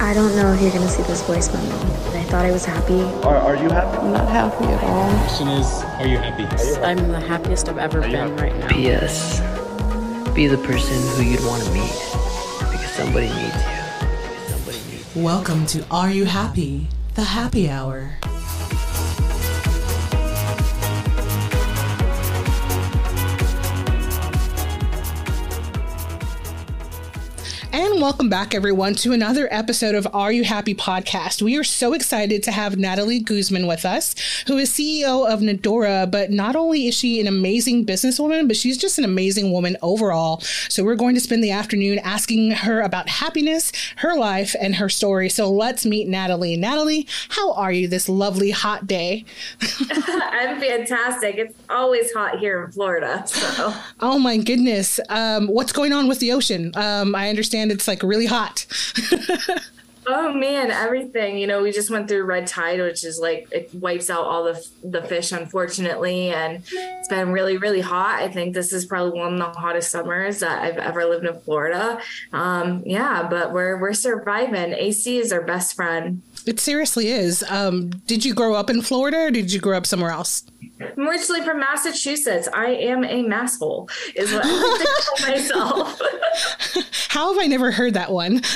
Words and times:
I 0.00 0.14
don't 0.14 0.34
know 0.36 0.52
if 0.52 0.62
you're 0.62 0.70
gonna 0.70 0.88
see 0.88 1.02
this 1.02 1.22
voice 1.22 1.52
memo, 1.52 1.76
but 2.04 2.14
I 2.14 2.22
thought 2.22 2.46
I 2.46 2.52
was 2.52 2.64
happy. 2.64 3.00
Are, 3.26 3.36
are 3.36 3.56
you 3.56 3.68
happy? 3.68 3.98
I'm 3.98 4.12
not 4.12 4.28
happy 4.28 4.64
at 4.66 4.84
all. 4.84 5.10
The 5.10 5.18
question 5.18 5.48
is, 5.48 5.82
are 5.82 6.06
you 6.06 6.18
happy? 6.18 6.44
I'm 6.82 7.08
the 7.08 7.18
happiest 7.18 7.68
I've 7.68 7.78
ever 7.78 8.02
been 8.02 8.36
right 8.36 8.56
now. 8.56 8.68
P.S. 8.68 9.40
Be 10.36 10.46
the 10.46 10.56
person 10.58 10.96
who 11.16 11.28
you'd 11.28 11.44
want 11.44 11.64
to 11.64 11.72
meet 11.72 11.90
because 12.60 12.92
somebody 12.92 13.26
needs 13.26 13.56
you. 13.56 13.72
Because 14.30 14.42
somebody 14.46 14.78
needs 14.84 15.14
you. 15.16 15.22
Welcome 15.24 15.66
to 15.66 15.84
Are 15.90 16.12
You 16.12 16.26
Happy? 16.26 16.86
The 17.14 17.24
Happy 17.24 17.68
Hour. 17.68 18.18
And 27.98 28.04
welcome 28.04 28.28
back, 28.28 28.54
everyone, 28.54 28.94
to 28.94 29.12
another 29.12 29.48
episode 29.50 29.96
of 29.96 30.06
Are 30.14 30.30
You 30.30 30.44
Happy 30.44 30.72
podcast. 30.72 31.42
We 31.42 31.56
are 31.56 31.64
so 31.64 31.94
excited 31.94 32.44
to 32.44 32.52
have 32.52 32.78
Natalie 32.78 33.18
Guzman 33.18 33.66
with 33.66 33.84
us, 33.84 34.14
who 34.46 34.56
is 34.56 34.70
CEO 34.70 35.28
of 35.28 35.40
Nadora. 35.40 36.08
But 36.08 36.30
not 36.30 36.54
only 36.54 36.86
is 36.86 36.94
she 36.94 37.20
an 37.20 37.26
amazing 37.26 37.84
businesswoman, 37.84 38.46
but 38.46 38.56
she's 38.56 38.78
just 38.78 38.98
an 38.98 39.04
amazing 39.04 39.50
woman 39.50 39.76
overall. 39.82 40.38
So 40.68 40.84
we're 40.84 40.94
going 40.94 41.16
to 41.16 41.20
spend 41.20 41.42
the 41.42 41.50
afternoon 41.50 41.98
asking 41.98 42.52
her 42.52 42.82
about 42.82 43.08
happiness, 43.08 43.72
her 43.96 44.16
life, 44.16 44.54
and 44.60 44.76
her 44.76 44.88
story. 44.88 45.28
So 45.28 45.50
let's 45.50 45.84
meet 45.84 46.06
Natalie. 46.06 46.56
Natalie, 46.56 47.08
how 47.30 47.52
are 47.54 47.72
you 47.72 47.88
this 47.88 48.08
lovely 48.08 48.52
hot 48.52 48.86
day? 48.86 49.24
I'm 49.90 50.60
fantastic. 50.60 51.34
It's 51.34 51.54
always 51.68 52.12
hot 52.12 52.38
here 52.38 52.62
in 52.62 52.70
Florida. 52.70 53.24
So, 53.26 53.74
Oh 53.98 54.20
my 54.20 54.36
goodness. 54.36 55.00
Um, 55.08 55.48
what's 55.48 55.72
going 55.72 55.92
on 55.92 56.06
with 56.06 56.20
the 56.20 56.30
ocean? 56.30 56.70
Um, 56.76 57.16
I 57.16 57.28
understand 57.28 57.72
it's 57.72 57.87
like 57.88 58.02
really 58.02 58.26
hot. 58.26 58.66
oh 60.08 60.32
man, 60.32 60.70
everything. 60.70 61.38
You 61.38 61.46
know, 61.46 61.62
we 61.62 61.72
just 61.72 61.90
went 61.90 62.08
through 62.08 62.24
red 62.24 62.46
tide, 62.46 62.80
which 62.80 63.04
is 63.04 63.18
like 63.18 63.48
it 63.52 63.72
wipes 63.74 64.10
out 64.10 64.24
all 64.24 64.44
the 64.44 64.66
the 64.82 65.02
fish, 65.02 65.32
unfortunately, 65.32 66.30
and 66.30 66.62
it's 66.72 67.08
been 67.08 67.30
really, 67.30 67.56
really 67.56 67.80
hot. 67.80 68.20
I 68.20 68.28
think 68.28 68.54
this 68.54 68.72
is 68.72 68.86
probably 68.86 69.18
one 69.18 69.34
of 69.34 69.54
the 69.54 69.60
hottest 69.60 69.90
summers 69.90 70.40
that 70.40 70.62
I've 70.62 70.78
ever 70.78 71.04
lived 71.04 71.26
in 71.26 71.38
Florida. 71.40 72.00
Um, 72.32 72.82
yeah, 72.86 73.26
but 73.28 73.52
we're 73.52 73.78
we're 73.78 73.94
surviving. 73.94 74.72
AC 74.72 75.18
is 75.18 75.32
our 75.32 75.42
best 75.42 75.76
friend. 75.76 76.22
It 76.46 76.60
seriously 76.60 77.08
is. 77.08 77.44
Um, 77.48 77.90
did 78.06 78.24
you 78.24 78.34
grow 78.34 78.54
up 78.54 78.70
in 78.70 78.82
Florida 78.82 79.18
or 79.18 79.30
did 79.30 79.52
you 79.52 79.60
grow 79.60 79.76
up 79.76 79.86
somewhere 79.86 80.10
else? 80.10 80.44
I'm 80.80 81.08
originally 81.08 81.42
from 81.42 81.60
Massachusetts. 81.60 82.48
I 82.54 82.66
am 82.68 83.04
a 83.04 83.24
masshole, 83.24 83.90
is 84.14 84.32
what 84.32 84.42
I 84.44 84.84
call 85.18 85.28
myself. 85.28 86.00
How 87.08 87.32
have 87.32 87.42
I 87.42 87.46
never 87.46 87.70
heard 87.70 87.94
that 87.94 88.12
one? 88.12 88.42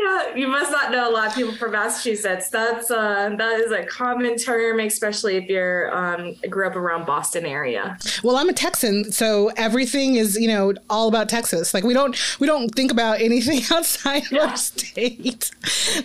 Yeah, 0.00 0.36
you 0.36 0.46
must 0.46 0.70
not 0.70 0.92
know 0.92 1.10
a 1.10 1.12
lot 1.12 1.26
of 1.26 1.34
people 1.34 1.52
from 1.56 1.72
Massachusetts. 1.72 2.50
That's 2.50 2.88
uh, 2.88 3.34
that 3.36 3.60
is 3.60 3.72
a 3.72 3.84
common 3.84 4.36
term, 4.36 4.78
especially 4.78 5.36
if 5.36 5.48
you're 5.48 5.92
um, 5.94 6.36
grew 6.48 6.68
up 6.68 6.76
around 6.76 7.04
Boston 7.04 7.44
area. 7.44 7.98
well, 8.22 8.36
I'm 8.36 8.48
a 8.48 8.52
Texan, 8.78 9.10
so 9.10 9.50
everything 9.56 10.14
is 10.14 10.38
you 10.38 10.46
know 10.46 10.72
all 10.88 11.08
about 11.08 11.28
Texas. 11.28 11.74
Like 11.74 11.82
we 11.82 11.94
don't 11.94 12.16
we 12.38 12.46
don't 12.46 12.72
think 12.74 12.92
about 12.92 13.20
anything 13.20 13.62
outside 13.76 14.30
of 14.30 14.38
our 14.38 14.56
state. 14.56 15.50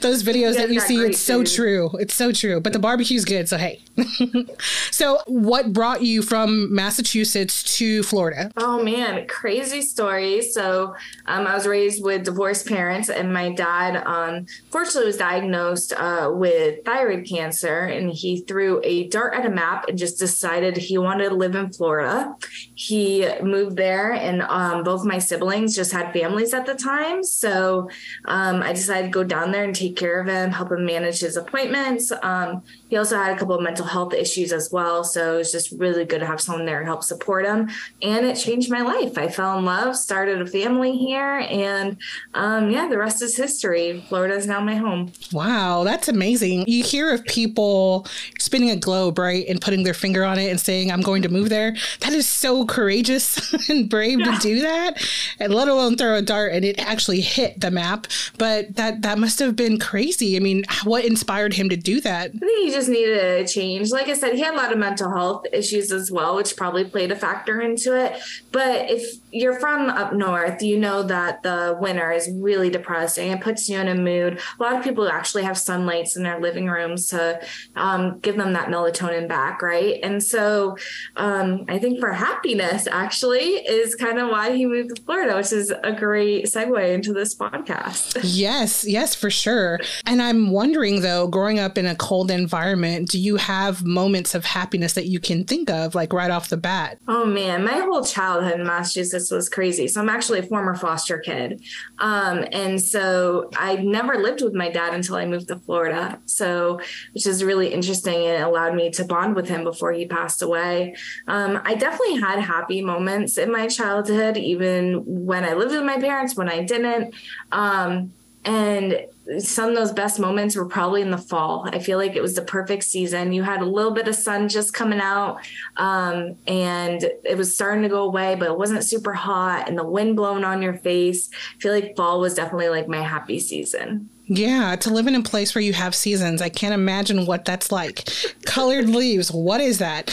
Those 0.02 0.24
videos 0.30 0.56
that 0.56 0.72
you 0.72 0.80
see, 0.80 0.98
it's 0.98 1.20
so 1.20 1.40
food. 1.40 1.48
true. 1.48 1.90
It's 2.00 2.16
so 2.16 2.32
true. 2.32 2.60
But 2.60 2.74
the 2.74 2.80
barbecue's 2.80 3.26
good, 3.26 3.48
so 3.48 3.58
hey. 3.58 3.82
so, 4.92 5.20
what 5.28 5.72
brought 5.72 6.02
you 6.02 6.24
from 6.24 6.74
Massachusetts 6.74 7.78
to 7.78 8.02
Florida? 8.02 8.52
Oh 8.58 8.84
man, 8.84 9.28
crazy 9.28 9.84
story. 9.84 10.42
So 10.42 10.96
um, 11.28 11.46
I 11.46 11.54
was 11.54 11.68
raised 11.68 12.04
with 12.04 12.24
divorced 12.24 12.68
parents, 12.68 13.10
and 13.10 13.32
my 13.32 13.52
dad, 13.52 14.04
um, 14.06 14.48
fortunately, 14.72 15.06
was 15.06 15.18
diagnosed 15.18 15.94
uh, 15.94 16.32
with 16.34 16.84
thyroid 16.86 17.28
cancer, 17.28 17.82
and 17.82 18.10
he 18.10 18.42
threw 18.42 18.82
a 18.84 19.08
dart 19.10 19.36
at 19.36 19.46
a 19.46 19.50
map 19.50 19.88
and 19.88 19.98
just 19.98 20.18
decided 20.18 20.76
he 20.76 20.98
wanted 20.98 21.30
to 21.30 21.36
live 21.36 21.54
in 21.54 21.72
Florida. 21.72 22.36
He 22.76 23.28
moved 23.42 23.78
there, 23.78 24.14
and 24.14 24.42
um, 24.44 24.84
both 24.84 25.06
my 25.06 25.20
siblings 25.20 25.76
just 25.76 25.92
had 25.92 26.14
families 26.14 26.54
at 26.54 26.66
the 26.66 26.76
time, 26.76 27.24
so 27.24 27.90
um, 28.26 28.62
I 28.62 28.74
decided 28.74 29.08
to 29.08 29.12
go 29.12 29.24
down 29.24 29.52
there 29.52 29.64
and 29.64 29.76
take 29.76 29.96
care 29.96 30.20
of 30.20 30.28
him, 30.28 30.52
help 30.52 30.72
him 30.72 30.86
manage 30.86 31.20
his 31.20 31.38
appointments. 31.38 32.12
Um, 32.22 32.64
he 32.94 32.98
also 33.00 33.18
had 33.18 33.36
a 33.36 33.40
couple 33.40 33.56
of 33.56 33.64
mental 33.64 33.88
health 33.88 34.14
issues 34.14 34.54
as 34.54 34.72
well, 34.72 35.04
so 35.04 35.34
it 35.34 35.38
was 35.40 35.52
just 35.52 35.72
really 35.72 36.06
good 36.06 36.20
to 36.20 36.28
have 36.28 36.40
someone 36.40 36.68
there 36.68 36.82
to 36.82 36.86
help 36.86 37.04
support 37.04 37.44
him, 37.44 37.68
and 38.04 38.24
it 38.24 38.36
changed 38.36 38.70
my 38.70 38.82
life. 38.82 39.18
I 39.18 39.30
fell 39.30 39.58
in 39.58 39.66
love, 39.66 39.96
started 39.96 40.40
a 40.40 40.46
family 40.46 40.96
here, 40.96 41.40
and 41.50 41.98
um, 42.36 42.70
yeah, 42.70 42.88
the 42.88 43.00
rest 43.00 43.24
is 43.24 43.36
history. 43.36 44.06
Florida 44.10 44.36
is 44.36 44.46
now 44.46 44.62
my 44.62 44.76
home. 44.76 45.12
Wow, 45.32 45.84
that's 45.84 46.08
amazing. 46.08 46.66
You 46.68 46.84
hear 46.84 47.12
of 47.12 47.26
people 47.26 48.06
spinning 48.38 48.70
a 48.70 48.76
globe, 48.76 49.18
right, 49.18 49.44
and 49.50 49.60
putting 49.60 49.82
their 49.82 49.96
finger 49.96 50.24
on 50.24 50.38
it 50.38 50.52
and 50.52 50.60
saying, 50.60 50.92
I'm 50.92 51.02
going 51.02 51.24
to 51.24 51.30
move 51.30 51.50
there. 51.50 51.76
That 52.02 52.14
is 52.14 52.28
so 52.28 52.64
courageous 52.64 53.54
and 53.72 53.90
brave 53.90 54.20
to 54.20 54.38
do 54.40 54.62
that, 54.62 55.04
and 55.40 55.52
let 55.52 55.68
alone 55.68 55.98
throw 55.98 56.14
a 56.14 56.22
dart 56.22 56.52
and 56.52 56.64
it 56.64 56.78
actually 56.78 57.22
hit 57.22 57.60
the 57.60 57.72
map. 57.72 58.06
But 58.38 58.76
that 58.76 59.02
that 59.02 59.18
must 59.18 59.40
have 59.40 59.56
been 59.56 59.80
crazy. 59.80 60.38
I 60.38 60.40
mean, 60.40 60.64
what 60.84 61.06
inspired 61.06 61.56
him 61.56 61.70
to 61.70 61.76
do 61.76 62.00
that? 62.02 62.30
I 62.36 62.38
think 62.38 62.66
he 62.66 62.70
just 62.70 62.83
needed 62.90 63.18
a 63.18 63.48
change. 63.48 63.92
Like 63.92 64.08
I 64.08 64.14
said, 64.14 64.34
he 64.34 64.42
had 64.42 64.54
a 64.54 64.58
lot 64.58 64.72
of 64.72 64.78
mental 64.78 65.10
health 65.10 65.46
issues 65.52 65.92
as 65.92 66.12
well, 66.12 66.36
which 66.36 66.56
probably 66.56 66.86
played 66.86 67.12
a 67.12 67.16
factor 67.16 67.62
into 67.62 67.98
it. 67.98 68.20
But 68.52 68.90
if 68.90 69.18
you're 69.32 69.60
from 69.60 69.90
up 69.90 70.14
north, 70.14 70.62
you 70.62 70.80
know 70.80 71.04
that 71.04 71.44
the 71.44 71.78
winter 71.80 72.12
is 72.12 72.30
really 72.32 72.70
depressing. 72.70 73.32
It 73.32 73.42
puts 73.42 73.68
you 73.70 73.80
in 73.80 73.88
a 73.88 73.96
mood. 73.96 74.40
A 74.60 74.64
lot 74.64 74.76
of 74.76 74.84
people 74.84 75.08
actually 75.08 75.44
have 75.44 75.58
sunlights 75.58 76.16
in 76.16 76.24
their 76.24 76.40
living 76.40 76.68
rooms 76.68 77.08
to 77.08 77.42
um, 77.76 78.20
give 78.20 78.38
them 78.38 78.54
that 78.54 78.70
melatonin 78.70 79.28
back, 79.28 79.62
right? 79.62 80.00
And 80.04 80.22
so 80.24 80.78
um, 81.16 81.66
I 81.68 81.80
think 81.80 82.00
for 82.00 82.12
happiness, 82.12 82.88
actually, 82.92 83.44
is 83.44 83.96
kind 83.96 84.20
of 84.20 84.30
why 84.30 84.56
he 84.56 84.66
moved 84.66 84.96
to 84.96 85.02
Florida, 85.04 85.36
which 85.36 85.52
is 85.52 85.74
a 85.84 85.92
great 85.92 86.46
segue 86.46 86.94
into 86.94 87.14
this 87.14 87.36
podcast. 87.36 88.22
Yes, 88.34 88.86
yes, 88.88 89.14
for 89.14 89.30
sure. 89.30 89.80
And 90.06 90.22
I'm 90.22 90.50
wondering 90.50 91.02
though, 91.02 91.28
growing 91.28 91.60
up 91.60 91.78
in 91.78 91.86
a 91.86 91.96
cold 91.96 92.32
environment, 92.32 92.73
do 92.76 93.20
you 93.20 93.38
have 93.38 93.84
moments 93.84 94.36
of 94.36 94.46
happiness 94.46 94.94
that 94.94 95.08
you 95.08 95.20
can 95.20 95.44
think 95.44 95.70
of, 95.70 95.96
like 95.96 96.14
right 96.14 96.32
off 96.32 96.50
the 96.50 96.58
bat? 96.58 96.98
Oh 97.08 97.26
man, 97.26 97.64
my 97.64 97.74
whole 97.80 98.04
childhood 98.04 98.60
in 98.60 98.66
Massachusetts 98.66 99.32
was 99.32 99.50
crazy. 99.50 99.88
So 99.88 100.02
I'm 100.02 100.10
actually 100.10 100.40
a 100.40 100.44
former 100.44 100.76
foster 100.76 101.18
kid. 101.18 101.62
Um, 102.00 102.46
and 102.52 102.82
so 102.82 103.50
I 103.56 103.76
never 103.78 104.18
lived 104.18 104.42
with 104.42 104.54
my 104.54 104.70
dad 104.70 104.94
until 104.94 105.16
I 105.16 105.26
moved 105.26 105.48
to 105.50 105.58
Florida. 105.58 106.20
So, 106.26 106.80
which 107.14 107.28
is 107.28 107.44
really 107.44 107.74
interesting 107.74 108.26
and 108.26 108.42
it 108.42 108.46
allowed 108.46 108.76
me 108.76 108.90
to 108.92 109.06
bond 109.06 109.36
with 109.36 109.48
him 109.48 109.64
before 109.64 109.92
he 109.92 110.06
passed 110.06 110.42
away. 110.42 110.96
Um, 111.28 111.62
I 111.64 111.76
definitely 111.76 112.20
had 112.20 112.40
happy 112.40 112.82
moments 112.82 113.38
in 113.38 113.52
my 113.52 113.68
childhood, 113.68 114.38
even 114.38 115.04
when 115.06 115.44
I 115.44 115.54
lived 115.54 115.74
with 115.74 115.84
my 115.84 116.00
parents, 116.00 116.36
when 116.36 116.50
I 116.50 116.64
didn't. 116.64 117.14
Um, 117.52 118.14
and 118.46 119.06
some 119.40 119.70
of 119.70 119.76
those 119.76 119.92
best 119.92 120.20
moments 120.20 120.56
were 120.56 120.66
probably 120.66 121.02
in 121.02 121.12
the 121.12 121.18
fall. 121.18 121.68
I 121.72 121.80
feel 121.80 121.98
like 121.98 122.16
it 122.16 122.22
was 122.22 122.36
the 122.36 122.42
perfect 122.42 122.84
season. 122.84 123.32
You 123.32 123.44
had 123.44 123.62
a 123.62 123.66
little 123.66 123.92
bit 123.92 124.08
of 124.08 124.16
sun 124.16 124.50
just 124.50 124.74
coming 124.74 125.00
out, 125.00 125.40
um, 125.78 126.36
and 126.46 127.04
it 127.24 127.38
was 127.38 127.54
starting 127.54 127.84
to 127.84 127.90
go 127.90 128.04
away, 128.04 128.36
but 128.36 128.50
it 128.50 128.58
wasn't 128.58 128.84
super 128.84 129.14
hot, 129.14 129.70
and 129.70 129.78
the 129.78 129.86
wind 129.86 130.16
blowing 130.16 130.44
on 130.44 130.62
your 130.62 130.74
face. 130.74 131.30
I 131.56 131.62
feel 131.62 131.74
like 131.74 131.96
fall 131.96 132.20
was 132.20 132.34
definitely 132.34 132.70
like 132.70 132.88
my 132.88 133.02
happy 133.02 133.40
season. 133.40 134.10
Yeah, 134.28 134.78
to 134.78 134.90
live 134.90 135.08
in 135.08 135.16
a 135.16 135.22
place 135.22 135.54
where 135.54 135.62
you 135.62 135.74
have 135.74 135.94
seasons, 135.94 136.42
I 136.42 136.48
can't 136.48 136.74
imagine 136.74 137.26
what 137.26 137.44
that's 137.44 137.74
like. 137.74 138.08
Colored 138.46 138.88
leaves, 138.88 139.30
what 139.32 139.60
is 139.60 139.80
that? 139.80 140.10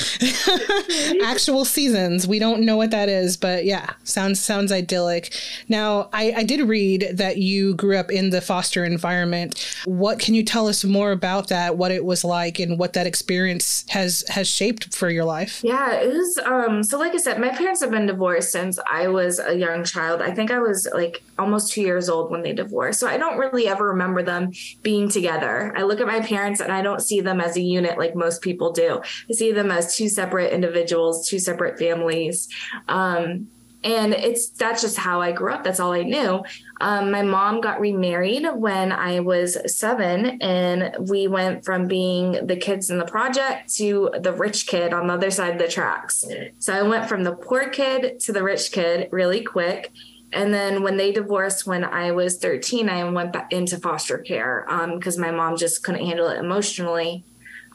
Actual 1.24 1.64
seasons, 1.64 2.26
we 2.26 2.40
don't 2.40 2.62
know 2.62 2.76
what 2.76 2.90
that 2.90 3.08
is, 3.08 3.36
but 3.36 3.64
yeah, 3.64 3.92
sounds 4.02 4.40
sounds 4.40 4.72
idyllic. 4.72 5.32
Now, 5.68 6.08
I, 6.12 6.32
I 6.38 6.42
did 6.42 6.60
read 6.68 7.10
that 7.12 7.36
you 7.36 7.74
grew 7.74 7.96
up 7.96 8.10
in 8.10 8.30
the 8.30 8.40
foster 8.40 8.84
environment. 8.84 9.64
What 9.84 10.18
can 10.18 10.34
you 10.34 10.42
tell 10.42 10.66
us 10.66 10.82
more 10.84 11.12
about 11.12 11.48
that? 11.48 11.76
What 11.76 11.92
it 11.92 12.04
was 12.04 12.24
like, 12.24 12.58
and 12.58 12.78
what 12.80 12.94
that 12.94 13.06
experience 13.06 13.84
has 13.90 14.24
has 14.28 14.48
shaped 14.48 14.94
for 14.94 15.08
your 15.08 15.24
life? 15.24 15.60
Yeah, 15.62 15.92
it 15.92 16.12
was. 16.12 16.36
Um, 16.38 16.82
so, 16.82 16.98
like 16.98 17.14
I 17.14 17.18
said, 17.18 17.38
my 17.38 17.50
parents 17.50 17.80
have 17.80 17.92
been 17.92 18.06
divorced 18.06 18.50
since 18.50 18.76
I 18.90 19.06
was 19.06 19.38
a 19.38 19.56
young 19.56 19.84
child. 19.84 20.20
I 20.20 20.32
think 20.32 20.50
I 20.50 20.58
was 20.58 20.88
like 20.92 21.22
almost 21.38 21.72
two 21.72 21.82
years 21.82 22.08
old 22.08 22.32
when 22.32 22.42
they 22.42 22.52
divorced. 22.52 22.98
So, 22.98 23.06
I 23.06 23.16
don't 23.16 23.38
really 23.38 23.68
ever 23.68 23.86
remember 23.86 24.09
them 24.22 24.52
being 24.82 25.08
together. 25.08 25.74
I 25.76 25.82
look 25.82 26.00
at 26.00 26.06
my 26.06 26.20
parents 26.20 26.60
and 26.60 26.72
I 26.72 26.82
don't 26.82 27.00
see 27.00 27.20
them 27.20 27.40
as 27.40 27.56
a 27.56 27.60
unit 27.60 27.98
like 27.98 28.14
most 28.14 28.42
people 28.42 28.72
do. 28.72 29.00
I 29.28 29.32
see 29.32 29.52
them 29.52 29.70
as 29.70 29.96
two 29.96 30.08
separate 30.08 30.52
individuals, 30.52 31.28
two 31.28 31.38
separate 31.38 31.78
families. 31.78 32.48
Um, 32.88 33.48
and 33.82 34.12
it's 34.12 34.50
that's 34.50 34.82
just 34.82 34.98
how 34.98 35.20
I 35.20 35.32
grew 35.32 35.52
up. 35.52 35.64
That's 35.64 35.80
all 35.80 35.92
I 35.92 36.02
knew. 36.02 36.42
Um, 36.80 37.10
my 37.10 37.22
mom 37.22 37.60
got 37.60 37.80
remarried 37.80 38.46
when 38.54 38.92
I 38.92 39.20
was 39.20 39.56
seven, 39.74 40.40
and 40.42 41.08
we 41.08 41.28
went 41.28 41.64
from 41.64 41.86
being 41.86 42.46
the 42.46 42.56
kids 42.56 42.90
in 42.90 42.98
the 42.98 43.04
project 43.06 43.74
to 43.76 44.10
the 44.20 44.32
rich 44.32 44.66
kid 44.66 44.92
on 44.92 45.06
the 45.06 45.14
other 45.14 45.30
side 45.30 45.52
of 45.52 45.58
the 45.58 45.68
tracks. 45.68 46.24
So 46.58 46.74
I 46.74 46.82
went 46.82 47.08
from 47.08 47.24
the 47.24 47.32
poor 47.32 47.68
kid 47.68 48.20
to 48.20 48.32
the 48.32 48.42
rich 48.42 48.72
kid 48.72 49.08
really 49.12 49.42
quick. 49.42 49.92
And 50.32 50.54
then 50.54 50.82
when 50.82 50.96
they 50.96 51.12
divorced 51.12 51.66
when 51.66 51.84
I 51.84 52.12
was 52.12 52.38
13, 52.38 52.88
I 52.88 53.04
went 53.10 53.32
back 53.32 53.52
into 53.52 53.78
foster 53.78 54.18
care 54.18 54.64
because 54.94 55.16
um, 55.16 55.22
my 55.22 55.30
mom 55.30 55.56
just 55.56 55.82
couldn't 55.82 56.06
handle 56.06 56.28
it 56.28 56.38
emotionally. 56.38 57.24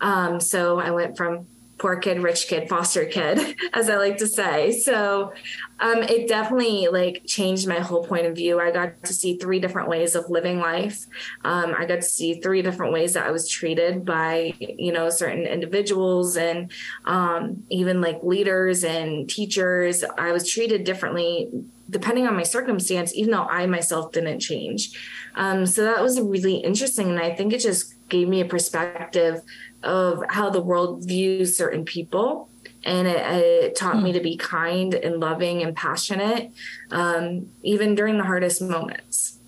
Um, 0.01 0.39
so 0.39 0.79
I 0.79 0.91
went 0.91 1.17
from 1.17 1.47
poor 1.77 1.97
kid, 1.97 2.21
rich 2.21 2.47
kid, 2.47 2.69
foster 2.69 3.05
kid, 3.05 3.57
as 3.73 3.89
I 3.89 3.97
like 3.97 4.17
to 4.17 4.27
say. 4.27 4.71
So 4.71 5.33
um, 5.79 6.03
it 6.03 6.27
definitely 6.27 6.87
like 6.87 7.23
changed 7.25 7.67
my 7.67 7.79
whole 7.79 8.05
point 8.05 8.25
of 8.25 8.35
view. 8.35 8.59
I 8.59 8.71
got 8.71 9.03
to 9.03 9.13
see 9.13 9.37
three 9.37 9.59
different 9.59 9.89
ways 9.89 10.15
of 10.15 10.29
living 10.29 10.59
life. 10.59 11.05
Um, 11.43 11.75
I 11.77 11.85
got 11.85 11.97
to 11.97 12.01
see 12.01 12.35
three 12.35 12.61
different 12.61 12.93
ways 12.93 13.13
that 13.13 13.25
I 13.25 13.31
was 13.31 13.49
treated 13.49 14.05
by, 14.05 14.53
you 14.59 14.93
know, 14.93 15.09
certain 15.09 15.45
individuals 15.45 16.37
and 16.37 16.71
um, 17.03 17.63
even 17.69 17.99
like 17.99 18.23
leaders 18.23 18.83
and 18.83 19.29
teachers. 19.29 20.03
I 20.17 20.31
was 20.31 20.49
treated 20.49 20.85
differently 20.85 21.49
depending 21.89 22.27
on 22.27 22.35
my 22.35 22.43
circumstance, 22.43 23.13
even 23.15 23.31
though 23.31 23.43
I 23.43 23.65
myself 23.65 24.11
didn't 24.11 24.39
change. 24.39 24.97
Um, 25.35 25.65
so 25.65 25.83
that 25.83 26.01
was 26.01 26.19
really 26.19 26.55
interesting. 26.55 27.09
And 27.09 27.19
I 27.19 27.33
think 27.35 27.53
it 27.53 27.59
just 27.59 27.93
gave 28.09 28.27
me 28.27 28.41
a 28.41 28.45
perspective 28.45 29.41
of 29.83 30.23
how 30.29 30.49
the 30.49 30.61
world 30.61 31.05
views 31.05 31.55
certain 31.55 31.85
people 31.85 32.49
and 32.83 33.07
it, 33.07 33.17
it 33.17 33.75
taught 33.75 33.95
mm. 33.95 34.03
me 34.03 34.11
to 34.13 34.19
be 34.19 34.37
kind 34.37 34.93
and 34.93 35.19
loving 35.19 35.63
and 35.63 35.75
passionate 35.75 36.51
um, 36.91 37.49
even 37.63 37.95
during 37.95 38.17
the 38.17 38.23
hardest 38.23 38.61
moments 38.61 39.39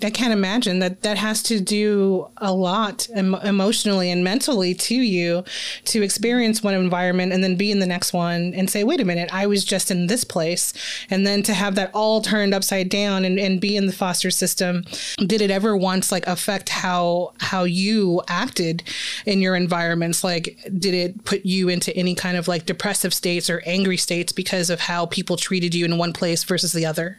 I 0.00 0.10
can't 0.10 0.32
imagine 0.32 0.78
that 0.78 1.02
that 1.02 1.18
has 1.18 1.42
to 1.44 1.60
do 1.60 2.28
a 2.36 2.52
lot 2.52 3.08
em- 3.12 3.34
emotionally 3.34 4.10
and 4.10 4.22
mentally 4.22 4.72
to 4.72 4.94
you 4.94 5.42
to 5.86 6.02
experience 6.02 6.62
one 6.62 6.74
environment 6.74 7.32
and 7.32 7.42
then 7.42 7.56
be 7.56 7.72
in 7.72 7.80
the 7.80 7.86
next 7.86 8.12
one 8.12 8.54
and 8.54 8.70
say, 8.70 8.84
wait 8.84 9.00
a 9.00 9.04
minute, 9.04 9.28
I 9.32 9.46
was 9.46 9.64
just 9.64 9.90
in 9.90 10.06
this 10.06 10.22
place. 10.22 10.72
And 11.10 11.26
then 11.26 11.42
to 11.44 11.54
have 11.54 11.74
that 11.74 11.90
all 11.94 12.20
turned 12.20 12.54
upside 12.54 12.88
down 12.88 13.24
and, 13.24 13.40
and 13.40 13.60
be 13.60 13.76
in 13.76 13.86
the 13.86 13.92
foster 13.92 14.30
system. 14.30 14.84
Did 15.18 15.40
it 15.40 15.50
ever 15.50 15.76
once 15.76 16.12
like 16.12 16.26
affect 16.28 16.68
how 16.68 17.32
how 17.40 17.64
you 17.64 18.22
acted 18.28 18.84
in 19.26 19.40
your 19.40 19.56
environments? 19.56 20.22
Like 20.22 20.60
did 20.78 20.94
it 20.94 21.24
put 21.24 21.44
you 21.44 21.68
into 21.68 21.94
any 21.96 22.14
kind 22.14 22.36
of 22.36 22.46
like 22.46 22.66
depressive 22.66 23.12
states 23.12 23.50
or 23.50 23.62
angry 23.66 23.96
states 23.96 24.30
because 24.30 24.70
of 24.70 24.80
how 24.80 25.06
people 25.06 25.36
treated 25.36 25.74
you 25.74 25.84
in 25.84 25.98
one 25.98 26.12
place 26.12 26.44
versus 26.44 26.72
the 26.72 26.86
other? 26.86 27.18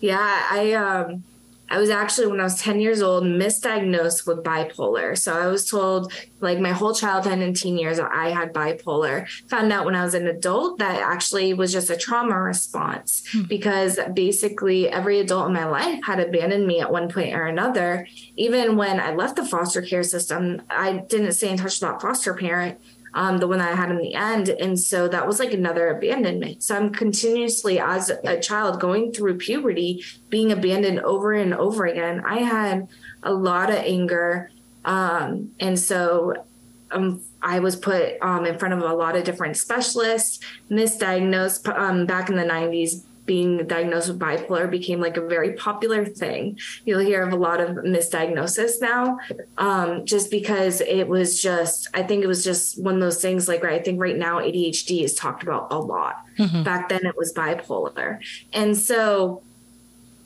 Yeah, 0.00 0.46
I 0.50 0.72
um 0.72 1.24
I 1.70 1.78
was 1.78 1.88
actually, 1.88 2.26
when 2.26 2.40
I 2.40 2.44
was 2.44 2.60
10 2.60 2.80
years 2.80 3.00
old, 3.00 3.22
misdiagnosed 3.24 4.26
with 4.26 4.42
bipolar. 4.42 5.16
So 5.16 5.32
I 5.32 5.46
was 5.46 5.70
told, 5.70 6.12
like, 6.40 6.58
my 6.58 6.72
whole 6.72 6.92
childhood 6.92 7.38
and 7.38 7.56
teen 7.56 7.78
years, 7.78 7.98
that 7.98 8.10
I 8.12 8.30
had 8.30 8.52
bipolar. 8.52 9.28
Found 9.48 9.72
out 9.72 9.84
when 9.84 9.94
I 9.94 10.02
was 10.02 10.14
an 10.14 10.26
adult 10.26 10.78
that 10.78 11.00
actually 11.00 11.54
was 11.54 11.72
just 11.72 11.88
a 11.88 11.96
trauma 11.96 12.40
response 12.40 13.22
hmm. 13.32 13.42
because 13.42 13.98
basically 14.14 14.88
every 14.88 15.20
adult 15.20 15.46
in 15.46 15.52
my 15.52 15.66
life 15.66 16.00
had 16.04 16.18
abandoned 16.18 16.66
me 16.66 16.80
at 16.80 16.90
one 16.90 17.08
point 17.08 17.34
or 17.34 17.46
another. 17.46 18.06
Even 18.36 18.76
when 18.76 18.98
I 18.98 19.14
left 19.14 19.36
the 19.36 19.44
foster 19.44 19.82
care 19.82 20.02
system, 20.02 20.62
I 20.68 21.04
didn't 21.08 21.32
stay 21.32 21.50
in 21.50 21.56
touch 21.56 21.80
with 21.80 21.90
that 21.90 22.02
foster 22.02 22.34
parent 22.34 22.78
um, 23.14 23.38
the 23.38 23.46
one 23.46 23.58
that 23.58 23.72
I 23.72 23.76
had 23.76 23.90
in 23.90 23.98
the 23.98 24.14
end. 24.14 24.48
And 24.48 24.78
so 24.78 25.08
that 25.08 25.26
was 25.26 25.38
like 25.38 25.52
another 25.52 25.88
abandonment. 25.88 26.62
So 26.62 26.76
I'm 26.76 26.90
continuously, 26.90 27.78
as 27.78 28.10
a 28.10 28.38
child, 28.40 28.80
going 28.80 29.12
through 29.12 29.38
puberty, 29.38 30.04
being 30.28 30.52
abandoned 30.52 31.00
over 31.00 31.32
and 31.32 31.54
over 31.54 31.86
again. 31.86 32.22
I 32.24 32.38
had 32.38 32.88
a 33.22 33.32
lot 33.32 33.70
of 33.70 33.76
anger. 33.76 34.50
Um, 34.84 35.52
and 35.60 35.78
so 35.78 36.44
um, 36.90 37.20
I 37.42 37.60
was 37.60 37.76
put 37.76 38.14
um, 38.22 38.46
in 38.46 38.58
front 38.58 38.74
of 38.74 38.80
a 38.80 38.94
lot 38.94 39.16
of 39.16 39.24
different 39.24 39.56
specialists, 39.56 40.40
misdiagnosed 40.70 41.68
um, 41.76 42.06
back 42.06 42.28
in 42.28 42.36
the 42.36 42.44
90s 42.44 43.02
being 43.26 43.66
diagnosed 43.66 44.08
with 44.08 44.18
bipolar 44.18 44.70
became 44.70 45.00
like 45.00 45.16
a 45.16 45.26
very 45.26 45.52
popular 45.52 46.04
thing. 46.04 46.58
You'll 46.84 47.00
hear 47.00 47.22
of 47.22 47.32
a 47.32 47.36
lot 47.36 47.60
of 47.60 47.76
misdiagnosis 47.76 48.80
now, 48.80 49.18
um, 49.58 50.04
just 50.04 50.30
because 50.30 50.80
it 50.80 51.06
was 51.06 51.40
just, 51.40 51.88
I 51.94 52.02
think 52.02 52.24
it 52.24 52.26
was 52.26 52.44
just 52.44 52.82
one 52.82 52.94
of 52.94 53.00
those 53.00 53.22
things 53.22 53.48
like, 53.48 53.62
right, 53.62 53.80
I 53.80 53.82
think 53.82 54.00
right 54.00 54.16
now 54.16 54.40
ADHD 54.40 55.04
is 55.04 55.14
talked 55.14 55.42
about 55.42 55.68
a 55.70 55.78
lot. 55.78 56.24
Mm-hmm. 56.38 56.62
Back 56.62 56.88
then 56.88 57.06
it 57.06 57.16
was 57.16 57.32
bipolar. 57.32 58.18
And 58.52 58.76
so 58.76 59.42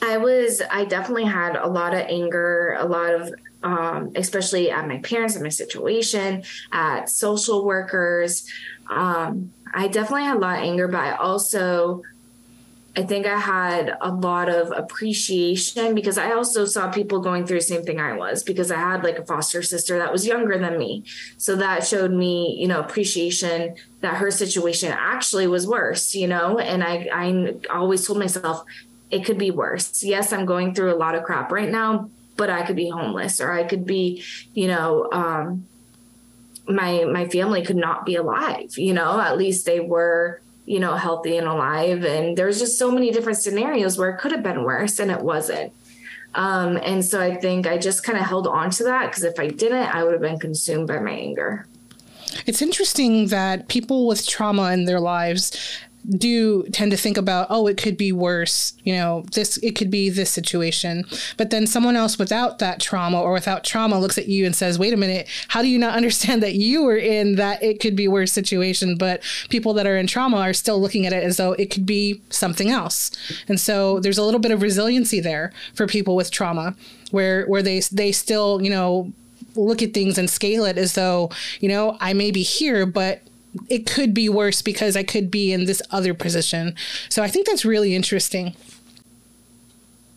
I 0.01 0.17
was, 0.17 0.63
I 0.71 0.85
definitely 0.85 1.25
had 1.25 1.57
a 1.57 1.69
lot 1.69 1.95
of 1.95 2.01
anger, 2.01 2.77
a 2.79 2.87
lot 2.87 3.15
of 3.15 3.35
um, 3.65 4.13
especially 4.15 4.71
at 4.71 4.87
my 4.87 4.99
parents, 4.99 5.35
and 5.35 5.43
my 5.43 5.49
situation, 5.49 6.45
at 6.71 7.09
social 7.09 7.65
workers. 7.65 8.47
Um, 8.89 9.53
I 9.73 9.89
definitely 9.89 10.25
had 10.25 10.37
a 10.37 10.39
lot 10.39 10.59
of 10.59 10.65
anger, 10.65 10.87
but 10.87 11.01
I 11.01 11.17
also 11.17 12.03
I 12.97 13.03
think 13.03 13.27
I 13.27 13.39
had 13.39 13.97
a 14.01 14.11
lot 14.11 14.49
of 14.49 14.71
appreciation 14.71 15.97
because 15.97 16.17
I 16.17 16.33
also 16.33 16.65
saw 16.65 16.91
people 16.93 17.21
going 17.21 17.45
through 17.45 17.59
the 17.59 17.65
same 17.65 17.83
thing 17.83 17.99
I 17.99 18.13
was 18.13 18.45
because 18.45 18.71
I 18.71 18.77
had 18.77 19.03
like 19.03 19.19
a 19.19 19.27
foster 19.27 19.63
sister 19.63 19.99
that 19.99 20.13
was 20.13 20.25
younger 20.25 20.59
than 20.59 20.79
me. 20.79 21.03
So 21.37 21.57
that 21.57 21.85
showed 21.85 22.13
me, 22.13 22.57
you 22.57 22.69
know, 22.69 22.79
appreciation 22.79 23.75
that 24.01 24.19
her 24.19 24.31
situation 24.31 24.93
actually 24.93 25.49
was 25.49 25.67
worse, 25.67 26.15
you 26.15 26.29
know, 26.29 26.59
and 26.59 26.85
I, 26.85 27.09
I 27.13 27.55
always 27.77 28.07
told 28.07 28.21
myself 28.21 28.65
it 29.11 29.25
could 29.25 29.39
be 29.39 29.51
worse. 29.51 30.05
Yes, 30.05 30.33
I'm 30.33 30.47
going 30.47 30.73
through 30.73 30.95
a 30.95 30.99
lot 30.99 31.17
of 31.17 31.25
crap 31.25 31.51
right 31.51 31.71
now, 31.71 32.11
but 32.37 32.49
I 32.49 32.65
could 32.65 32.77
be 32.77 32.91
homeless 32.91 33.41
or 33.41 33.51
I 33.51 33.65
could 33.65 33.87
be, 33.87 34.23
you 34.53 34.69
know, 34.69 35.11
um, 35.11 35.67
my 36.69 37.05
my 37.05 37.29
family 37.29 37.65
could 37.65 37.77
not 37.77 38.07
be 38.07 38.15
alive, 38.15 38.79
you 38.79 38.95
know, 38.95 39.21
at 39.21 39.37
least 39.37 39.67
they 39.67 39.81
were 39.81 40.41
you 40.67 40.81
know, 40.81 40.95
healthy 40.97 41.37
and 41.37 41.47
alive. 41.47 42.05
And 42.05 42.37
there's 42.37 42.59
just 42.59 42.79
so 42.79 42.91
many 42.91 43.11
different 43.11 43.39
scenarios 43.39 43.99
where 43.99 44.11
it 44.11 44.19
could 44.19 44.33
have 44.33 44.43
been 44.43 44.65
worse 44.65 44.99
and 44.99 45.11
it 45.11 45.21
wasn't. 45.21 45.73
Um, 46.35 46.79
and 46.79 47.05
so 47.05 47.21
I 47.21 47.37
think 47.37 47.67
I 47.67 47.79
just 47.79 48.03
kind 48.03 48.19
of 48.19 48.25
held 48.25 48.47
on 48.47 48.71
to 48.71 48.85
that 48.85 49.11
because 49.11 49.25
if 49.25 49.39
I 49.39 49.49
didn't, 49.49 49.95
I 49.95 50.03
would 50.03 50.13
have 50.13 50.23
been 50.23 50.39
consumed 50.39 50.89
by 50.89 50.99
my 50.99 51.13
anger. 51.13 51.67
It's 52.47 52.61
interesting 52.61 53.29
that 53.29 53.69
people 53.69 54.07
with 54.07 54.27
trauma 54.27 54.73
in 54.73 54.87
their 54.87 55.01
lives 55.01 55.57
do 56.09 56.65
tend 56.65 56.91
to 56.91 56.97
think 56.97 57.17
about, 57.17 57.47
oh, 57.51 57.67
it 57.67 57.77
could 57.77 57.97
be 57.97 58.13
worse. 58.13 58.75
You 58.85 58.95
know, 58.95 59.25
this, 59.33 59.57
it 59.59 59.73
could 59.73 59.91
be 59.91 60.11
this 60.11 60.31
situation. 60.31 61.05
But 61.37 61.51
then 61.51 61.67
someone 61.67 61.97
else 61.97 62.19
without 62.19 62.59
that 62.59 62.81
trauma 62.81 63.21
or 63.21 63.33
without 63.33 63.65
trauma 63.65 63.99
looks 63.99 64.19
at 64.19 64.29
you 64.29 64.45
and 64.45 64.55
says, 64.55 64.79
wait 64.79 64.93
a 64.93 64.97
minute, 64.97 65.29
how 65.49 65.63
do 65.63 65.69
you 65.69 65.79
not 65.79 65.95
understand 65.97 66.43
that 66.43 66.55
you 66.55 66.85
were 66.85 66.97
in 66.97 67.37
that 67.37 67.63
it 67.63 67.81
could 67.81 67.97
be 67.97 68.09
worse 68.09 68.33
situation? 68.33 68.97
But 68.97 69.23
people 69.49 69.73
that 69.75 69.87
are 69.87 69.97
in 69.97 70.07
trauma 70.07 70.39
are 70.39 70.53
still 70.53 70.81
looking 70.81 71.07
at 71.07 71.13
it 71.13 71.25
as 71.25 71.37
though 71.37 71.53
it 71.53 71.71
could 71.71 71.87
be 71.87 72.21
something 72.31 72.71
else. 72.71 73.11
And 73.49 73.59
so 73.59 74.01
there's 74.01 74.19
a 74.19 74.25
little 74.25 74.41
bit 74.41 74.53
of 74.53 74.63
resiliency 74.63 75.21
there 75.21 75.53
for 75.75 75.87
people 75.87 76.17
with 76.17 76.31
trauma 76.31 76.75
where, 77.11 77.47
where 77.47 77.63
they, 77.63 77.81
they 77.93 78.13
still, 78.13 78.61
you 78.63 78.71
know, 78.71 79.13
look 79.57 79.83
at 79.83 79.95
things 79.95 80.19
and 80.19 80.29
scale 80.29 80.65
it 80.65 80.77
as 80.77 80.95
though, 80.95 81.31
you 81.61 81.69
know, 81.69 81.97
I 82.01 82.13
may 82.13 82.31
be 82.31 82.43
here, 82.43 82.87
but 82.87 83.23
it 83.69 83.87
could 83.87 84.15
be 84.15 84.29
worse 84.29 84.63
because 84.63 84.97
I 84.97 85.03
could 85.03 85.31
be 85.31 85.53
in 85.53 85.67
this 85.67 85.83
other 85.91 86.15
position. 86.15 86.75
So 87.09 87.23
I 87.23 87.29
think 87.29 87.47
that's 87.47 87.65
really 87.65 87.95
interesting. 87.95 88.55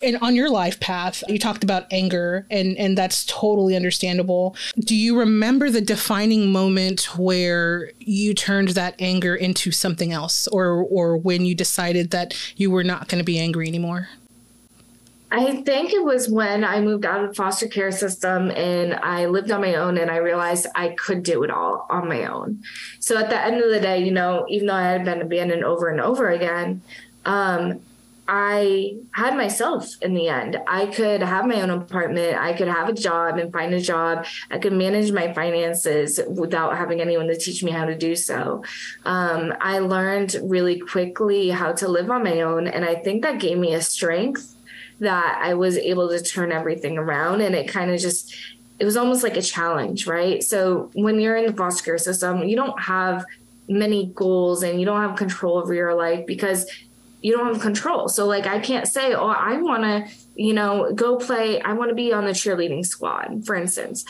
And 0.01 0.17
on 0.17 0.35
your 0.35 0.49
life 0.49 0.79
path, 0.79 1.23
you 1.27 1.39
talked 1.39 1.63
about 1.63 1.87
anger, 1.89 2.45
and, 2.51 2.77
and 2.77 2.95
that's 2.95 3.25
totally 3.25 3.75
understandable. 3.75 4.55
Do 4.77 4.95
you 4.95 5.17
remember 5.17 5.71
the 5.71 5.81
defining 5.81 6.51
moment 6.51 7.17
where 7.17 7.91
you 7.99 8.35
turned 8.35 8.69
that 8.69 8.93
anger 8.99 9.35
into 9.35 9.71
something 9.71 10.13
else, 10.13 10.47
or, 10.49 10.67
or 10.67 11.17
when 11.17 11.45
you 11.45 11.55
decided 11.55 12.11
that 12.11 12.35
you 12.55 12.69
were 12.69 12.83
not 12.83 13.07
going 13.07 13.17
to 13.17 13.25
be 13.25 13.39
angry 13.39 13.67
anymore? 13.67 14.09
I 15.29 15.61
think 15.63 15.91
it 15.91 16.03
was 16.03 16.29
when 16.29 16.63
I 16.63 16.79
moved 16.79 17.05
out 17.05 17.21
of 17.23 17.29
the 17.29 17.35
foster 17.35 17.67
care 17.67 17.91
system 17.91 18.49
and 18.51 18.93
I 18.93 19.25
lived 19.25 19.51
on 19.51 19.59
my 19.59 19.75
own 19.75 19.97
and 19.97 20.09
I 20.09 20.17
realized 20.17 20.67
I 20.73 20.89
could 20.89 21.23
do 21.23 21.43
it 21.43 21.51
all 21.51 21.85
on 21.89 22.07
my 22.07 22.25
own. 22.25 22.63
So 22.99 23.17
at 23.17 23.29
the 23.29 23.39
end 23.39 23.61
of 23.61 23.69
the 23.69 23.79
day, 23.79 24.03
you 24.03 24.11
know, 24.11 24.45
even 24.47 24.67
though 24.67 24.75
I 24.75 24.83
had 24.83 25.03
been 25.03 25.21
abandoned 25.21 25.65
over 25.65 25.89
and 25.89 25.99
over 25.99 26.29
again, 26.29 26.81
um, 27.25 27.81
I 28.29 28.97
had 29.11 29.37
myself 29.37 29.89
in 30.01 30.13
the 30.13 30.27
end. 30.27 30.57
I 30.67 30.87
could 30.87 31.21
have 31.21 31.45
my 31.45 31.61
own 31.61 31.69
apartment. 31.69 32.37
I 32.37 32.53
could 32.53 32.67
have 32.67 32.89
a 32.89 32.93
job 32.93 33.37
and 33.37 33.53
find 33.53 33.73
a 33.73 33.79
job. 33.79 34.25
I 34.51 34.59
could 34.59 34.73
manage 34.73 35.13
my 35.13 35.33
finances 35.33 36.19
without 36.27 36.75
having 36.77 36.99
anyone 36.99 37.27
to 37.27 37.37
teach 37.37 37.63
me 37.63 37.71
how 37.71 37.85
to 37.85 37.97
do 37.97 38.17
so. 38.17 38.63
Um, 39.05 39.53
I 39.61 39.79
learned 39.79 40.35
really 40.43 40.79
quickly 40.79 41.49
how 41.49 41.71
to 41.73 41.87
live 41.87 42.11
on 42.11 42.23
my 42.23 42.41
own. 42.41 42.67
And 42.67 42.83
I 42.83 42.95
think 42.95 43.23
that 43.23 43.39
gave 43.39 43.57
me 43.57 43.73
a 43.73 43.81
strength 43.81 44.56
that 44.99 45.39
I 45.41 45.53
was 45.53 45.77
able 45.77 46.09
to 46.09 46.21
turn 46.21 46.51
everything 46.51 46.97
around. 46.97 47.41
And 47.41 47.55
it 47.55 47.67
kind 47.67 47.91
of 47.91 47.99
just, 47.99 48.35
it 48.79 48.85
was 48.85 48.97
almost 48.97 49.23
like 49.23 49.37
a 49.37 49.41
challenge, 49.41 50.07
right? 50.07 50.43
So 50.43 50.89
when 50.93 51.19
you're 51.19 51.37
in 51.37 51.45
the 51.45 51.53
foster 51.53 51.83
care 51.83 51.97
system, 51.97 52.43
you 52.43 52.55
don't 52.55 52.79
have 52.81 53.25
many 53.67 54.07
goals 54.07 54.63
and 54.63 54.79
you 54.79 54.85
don't 54.85 55.01
have 55.01 55.15
control 55.15 55.57
over 55.57 55.73
your 55.73 55.93
life 55.93 56.25
because 56.25 56.69
you 57.21 57.35
don't 57.35 57.53
have 57.53 57.61
control. 57.61 58.07
So 58.07 58.25
like 58.25 58.45
I 58.45 58.59
can't 58.59 58.87
say, 58.87 59.13
oh, 59.13 59.27
I 59.27 59.57
want 59.57 59.83
to, 59.83 60.07
you 60.35 60.53
know, 60.53 60.91
go 60.93 61.17
play. 61.17 61.61
I 61.61 61.73
want 61.73 61.89
to 61.89 61.95
be 61.95 62.13
on 62.13 62.25
the 62.25 62.31
cheerleading 62.31 62.85
squad, 62.85 63.45
for 63.45 63.55
instance. 63.55 64.05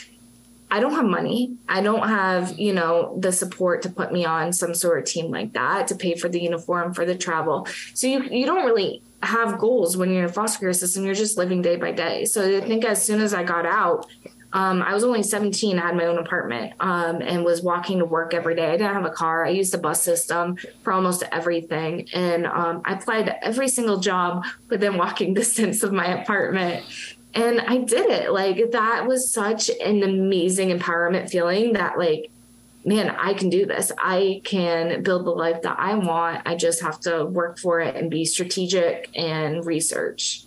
I 0.70 0.82
don't 0.82 0.94
have 0.94 1.06
money. 1.06 1.56
I 1.70 1.82
don't 1.82 2.08
have, 2.08 2.60
you 2.60 2.74
know, 2.74 3.18
the 3.18 3.32
support 3.32 3.84
to 3.84 3.90
put 3.90 4.12
me 4.12 4.26
on 4.26 4.52
some 4.52 4.76
sort 4.76 5.00
of 5.00 5.06
team 5.06 5.32
like 5.32 5.54
that 5.54 5.88
to 5.88 5.96
pay 5.96 6.16
for 6.16 6.28
the 6.28 6.42
uniform 6.42 6.94
for 6.94 7.06
the 7.06 7.16
travel. 7.16 7.68
So 7.94 8.08
you 8.08 8.24
you 8.24 8.46
don't 8.46 8.66
really 8.66 9.02
have 9.24 9.58
goals 9.58 9.98
when 9.98 10.12
you're 10.12 10.26
in 10.26 10.32
foster 10.32 10.60
care 10.60 10.74
system. 10.74 11.06
You're 11.06 11.16
just 11.16 11.38
living 11.38 11.62
day 11.62 11.76
by 11.76 11.92
day. 11.92 12.26
So 12.26 12.58
I 12.58 12.62
think 12.62 12.86
as 12.86 13.04
soon 13.04 13.22
as 13.22 13.34
I 13.34 13.44
got 13.44 13.66
out, 13.66 14.08
um, 14.54 14.82
I 14.82 14.94
was 14.94 15.04
only 15.04 15.24
17, 15.24 15.78
I 15.78 15.88
had 15.88 15.96
my 15.96 16.06
own 16.06 16.18
apartment, 16.18 16.74
um, 16.80 17.22
and 17.22 17.44
was 17.44 17.62
walking 17.62 18.00
to 18.00 18.06
work 18.06 18.34
every 18.34 18.56
day. 18.56 18.70
I 18.70 18.78
didn't 18.78 18.94
have 18.94 19.06
a 19.06 19.10
car. 19.10 19.46
I 19.46 19.50
used 19.50 19.74
the 19.74 19.78
bus 19.78 20.02
system 20.02 20.58
for 20.84 20.94
almost 20.94 21.24
everything. 21.32 22.08
And 22.14 22.48
um, 22.48 22.82
I 22.86 22.94
applied 22.94 23.26
to 23.26 23.46
every 23.46 23.68
single 23.68 23.98
job 23.98 24.46
within 24.70 24.98
walking 24.98 25.34
distance 25.36 25.84
of 25.84 25.92
my 25.92 26.22
apartment. 26.22 26.86
And 27.34 27.60
I 27.62 27.80
did 27.80 28.10
it. 28.10 28.32
Like, 28.32 28.72
that 28.72 29.06
was 29.06 29.32
such 29.32 29.70
an 29.70 30.02
amazing 30.02 30.70
empowerment 30.70 31.30
feeling 31.30 31.74
that, 31.74 31.98
like, 32.00 32.32
man, 32.88 33.10
I 33.10 33.34
can 33.34 33.50
do 33.50 33.66
this. 33.66 33.92
I 34.00 34.42
can 34.46 35.04
build 35.04 35.26
the 35.26 35.32
life 35.32 35.62
that 35.64 35.78
I 35.78 35.94
want. 35.96 36.42
I 36.46 36.56
just 36.56 36.82
have 36.82 37.02
to 37.02 37.26
work 37.26 37.60
for 37.60 37.82
it 37.82 37.96
and 37.98 38.10
be 38.10 38.24
strategic 38.24 39.10
and 39.14 39.66
research. 39.66 40.46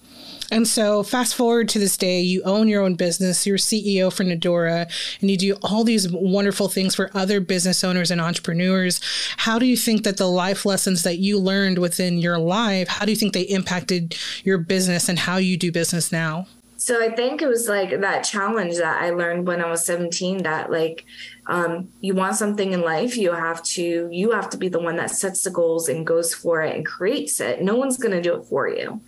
And 0.51 0.67
so, 0.67 1.05
fast 1.05 1.37
forward 1.37 1.69
to 1.69 1.79
this 1.79 1.97
day, 1.97 2.21
you 2.23 2.43
own 2.43 2.67
your 2.67 2.83
own 2.83 2.97
business, 2.97 3.47
you're 3.47 3.57
CEO 3.57 4.13
for 4.13 4.25
Nadora, 4.25 4.91
and 5.21 5.31
you 5.31 5.37
do 5.37 5.57
all 5.63 5.85
these 5.85 6.11
wonderful 6.11 6.69
things 6.69 6.97
for 6.97 7.09
other 7.15 7.41
business 7.41 7.85
owners 7.85 8.11
and 8.11 8.21
entrepreneurs. 8.21 9.01
How 9.37 9.61
do 9.61 9.67
you 9.67 9.77
think 9.77 10.03
that 10.03 10.17
the 10.17 10.27
life 10.27 10.67
lessons 10.67 11.05
that 11.05 11.19
you 11.19 11.39
learned 11.39 11.79
within 11.79 12.19
your 12.19 12.39
life, 12.39 12.89
how 12.89 13.05
do 13.05 13.13
you 13.13 13.17
think 13.17 13.33
they 13.33 13.43
impacted 13.43 14.17
your 14.43 14.59
business 14.59 15.09
and 15.09 15.21
how 15.21 15.37
you 15.37 15.57
do 15.57 15.71
business 15.71 16.11
now? 16.11 16.47
So 16.81 16.99
I 17.05 17.15
think 17.15 17.43
it 17.43 17.47
was 17.47 17.69
like 17.69 18.01
that 18.01 18.23
challenge 18.23 18.79
that 18.79 19.03
I 19.03 19.11
learned 19.11 19.47
when 19.47 19.61
I 19.61 19.71
was 19.71 19.85
17 19.85 20.45
that 20.45 20.71
like 20.71 21.05
um, 21.51 21.89
you 22.01 22.15
want 22.15 22.37
something 22.37 22.73
in 22.73 22.81
life, 22.81 23.17
you 23.17 23.33
have 23.33 23.61
to 23.75 24.09
you 24.11 24.31
have 24.31 24.49
to 24.51 24.57
be 24.57 24.69
the 24.69 24.79
one 24.79 24.97
that 24.97 25.11
sets 25.11 25.43
the 25.43 25.51
goals 25.51 25.89
and 25.89 26.07
goes 26.07 26.33
for 26.33 26.63
it 26.63 26.77
and 26.77 26.87
creates 26.87 27.41
it. 27.41 27.61
No 27.61 27.75
one's 27.75 27.99
going 27.99 28.15
to 28.15 28.23
do 28.23 28.37
it 28.37 28.45
for 28.45 28.69
you. 28.69 29.01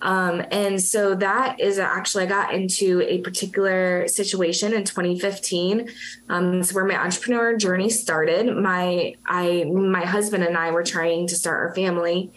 Um, 0.00 0.44
and 0.52 0.80
so 0.80 1.16
that 1.16 1.58
is 1.58 1.80
actually, 1.80 2.22
I 2.22 2.26
got 2.26 2.54
into 2.54 3.02
a 3.02 3.18
particular 3.22 4.06
situation 4.06 4.72
in 4.72 4.84
2015. 4.84 5.88
Um, 6.28 6.62
where 6.70 6.84
my 6.84 7.02
entrepreneur 7.02 7.56
journey 7.56 7.90
started. 7.90 8.56
My, 8.56 9.16
I, 9.26 9.64
my 9.64 10.04
husband 10.04 10.44
and 10.44 10.56
I 10.56 10.70
were 10.70 10.84
trying 10.84 11.26
to 11.26 11.34
start 11.34 11.68
our 11.68 11.74
family. 11.74 12.30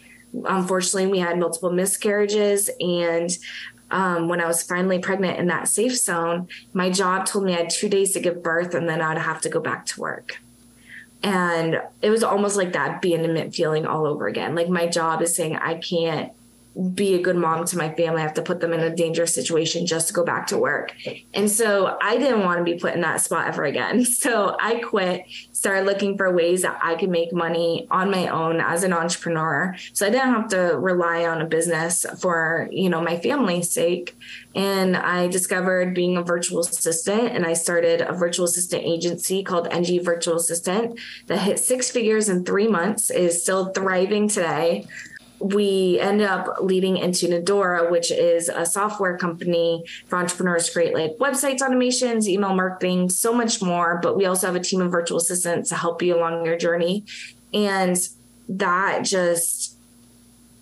Unfortunately, 0.44 1.06
we 1.06 1.20
had 1.20 1.38
multiple 1.38 1.70
miscarriages 1.70 2.68
and 2.80 3.30
um, 3.92 4.26
when 4.26 4.40
I 4.40 4.46
was 4.46 4.62
finally 4.62 4.98
pregnant 4.98 5.38
in 5.38 5.46
that 5.48 5.68
safe 5.68 5.96
zone, 5.96 6.48
my 6.72 6.90
job 6.90 7.26
told 7.26 7.44
me 7.44 7.54
I 7.54 7.58
had 7.58 7.70
two 7.70 7.88
days 7.88 8.12
to 8.12 8.20
give 8.20 8.42
birth 8.42 8.74
and 8.74 8.88
then 8.88 9.02
I'd 9.02 9.18
have 9.18 9.42
to 9.42 9.50
go 9.50 9.60
back 9.60 9.86
to 9.86 10.00
work. 10.00 10.40
And 11.22 11.80
it 12.00 12.10
was 12.10 12.24
almost 12.24 12.56
like 12.56 12.72
that 12.72 12.98
abandonment 12.98 13.54
feeling 13.54 13.86
all 13.86 14.06
over 14.06 14.26
again. 14.26 14.54
Like 14.54 14.68
my 14.68 14.86
job 14.86 15.22
is 15.22 15.36
saying, 15.36 15.56
I 15.56 15.74
can't 15.74 16.32
be 16.94 17.14
a 17.14 17.22
good 17.22 17.36
mom 17.36 17.64
to 17.66 17.76
my 17.76 17.92
family. 17.94 18.20
I 18.20 18.24
have 18.24 18.34
to 18.34 18.42
put 18.42 18.60
them 18.60 18.72
in 18.72 18.80
a 18.80 18.94
dangerous 18.94 19.34
situation 19.34 19.86
just 19.86 20.08
to 20.08 20.14
go 20.14 20.24
back 20.24 20.46
to 20.48 20.58
work. 20.58 20.94
And 21.34 21.50
so 21.50 21.98
I 22.00 22.16
didn't 22.16 22.44
want 22.44 22.58
to 22.58 22.64
be 22.64 22.78
put 22.78 22.94
in 22.94 23.02
that 23.02 23.20
spot 23.20 23.48
ever 23.48 23.64
again. 23.64 24.06
So 24.22 24.56
I 24.60 24.76
quit, 24.76 25.24
started 25.50 25.84
looking 25.84 26.16
for 26.16 26.32
ways 26.32 26.62
that 26.62 26.78
I 26.80 26.94
could 26.94 27.10
make 27.10 27.32
money 27.32 27.88
on 27.90 28.08
my 28.08 28.28
own 28.28 28.60
as 28.60 28.84
an 28.84 28.92
entrepreneur. 28.92 29.74
So 29.94 30.06
I 30.06 30.10
didn't 30.10 30.32
have 30.32 30.48
to 30.50 30.78
rely 30.78 31.24
on 31.24 31.40
a 31.40 31.44
business 31.44 32.06
for, 32.20 32.68
you 32.70 32.88
know, 32.88 33.00
my 33.00 33.18
family's 33.18 33.68
sake. 33.68 34.16
And 34.54 34.96
I 34.96 35.26
discovered 35.26 35.92
being 35.92 36.16
a 36.16 36.22
virtual 36.22 36.60
assistant 36.60 37.32
and 37.34 37.44
I 37.44 37.54
started 37.54 38.00
a 38.02 38.12
virtual 38.12 38.44
assistant 38.44 38.84
agency 38.84 39.42
called 39.42 39.66
NG 39.72 40.00
Virtual 40.04 40.36
Assistant 40.36 41.00
that 41.26 41.38
hit 41.38 41.58
six 41.58 41.90
figures 41.90 42.28
in 42.28 42.44
three 42.44 42.68
months, 42.68 43.10
is 43.10 43.42
still 43.42 43.66
thriving 43.72 44.28
today 44.28 44.86
we 45.42 45.98
ended 46.00 46.26
up 46.26 46.58
leading 46.60 46.96
into 46.96 47.26
Nadora, 47.26 47.90
which 47.90 48.10
is 48.10 48.48
a 48.48 48.64
software 48.64 49.18
company 49.18 49.84
for 50.06 50.18
entrepreneurs 50.18 50.66
to 50.66 50.72
create 50.72 50.94
like 50.94 51.16
websites, 51.18 51.58
automations, 51.58 52.26
email 52.26 52.54
marketing, 52.54 53.10
so 53.10 53.34
much 53.34 53.60
more. 53.60 53.98
But 54.02 54.16
we 54.16 54.24
also 54.26 54.46
have 54.46 54.56
a 54.56 54.60
team 54.60 54.80
of 54.80 54.90
virtual 54.90 55.18
assistants 55.18 55.68
to 55.70 55.74
help 55.74 56.00
you 56.02 56.16
along 56.16 56.44
your 56.46 56.56
journey. 56.56 57.04
And 57.52 57.96
that 58.48 59.04
just 59.04 59.76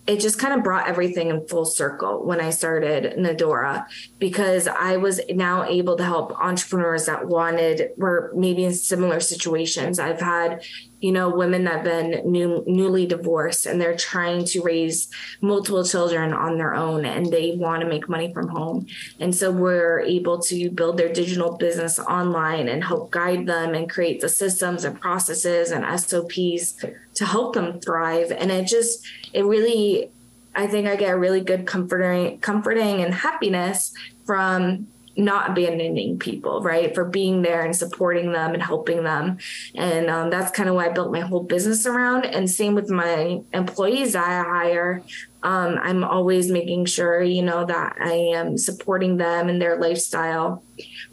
it 0.07 0.19
just 0.19 0.39
kind 0.39 0.53
of 0.53 0.63
brought 0.63 0.87
everything 0.87 1.29
in 1.29 1.47
full 1.47 1.63
circle 1.63 2.25
when 2.25 2.41
I 2.41 2.49
started 2.49 3.17
Nadora 3.17 3.85
because 4.17 4.67
I 4.67 4.97
was 4.97 5.21
now 5.29 5.63
able 5.63 5.95
to 5.97 6.03
help 6.03 6.37
entrepreneurs 6.41 7.05
that 7.05 7.27
wanted 7.27 7.91
were 7.97 8.31
maybe 8.35 8.65
in 8.65 8.73
similar 8.73 9.19
situations. 9.19 9.99
I've 9.99 10.19
had 10.19 10.63
you 11.01 11.11
know, 11.11 11.29
women 11.29 11.63
that 11.63 11.77
have 11.77 11.83
been 11.83 12.31
new, 12.31 12.63
newly 12.67 13.07
divorced 13.07 13.65
and 13.65 13.81
they're 13.81 13.97
trying 13.97 14.45
to 14.45 14.61
raise 14.61 15.09
multiple 15.41 15.83
children 15.83 16.31
on 16.31 16.57
their 16.57 16.75
own 16.75 17.05
and 17.05 17.25
they 17.25 17.55
want 17.57 17.81
to 17.81 17.87
make 17.87 18.07
money 18.07 18.31
from 18.31 18.47
home. 18.47 18.85
And 19.19 19.35
so 19.35 19.51
we're 19.51 20.01
able 20.01 20.39
to 20.43 20.69
build 20.69 20.97
their 20.97 21.11
digital 21.11 21.57
business 21.57 21.97
online 21.97 22.69
and 22.69 22.83
help 22.83 23.09
guide 23.09 23.47
them 23.47 23.73
and 23.73 23.89
create 23.89 24.21
the 24.21 24.29
systems 24.29 24.85
and 24.85 25.01
processes 25.01 25.71
and 25.71 25.99
SOPs 25.99 26.85
to 27.15 27.25
help 27.25 27.55
them 27.55 27.81
thrive. 27.81 28.31
And 28.31 28.51
it 28.51 28.67
just, 28.67 29.03
it 29.33 29.43
really, 29.43 30.11
I 30.55 30.67
think 30.67 30.87
I 30.87 30.95
get 30.95 31.17
really 31.17 31.41
good 31.41 31.65
comforting, 31.65 32.39
comforting 32.39 33.01
and 33.01 33.11
happiness 33.13 33.91
from 34.25 34.87
not 35.15 35.49
abandoning 35.49 36.17
people, 36.17 36.61
right? 36.61 36.93
For 36.93 37.05
being 37.05 37.41
there 37.41 37.63
and 37.63 37.75
supporting 37.75 38.31
them 38.31 38.53
and 38.53 38.63
helping 38.63 39.03
them. 39.03 39.37
And 39.75 40.09
um, 40.09 40.29
that's 40.29 40.51
kind 40.51 40.69
of 40.69 40.75
why 40.75 40.87
I 40.87 40.89
built 40.89 41.11
my 41.11 41.19
whole 41.19 41.43
business 41.43 41.85
around. 41.85 42.25
And 42.25 42.49
same 42.49 42.75
with 42.75 42.89
my 42.89 43.41
employees 43.53 44.15
I 44.15 44.43
hire. 44.43 45.03
Um, 45.43 45.79
I'm 45.81 46.03
always 46.03 46.51
making 46.51 46.85
sure, 46.85 47.21
you 47.21 47.41
know, 47.41 47.65
that 47.65 47.97
I 47.99 48.13
am 48.13 48.57
supporting 48.57 49.17
them 49.17 49.49
and 49.49 49.61
their 49.61 49.79
lifestyle. 49.79 50.63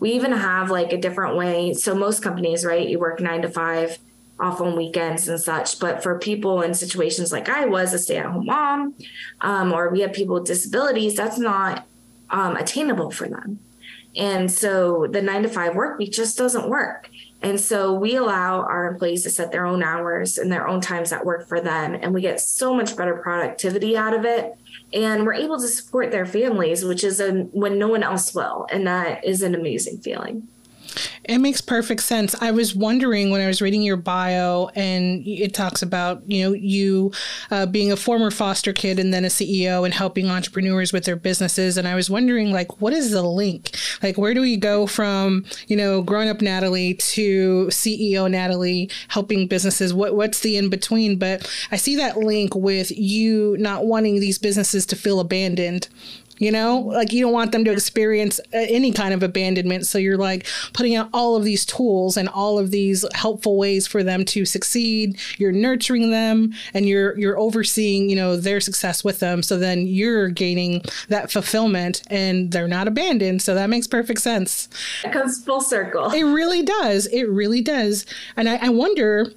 We 0.00 0.12
even 0.12 0.32
have 0.32 0.70
like 0.70 0.92
a 0.92 0.98
different 0.98 1.36
way. 1.36 1.74
So 1.74 1.94
most 1.94 2.22
companies, 2.22 2.64
right, 2.64 2.86
you 2.86 2.98
work 2.98 3.20
nine 3.20 3.42
to 3.42 3.48
five 3.48 3.98
off 4.38 4.60
on 4.60 4.76
weekends 4.76 5.28
and 5.28 5.40
such. 5.40 5.80
But 5.80 6.02
for 6.02 6.18
people 6.18 6.62
in 6.62 6.74
situations 6.74 7.32
like 7.32 7.48
I 7.48 7.66
was, 7.66 7.92
a 7.92 7.98
stay 7.98 8.18
at 8.18 8.26
home 8.26 8.46
mom, 8.46 8.94
um, 9.40 9.72
or 9.72 9.88
we 9.90 10.00
have 10.00 10.12
people 10.12 10.34
with 10.34 10.44
disabilities, 10.44 11.16
that's 11.16 11.38
not 11.38 11.86
um, 12.30 12.56
attainable 12.56 13.10
for 13.10 13.28
them. 13.28 13.58
And 14.16 14.50
so 14.50 15.06
the 15.10 15.22
nine 15.22 15.42
to 15.42 15.48
five 15.48 15.74
work 15.74 15.98
week 15.98 16.12
just 16.12 16.36
doesn't 16.36 16.68
work. 16.68 17.10
And 17.40 17.60
so 17.60 17.94
we 17.94 18.16
allow 18.16 18.62
our 18.62 18.88
employees 18.88 19.22
to 19.22 19.30
set 19.30 19.52
their 19.52 19.64
own 19.64 19.82
hours 19.82 20.38
and 20.38 20.50
their 20.50 20.66
own 20.66 20.80
times 20.80 21.10
that 21.10 21.24
work 21.24 21.46
for 21.46 21.60
them. 21.60 21.94
And 21.94 22.12
we 22.12 22.20
get 22.20 22.40
so 22.40 22.74
much 22.74 22.96
better 22.96 23.16
productivity 23.16 23.96
out 23.96 24.14
of 24.14 24.24
it. 24.24 24.56
And 24.92 25.24
we're 25.24 25.34
able 25.34 25.60
to 25.60 25.68
support 25.68 26.10
their 26.10 26.26
families, 26.26 26.84
which 26.84 27.04
is 27.04 27.20
a, 27.20 27.32
when 27.52 27.78
no 27.78 27.88
one 27.88 28.02
else 28.02 28.34
will. 28.34 28.66
And 28.72 28.86
that 28.86 29.24
is 29.24 29.42
an 29.42 29.54
amazing 29.54 29.98
feeling. 29.98 30.48
It 31.24 31.38
makes 31.38 31.60
perfect 31.60 32.02
sense. 32.02 32.34
I 32.40 32.50
was 32.50 32.74
wondering 32.74 33.30
when 33.30 33.40
I 33.40 33.46
was 33.46 33.60
reading 33.60 33.82
your 33.82 33.96
bio, 33.96 34.70
and 34.74 35.26
it 35.26 35.54
talks 35.54 35.82
about 35.82 36.22
you 36.28 36.42
know 36.42 36.52
you 36.54 37.12
uh, 37.50 37.66
being 37.66 37.92
a 37.92 37.96
former 37.96 38.30
foster 38.30 38.72
kid 38.72 38.98
and 38.98 39.12
then 39.12 39.24
a 39.24 39.28
CEO 39.28 39.84
and 39.84 39.92
helping 39.92 40.30
entrepreneurs 40.30 40.92
with 40.92 41.04
their 41.04 41.16
businesses. 41.16 41.76
And 41.76 41.86
I 41.86 41.94
was 41.94 42.08
wondering 42.08 42.50
like, 42.52 42.80
what 42.80 42.92
is 42.92 43.10
the 43.10 43.22
link? 43.22 43.76
Like, 44.02 44.18
where 44.18 44.34
do 44.34 44.40
we 44.40 44.56
go 44.56 44.86
from 44.86 45.44
you 45.66 45.76
know 45.76 46.02
growing 46.02 46.28
up 46.28 46.40
Natalie 46.40 46.94
to 46.94 47.66
CEO 47.66 48.30
Natalie 48.30 48.90
helping 49.08 49.46
businesses? 49.46 49.94
What 49.94 50.14
what's 50.14 50.40
the 50.40 50.56
in 50.56 50.68
between? 50.68 51.18
But 51.18 51.50
I 51.70 51.76
see 51.76 51.96
that 51.96 52.18
link 52.18 52.54
with 52.54 52.90
you 52.90 53.56
not 53.58 53.86
wanting 53.86 54.20
these 54.20 54.38
businesses 54.38 54.86
to 54.86 54.96
feel 54.96 55.20
abandoned 55.20 55.88
you 56.38 56.50
know? 56.50 56.78
Like 56.78 57.12
you 57.12 57.22
don't 57.22 57.32
want 57.32 57.52
them 57.52 57.64
to 57.64 57.72
experience 57.72 58.40
uh, 58.52 58.58
any 58.68 58.92
kind 58.92 59.14
of 59.14 59.22
abandonment. 59.22 59.86
So 59.86 59.98
you're 59.98 60.16
like 60.16 60.46
putting 60.72 60.96
out 60.96 61.08
all 61.12 61.36
of 61.36 61.44
these 61.44 61.64
tools 61.64 62.16
and 62.16 62.28
all 62.28 62.58
of 62.58 62.70
these 62.70 63.04
helpful 63.14 63.56
ways 63.56 63.86
for 63.86 64.02
them 64.02 64.24
to 64.26 64.44
succeed. 64.44 65.18
You're 65.38 65.52
nurturing 65.52 66.10
them 66.10 66.52
and 66.74 66.88
you're 66.88 67.18
you're 67.18 67.38
overseeing 67.38 68.08
you 68.08 68.16
know 68.16 68.36
their 68.36 68.60
success 68.60 69.04
with 69.04 69.20
them. 69.20 69.42
So 69.42 69.58
then 69.58 69.86
you're 69.86 70.28
gaining 70.28 70.82
that 71.08 71.30
fulfillment 71.30 72.02
and 72.10 72.52
they're 72.52 72.68
not 72.68 72.88
abandoned. 72.88 73.42
So 73.42 73.54
that 73.54 73.70
makes 73.70 73.86
perfect 73.86 74.20
sense. 74.20 74.68
It 75.04 75.12
comes 75.12 75.42
full 75.44 75.60
circle. 75.60 76.10
It 76.10 76.24
really 76.24 76.62
does. 76.62 77.06
It 77.06 77.24
really 77.24 77.60
does. 77.60 78.06
And 78.36 78.48
I, 78.48 78.56
I 78.56 78.68
wonder 78.68 79.32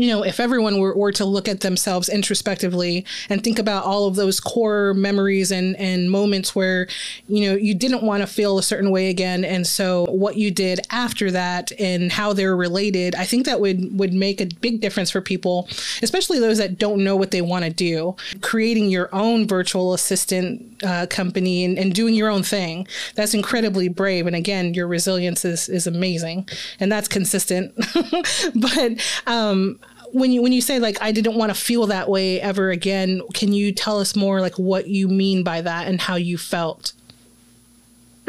you 0.00 0.06
know, 0.06 0.22
if 0.22 0.40
everyone 0.40 0.80
were, 0.80 0.96
were 0.96 1.12
to 1.12 1.26
look 1.26 1.46
at 1.46 1.60
themselves 1.60 2.08
introspectively 2.08 3.04
and 3.28 3.44
think 3.44 3.58
about 3.58 3.84
all 3.84 4.06
of 4.06 4.16
those 4.16 4.40
core 4.40 4.94
memories 4.94 5.52
and, 5.52 5.76
and 5.76 6.10
moments 6.10 6.56
where, 6.56 6.88
you 7.28 7.46
know, 7.46 7.54
you 7.54 7.74
didn't 7.74 8.02
want 8.02 8.22
to 8.22 8.26
feel 8.26 8.56
a 8.56 8.62
certain 8.62 8.90
way 8.90 9.10
again. 9.10 9.44
And 9.44 9.66
so 9.66 10.06
what 10.06 10.36
you 10.36 10.50
did 10.50 10.80
after 10.88 11.30
that 11.32 11.70
and 11.78 12.10
how 12.10 12.32
they're 12.32 12.56
related, 12.56 13.14
I 13.14 13.24
think 13.24 13.44
that 13.44 13.60
would, 13.60 13.98
would 13.98 14.14
make 14.14 14.40
a 14.40 14.46
big 14.46 14.80
difference 14.80 15.10
for 15.10 15.20
people, 15.20 15.68
especially 16.00 16.38
those 16.38 16.56
that 16.56 16.78
don't 16.78 17.04
know 17.04 17.14
what 17.14 17.30
they 17.30 17.42
want 17.42 17.66
to 17.66 17.70
do. 17.70 18.16
Creating 18.40 18.88
your 18.88 19.14
own 19.14 19.46
virtual 19.46 19.92
assistant 19.92 20.82
uh, 20.82 21.08
company 21.10 21.62
and, 21.62 21.78
and 21.78 21.94
doing 21.94 22.14
your 22.14 22.30
own 22.30 22.42
thing, 22.42 22.88
that's 23.16 23.34
incredibly 23.34 23.88
brave. 23.90 24.26
And 24.26 24.34
again, 24.34 24.72
your 24.72 24.86
resilience 24.86 25.44
is, 25.44 25.68
is 25.68 25.86
amazing 25.86 26.48
and 26.78 26.90
that's 26.90 27.06
consistent. 27.06 27.74
but 28.54 28.92
um, 29.26 29.78
when 30.12 30.32
you 30.32 30.42
when 30.42 30.52
you 30.52 30.60
say 30.60 30.78
like 30.78 31.00
I 31.00 31.12
didn't 31.12 31.34
want 31.34 31.54
to 31.54 31.60
feel 31.60 31.86
that 31.86 32.08
way 32.08 32.40
ever 32.40 32.70
again, 32.70 33.22
can 33.34 33.52
you 33.52 33.72
tell 33.72 33.98
us 33.98 34.16
more 34.16 34.40
like 34.40 34.58
what 34.58 34.86
you 34.86 35.08
mean 35.08 35.42
by 35.42 35.60
that 35.60 35.88
and 35.88 36.00
how 36.00 36.16
you 36.16 36.38
felt? 36.38 36.92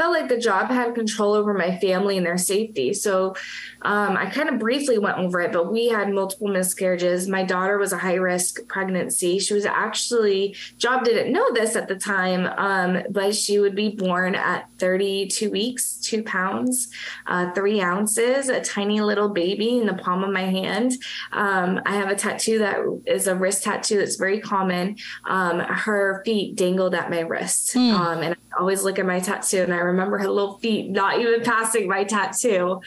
felt 0.01 0.13
like 0.13 0.29
the 0.29 0.38
job 0.38 0.71
had 0.71 0.95
control 0.95 1.33
over 1.33 1.53
my 1.53 1.77
family 1.77 2.17
and 2.17 2.25
their 2.25 2.38
safety. 2.38 2.91
So 2.91 3.35
um, 3.83 4.15
I 4.15 4.27
kind 4.27 4.50
of 4.50 4.59
briefly 4.59 4.97
went 4.97 5.17
over 5.17 5.41
it, 5.41 5.51
but 5.51 5.71
we 5.71 5.89
had 5.89 6.13
multiple 6.13 6.47
miscarriages. 6.47 7.27
My 7.27 7.43
daughter 7.43 7.77
was 7.77 7.93
a 7.93 7.97
high 7.97 8.15
risk 8.15 8.67
pregnancy. 8.67 9.39
She 9.39 9.53
was 9.53 9.65
actually, 9.65 10.55
job 10.77 11.03
didn't 11.03 11.33
know 11.33 11.51
this 11.53 11.75
at 11.75 11.88
the 11.88 11.95
time, 11.95 12.45
um, 12.57 13.03
but 13.09 13.35
she 13.35 13.59
would 13.59 13.75
be 13.75 13.89
born 13.89 14.35
at 14.35 14.69
32 14.77 15.50
weeks, 15.50 15.97
two 15.97 16.23
pounds, 16.23 16.89
uh, 17.27 17.51
three 17.53 17.81
ounces, 17.81 18.50
a 18.50 18.61
tiny 18.61 19.01
little 19.01 19.29
baby 19.29 19.77
in 19.77 19.85
the 19.85 19.93
palm 19.93 20.23
of 20.23 20.31
my 20.31 20.43
hand. 20.43 20.93
Um, 21.31 21.79
I 21.85 21.95
have 21.95 22.09
a 22.09 22.15
tattoo 22.15 22.59
that 22.59 22.77
is 23.05 23.27
a 23.27 23.35
wrist 23.35 23.63
tattoo 23.63 23.97
that's 23.97 24.15
very 24.15 24.39
common. 24.39 24.97
Um, 25.25 25.59
her 25.59 26.21
feet 26.25 26.55
dangled 26.55 26.93
at 26.93 27.09
my 27.09 27.21
wrist. 27.21 27.75
Mm. 27.75 28.23
and 28.23 28.35
I 28.35 28.59
always 28.59 28.83
look 28.83 29.00
at 29.00 29.05
my 29.05 29.19
tattoo 29.19 29.63
and 29.63 29.73
I 29.73 29.77
remember 29.77 30.17
her 30.17 30.29
little 30.29 30.57
feet 30.59 30.89
not 30.89 31.19
even 31.19 31.41
passing 31.41 31.88
my 31.88 32.03
tattoo. 32.03 32.81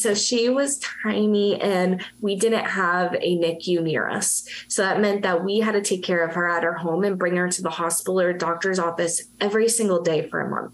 So 0.00 0.14
she 0.14 0.48
was 0.48 0.78
tiny 1.02 1.60
and 1.60 2.04
we 2.20 2.36
didn't 2.36 2.64
have 2.64 3.14
a 3.14 3.36
NICU 3.36 3.82
near 3.82 4.08
us. 4.08 4.48
So 4.68 4.82
that 4.82 5.00
meant 5.00 5.22
that 5.22 5.44
we 5.44 5.60
had 5.60 5.72
to 5.72 5.82
take 5.82 6.02
care 6.02 6.24
of 6.24 6.34
her 6.34 6.48
at 6.48 6.62
her 6.62 6.74
home 6.74 7.04
and 7.04 7.18
bring 7.18 7.36
her 7.36 7.48
to 7.48 7.62
the 7.62 7.70
hospital 7.70 8.20
or 8.20 8.32
doctor's 8.32 8.78
office 8.78 9.22
every 9.40 9.68
single 9.68 10.02
day 10.02 10.28
for 10.28 10.40
a 10.40 10.48
month. 10.48 10.72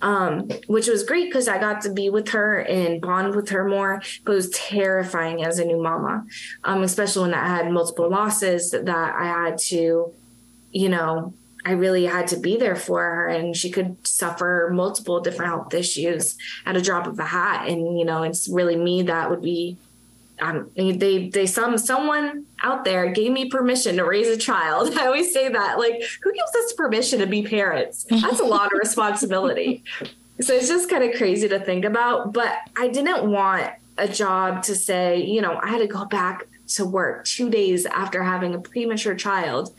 Um, 0.00 0.48
which 0.68 0.86
was 0.86 1.02
great 1.02 1.26
because 1.28 1.48
I 1.48 1.58
got 1.58 1.80
to 1.80 1.90
be 1.90 2.08
with 2.08 2.28
her 2.28 2.60
and 2.60 3.00
bond 3.00 3.34
with 3.34 3.48
her 3.48 3.64
more, 3.64 4.00
but 4.24 4.32
it 4.32 4.36
was 4.36 4.50
terrifying 4.50 5.42
as 5.42 5.58
a 5.58 5.64
new 5.64 5.82
mama, 5.82 6.24
um, 6.62 6.84
especially 6.84 7.22
when 7.22 7.34
I 7.34 7.48
had 7.48 7.68
multiple 7.72 8.08
losses 8.08 8.70
that 8.70 8.88
I 8.88 9.24
had 9.24 9.58
to, 9.58 10.12
you 10.70 10.88
know, 10.88 11.34
I 11.68 11.72
really 11.72 12.06
had 12.06 12.28
to 12.28 12.38
be 12.38 12.56
there 12.56 12.74
for 12.74 13.02
her 13.02 13.28
and 13.28 13.54
she 13.54 13.68
could 13.68 13.94
suffer 14.06 14.70
multiple 14.72 15.20
different 15.20 15.50
health 15.50 15.74
issues 15.74 16.38
at 16.64 16.78
a 16.78 16.80
drop 16.80 17.06
of 17.06 17.18
a 17.18 17.26
hat. 17.26 17.68
And, 17.68 17.98
you 17.98 18.06
know, 18.06 18.22
it's 18.22 18.48
really 18.48 18.74
me 18.74 19.02
that 19.02 19.28
would 19.28 19.42
be 19.42 19.76
um, 20.40 20.70
they 20.76 21.28
they 21.28 21.46
some 21.46 21.76
someone 21.76 22.46
out 22.62 22.84
there 22.84 23.10
gave 23.10 23.32
me 23.32 23.50
permission 23.50 23.96
to 23.96 24.04
raise 24.04 24.28
a 24.28 24.36
child. 24.38 24.94
I 24.96 25.06
always 25.06 25.30
say 25.30 25.48
that 25.48 25.78
like 25.78 26.02
who 26.22 26.32
gives 26.32 26.54
us 26.54 26.72
permission 26.72 27.18
to 27.18 27.26
be 27.26 27.42
parents? 27.42 28.06
That's 28.08 28.40
a 28.40 28.44
lot 28.44 28.72
of 28.72 28.78
responsibility. 28.78 29.84
So 30.40 30.54
it's 30.54 30.68
just 30.68 30.88
kind 30.88 31.02
of 31.02 31.16
crazy 31.16 31.48
to 31.48 31.58
think 31.58 31.84
about. 31.84 32.32
But 32.32 32.56
I 32.76 32.86
didn't 32.86 33.28
want 33.28 33.72
a 33.96 34.06
job 34.06 34.62
to 34.62 34.76
say, 34.76 35.20
you 35.20 35.40
know, 35.40 35.58
I 35.60 35.66
had 35.66 35.78
to 35.78 35.88
go 35.88 36.04
back 36.04 36.46
to 36.68 36.84
work 36.84 37.24
two 37.24 37.50
days 37.50 37.86
after 37.86 38.22
having 38.22 38.54
a 38.54 38.60
premature 38.60 39.16
child 39.16 39.74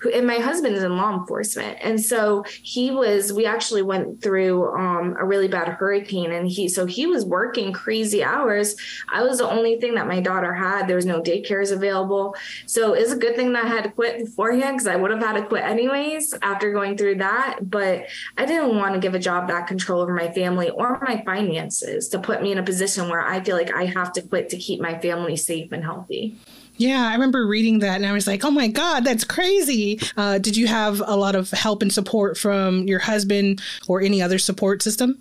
who, 0.00 0.10
and 0.10 0.26
my 0.26 0.38
husband 0.38 0.74
is 0.74 0.82
in 0.82 0.96
law 0.96 1.18
enforcement. 1.18 1.78
And 1.80 2.00
so 2.00 2.44
he 2.62 2.90
was, 2.90 3.32
we 3.32 3.46
actually 3.46 3.82
went 3.82 4.22
through 4.22 4.74
um, 4.74 5.16
a 5.18 5.24
really 5.24 5.48
bad 5.48 5.68
hurricane 5.68 6.32
and 6.32 6.48
he, 6.48 6.68
so 6.68 6.86
he 6.86 7.06
was 7.06 7.24
working 7.24 7.72
crazy 7.72 8.24
hours. 8.24 8.76
I 9.08 9.22
was 9.22 9.38
the 9.38 9.48
only 9.48 9.78
thing 9.78 9.94
that 9.94 10.06
my 10.06 10.20
daughter 10.20 10.54
had. 10.54 10.88
There 10.88 10.96
was 10.96 11.06
no 11.06 11.20
daycares 11.20 11.72
available. 11.72 12.34
So 12.66 12.94
it's 12.94 13.12
a 13.12 13.16
good 13.16 13.36
thing 13.36 13.52
that 13.52 13.64
I 13.64 13.68
had 13.68 13.84
to 13.84 13.90
quit 13.90 14.18
beforehand 14.18 14.78
because 14.78 14.88
I 14.88 14.96
would 14.96 15.10
have 15.10 15.20
had 15.20 15.34
to 15.34 15.46
quit 15.46 15.64
anyways 15.64 16.34
after 16.42 16.72
going 16.72 16.96
through 16.96 17.16
that. 17.16 17.58
But 17.62 18.06
I 18.36 18.46
didn't 18.46 18.76
want 18.76 18.94
to 18.94 19.00
give 19.00 19.14
a 19.14 19.18
job 19.18 19.48
back 19.48 19.66
control 19.66 20.00
over 20.00 20.14
my 20.14 20.30
family 20.32 20.70
or 20.70 20.98
my 21.00 21.22
finances 21.24 22.08
to 22.08 22.18
put 22.18 22.42
me 22.42 22.52
in 22.52 22.58
a 22.58 22.62
position 22.62 23.08
where 23.08 23.20
I 23.20 23.42
feel 23.42 23.56
like 23.56 23.74
I 23.74 23.84
have 23.86 24.12
to 24.14 24.22
quit 24.22 24.48
to 24.50 24.56
keep 24.56 24.80
my 24.80 24.98
family 24.98 25.36
safe 25.36 25.72
and 25.72 25.84
healthy. 25.84 26.36
Yeah, 26.80 27.06
I 27.06 27.12
remember 27.12 27.46
reading 27.46 27.80
that 27.80 27.96
and 27.96 28.06
I 28.06 28.12
was 28.12 28.26
like, 28.26 28.42
oh 28.42 28.50
my 28.50 28.66
God, 28.66 29.04
that's 29.04 29.22
crazy. 29.22 30.00
Uh, 30.16 30.38
did 30.38 30.56
you 30.56 30.66
have 30.66 31.02
a 31.04 31.14
lot 31.14 31.34
of 31.34 31.50
help 31.50 31.82
and 31.82 31.92
support 31.92 32.38
from 32.38 32.84
your 32.84 33.00
husband 33.00 33.60
or 33.86 34.00
any 34.00 34.22
other 34.22 34.38
support 34.38 34.82
system? 34.82 35.18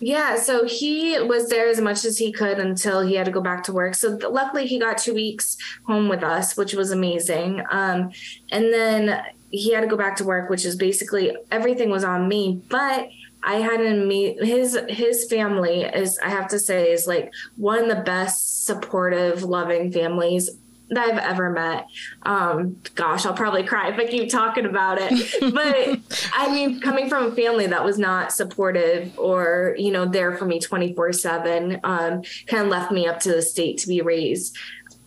Yeah, 0.00 0.34
so 0.34 0.64
he 0.64 1.16
was 1.20 1.48
there 1.48 1.68
as 1.68 1.80
much 1.80 2.04
as 2.04 2.18
he 2.18 2.32
could 2.32 2.58
until 2.58 3.02
he 3.02 3.14
had 3.14 3.26
to 3.26 3.30
go 3.30 3.40
back 3.40 3.62
to 3.64 3.72
work. 3.72 3.94
So 3.94 4.18
luckily, 4.30 4.66
he 4.66 4.80
got 4.80 4.98
two 4.98 5.14
weeks 5.14 5.56
home 5.84 6.08
with 6.08 6.24
us, 6.24 6.56
which 6.56 6.74
was 6.74 6.90
amazing. 6.90 7.62
Um, 7.70 8.10
and 8.50 8.72
then 8.72 9.22
he 9.52 9.72
had 9.72 9.82
to 9.82 9.86
go 9.86 9.96
back 9.96 10.16
to 10.16 10.24
work, 10.24 10.50
which 10.50 10.64
is 10.64 10.74
basically 10.74 11.36
everything 11.52 11.90
was 11.90 12.02
on 12.02 12.26
me. 12.26 12.60
But 12.68 13.10
I 13.42 13.56
had 13.56 13.78
to 13.78 13.94
meet 14.04 14.42
his 14.42 14.78
his 14.88 15.26
family 15.28 15.82
is 15.82 16.18
I 16.18 16.30
have 16.30 16.48
to 16.48 16.58
say 16.58 16.92
is 16.92 17.06
like 17.06 17.32
one 17.56 17.78
of 17.78 17.88
the 17.88 18.02
best 18.02 18.66
supportive, 18.66 19.42
loving 19.44 19.92
families 19.92 20.50
that 20.90 21.08
I've 21.08 21.18
ever 21.18 21.50
met. 21.50 21.86
Um, 22.22 22.76
gosh, 22.94 23.24
I'll 23.24 23.34
probably 23.34 23.62
cry 23.62 23.90
if 23.90 23.98
I 23.98 24.06
keep 24.06 24.28
talking 24.28 24.66
about 24.66 24.98
it. 25.00 25.12
But 25.40 26.00
I 26.32 26.52
mean, 26.52 26.80
coming 26.80 27.08
from 27.08 27.26
a 27.26 27.34
family 27.34 27.66
that 27.68 27.84
was 27.84 27.98
not 27.98 28.32
supportive 28.32 29.16
or, 29.18 29.74
you 29.78 29.90
know, 29.90 30.04
there 30.04 30.36
for 30.36 30.44
me 30.44 30.60
24 30.60 31.12
7, 31.12 31.80
um, 31.84 32.22
kind 32.46 32.64
of 32.64 32.68
left 32.68 32.92
me 32.92 33.06
up 33.06 33.20
to 33.20 33.32
the 33.32 33.42
state 33.42 33.78
to 33.78 33.88
be 33.88 34.00
raised. 34.02 34.56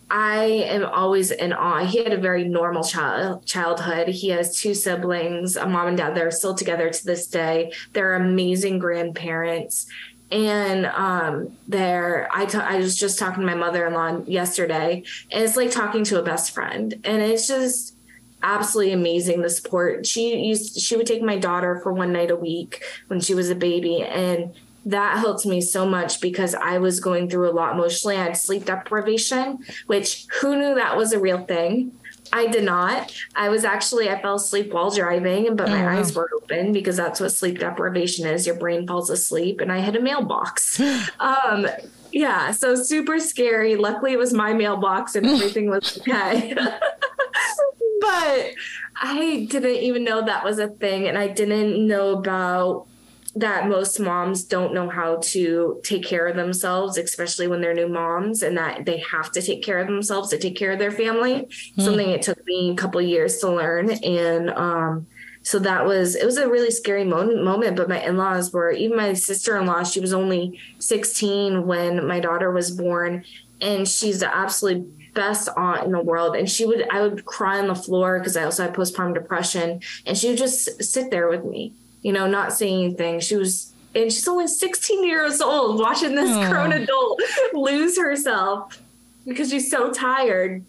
I 0.10 0.44
am 0.46 0.86
always 0.86 1.32
in 1.32 1.54
awe. 1.54 1.86
He 1.86 2.04
had 2.04 2.14
a 2.14 2.18
very 2.18 2.44
normal 2.44 2.84
child 2.84 3.48
childhood. 3.48 4.10
He 4.10 4.30
has 4.30 4.60
two 4.60 4.76
siblings, 4.76 5.56
a 5.56 5.66
mom 5.66 5.88
and 5.88 5.98
dad. 5.98 6.14
They're 6.14 6.30
still 6.30 6.54
together 6.54 6.92
to 6.92 7.06
this 7.06 7.26
day. 7.26 7.74
They're 7.94 8.14
amazing 8.14 8.78
grandparents 8.78 9.88
and 10.32 10.86
um 10.88 11.56
there 11.68 12.28
I, 12.34 12.46
t- 12.46 12.58
I 12.58 12.78
was 12.78 12.98
just 12.98 13.20
talking 13.20 13.42
to 13.42 13.46
my 13.46 13.56
mother-in-law 13.56 14.24
yesterday 14.26 15.04
and 15.32 15.44
it's 15.44 15.58
like 15.58 15.72
talking 15.72 16.04
to 16.06 16.20
a 16.20 16.24
best 16.24 16.54
friend 16.54 16.94
and 17.04 17.22
it's 17.22 17.48
just 17.48 17.96
absolutely 18.42 18.94
amazing 18.94 19.42
the 19.42 19.50
support 19.50 20.06
she 20.06 20.36
used 20.36 20.80
she 20.80 20.98
would 20.98 21.08
take 21.08 21.22
my 21.22 21.38
daughter 21.38 21.80
for 21.82 21.94
one 21.94 22.12
night 22.12 22.32
a 22.32 22.36
week 22.36 22.84
when 23.08 23.20
she 23.20 23.34
was 23.34 23.50
a 23.50 23.56
baby 23.56 24.02
and 24.02 24.54
that 24.86 25.18
helped 25.20 25.46
me 25.46 25.62
so 25.62 25.86
much 25.86 26.20
because 26.20 26.54
I 26.54 26.78
was 26.78 27.00
going 27.00 27.30
through 27.30 27.50
a 27.50 27.54
lot 27.54 27.74
emotionally. 27.74 28.18
I 28.18 28.26
had 28.26 28.38
sleep 28.38 28.66
deprivation, 28.66 29.60
which 29.88 30.26
who 30.42 30.58
knew 30.58 30.76
that 30.76 30.98
was 30.98 31.14
a 31.14 31.20
real 31.20 31.46
thing? 31.46 31.94
I 32.34 32.48
did 32.48 32.64
not. 32.64 33.14
I 33.36 33.50
was 33.50 33.64
actually 33.64 34.10
I 34.10 34.20
fell 34.20 34.36
asleep 34.36 34.74
while 34.74 34.90
driving, 34.90 35.56
but 35.56 35.70
oh, 35.70 35.72
my 35.72 35.84
wow. 35.84 36.00
eyes 36.00 36.16
were 36.16 36.32
open 36.36 36.74
because 36.74 36.98
that's 36.98 37.20
what 37.20 37.32
sleep 37.32 37.60
deprivation 37.60 38.26
is. 38.26 38.48
Your 38.48 38.56
brain 38.56 38.88
falls 38.88 39.12
asleep, 39.12 39.62
and 39.62 39.72
I 39.72 39.82
hit 39.82 39.96
a 39.96 40.02
mailbox. 40.02 40.80
um, 41.20 41.68
yeah, 42.12 42.50
so 42.50 42.74
super 42.74 43.20
scary. 43.20 43.76
Luckily, 43.76 44.14
it 44.14 44.18
was 44.18 44.34
my 44.34 44.52
mailbox, 44.52 45.16
and 45.16 45.28
everything 45.28 45.70
was 45.70 45.98
okay. 46.02 46.56
but 48.02 48.52
I 49.00 49.48
didn't 49.50 49.84
even 49.84 50.04
know 50.04 50.26
that 50.26 50.44
was 50.44 50.58
a 50.58 50.70
thing, 50.70 51.08
and 51.08 51.20
I 51.20 51.28
didn't 51.28 51.86
know 51.86 52.18
about 52.18 52.88
that 53.36 53.68
most 53.68 54.00
moms 54.00 54.44
don't 54.44 54.74
know 54.74 54.90
how 54.90 55.18
to 55.18 55.82
take 55.84 56.04
care 56.04 56.28
of 56.28 56.36
themselves, 56.36 56.98
especially 56.98 57.48
when 57.48 57.62
they're 57.62 57.74
new 57.74 57.88
moms, 57.88 58.44
and 58.44 58.58
that 58.58 58.86
they 58.86 59.00
have 59.12 59.32
to 59.32 59.42
take 59.42 59.64
care 59.64 59.80
of 59.80 59.88
themselves 59.88 60.30
to 60.30 60.38
take 60.38 60.56
care 60.56 60.72
of 60.72 60.80
their 60.80 60.92
family. 60.92 61.48
Mm. 61.78 61.84
Something 61.84 62.10
it 62.10 62.22
took 62.22 62.46
me 62.46 62.72
a 62.72 62.76
couple 62.76 63.02
years 63.02 63.40
to 63.40 63.50
learn, 63.50 63.90
and 63.90 64.52
um, 64.52 65.08
so 65.42 65.58
that 65.60 65.86
was 65.86 66.16
it 66.16 66.26
was 66.26 66.38
a 66.38 66.48
really 66.48 66.70
scary 66.70 67.04
moment. 67.04 67.44
Moment, 67.44 67.76
but 67.76 67.90
my 67.90 68.04
in-laws 68.04 68.54
were 68.54 68.72
even 68.72 68.98
my 68.98 69.14
sister-in-law. 69.14 69.84
She 69.84 70.00
was 70.00 70.14
only 70.14 70.60
16 70.78 71.66
when 71.66 72.08
my 72.08 72.20
daughter 72.20 72.52
was 72.52 72.70
born, 72.70 73.26
and 73.62 73.88
she's 73.88 74.20
the 74.20 74.36
absolute 74.36 74.88
best 75.16 75.50
aunt 75.58 75.86
in 75.86 75.92
the 75.92 76.02
world 76.02 76.36
and 76.36 76.50
she 76.50 76.66
would 76.66 76.88
i 76.90 77.00
would 77.00 77.24
cry 77.24 77.60
on 77.60 77.68
the 77.68 77.76
floor 77.76 78.18
because 78.18 78.36
i 78.36 78.44
also 78.44 78.64
had 78.64 78.74
postpartum 78.74 79.14
depression 79.14 79.80
and 80.08 80.18
she 80.18 80.30
would 80.30 80.40
just 80.40 80.84
sit 80.84 81.12
there 81.12 81.30
with 81.30 81.46
me 81.46 81.72
you 82.04 82.14
know, 82.14 82.28
not 82.28 82.54
saying 82.54 82.84
anything. 82.84 83.20
She 83.20 83.36
was, 83.36 83.74
and 83.96 84.12
she's 84.12 84.28
only 84.28 84.48
16 84.48 85.04
years 85.04 85.42
old 85.42 85.80
watching 85.80 86.16
this 86.16 86.30
Aww. 86.30 86.52
grown 86.52 86.74
adult 86.74 87.22
lose 87.54 87.98
herself 87.98 88.80
because 89.26 89.50
she's 89.50 89.72
so 89.72 89.92
tired. 89.92 90.64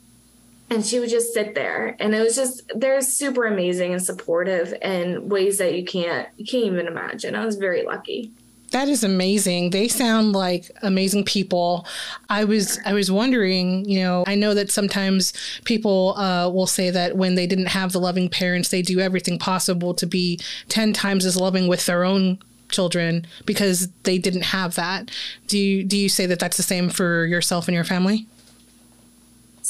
And 0.70 0.84
she 0.84 0.98
would 0.98 1.10
just 1.10 1.34
sit 1.34 1.54
there. 1.54 1.94
And 2.00 2.14
it 2.14 2.20
was 2.20 2.34
just, 2.34 2.62
they're 2.74 3.02
super 3.02 3.44
amazing 3.44 3.92
and 3.92 4.02
supportive 4.02 4.72
in 4.80 5.28
ways 5.28 5.58
that 5.58 5.74
you 5.74 5.84
can't, 5.84 6.26
you 6.38 6.46
can't 6.46 6.64
even 6.64 6.86
imagine. 6.86 7.34
I 7.34 7.44
was 7.44 7.56
very 7.56 7.84
lucky. 7.84 8.32
That 8.74 8.88
is 8.88 9.04
amazing. 9.04 9.70
They 9.70 9.86
sound 9.86 10.32
like 10.32 10.68
amazing 10.82 11.26
people. 11.26 11.86
I 12.28 12.42
was 12.42 12.80
I 12.84 12.92
was 12.92 13.08
wondering, 13.08 13.84
you 13.88 14.00
know, 14.00 14.24
I 14.26 14.34
know 14.34 14.52
that 14.52 14.68
sometimes 14.68 15.32
people 15.62 16.16
uh, 16.16 16.50
will 16.50 16.66
say 16.66 16.90
that 16.90 17.16
when 17.16 17.36
they 17.36 17.46
didn't 17.46 17.66
have 17.66 17.92
the 17.92 18.00
loving 18.00 18.28
parents, 18.28 18.70
they 18.70 18.82
do 18.82 18.98
everything 18.98 19.38
possible 19.38 19.94
to 19.94 20.06
be 20.06 20.40
ten 20.68 20.92
times 20.92 21.24
as 21.24 21.36
loving 21.36 21.68
with 21.68 21.86
their 21.86 22.02
own 22.02 22.40
children 22.68 23.28
because 23.46 23.90
they 24.02 24.18
didn't 24.18 24.46
have 24.46 24.74
that. 24.74 25.08
Do 25.46 25.56
you 25.56 25.84
do 25.84 25.96
you 25.96 26.08
say 26.08 26.26
that 26.26 26.40
that's 26.40 26.56
the 26.56 26.64
same 26.64 26.88
for 26.88 27.26
yourself 27.26 27.68
and 27.68 27.76
your 27.76 27.84
family? 27.84 28.26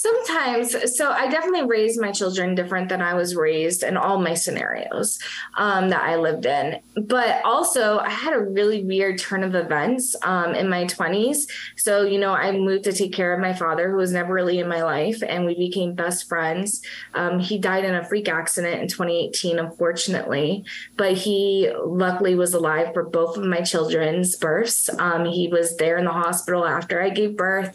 Sometimes, 0.04 0.94
so 0.98 1.12
I 1.12 1.28
definitely 1.28 1.66
raised 1.66 1.98
my 1.98 2.12
children 2.12 2.54
different 2.54 2.90
than 2.90 3.00
I 3.00 3.14
was 3.14 3.34
raised 3.34 3.82
in 3.82 3.96
all 3.96 4.20
my 4.20 4.34
scenarios 4.34 5.18
um, 5.56 5.88
that 5.88 6.02
I 6.02 6.16
lived 6.16 6.44
in. 6.44 6.78
But 6.94 7.42
also, 7.42 8.00
I 8.00 8.10
had 8.10 8.34
a 8.34 8.38
really 8.38 8.84
weird 8.84 9.18
turn 9.18 9.42
of 9.42 9.54
events 9.54 10.14
um, 10.22 10.54
in 10.54 10.68
my 10.68 10.84
20s. 10.84 11.48
So, 11.76 12.02
you 12.02 12.18
know, 12.18 12.34
I 12.34 12.52
moved 12.52 12.84
to 12.84 12.92
take 12.92 13.14
care 13.14 13.32
of 13.32 13.40
my 13.40 13.54
father, 13.54 13.90
who 13.90 13.96
was 13.96 14.12
never 14.12 14.34
really 14.34 14.58
in 14.58 14.68
my 14.68 14.82
life, 14.82 15.22
and 15.26 15.46
we 15.46 15.54
became 15.54 15.94
best 15.94 16.28
friends. 16.28 16.82
Um, 17.14 17.38
he 17.38 17.56
died 17.56 17.86
in 17.86 17.94
a 17.94 18.04
freak 18.04 18.28
accident 18.28 18.82
in 18.82 18.88
2018, 18.88 19.58
unfortunately, 19.58 20.66
but 20.98 21.14
he 21.14 21.72
luckily 21.82 22.34
was 22.34 22.52
alive 22.52 22.92
for 22.92 23.04
both 23.04 23.38
of 23.38 23.44
my 23.44 23.62
children's 23.62 24.36
births. 24.36 24.90
Um, 24.98 25.24
he 25.24 25.48
was 25.48 25.78
there 25.78 25.96
in 25.96 26.04
the 26.04 26.12
hospital 26.12 26.66
after 26.66 27.00
I 27.00 27.08
gave 27.08 27.38
birth. 27.38 27.74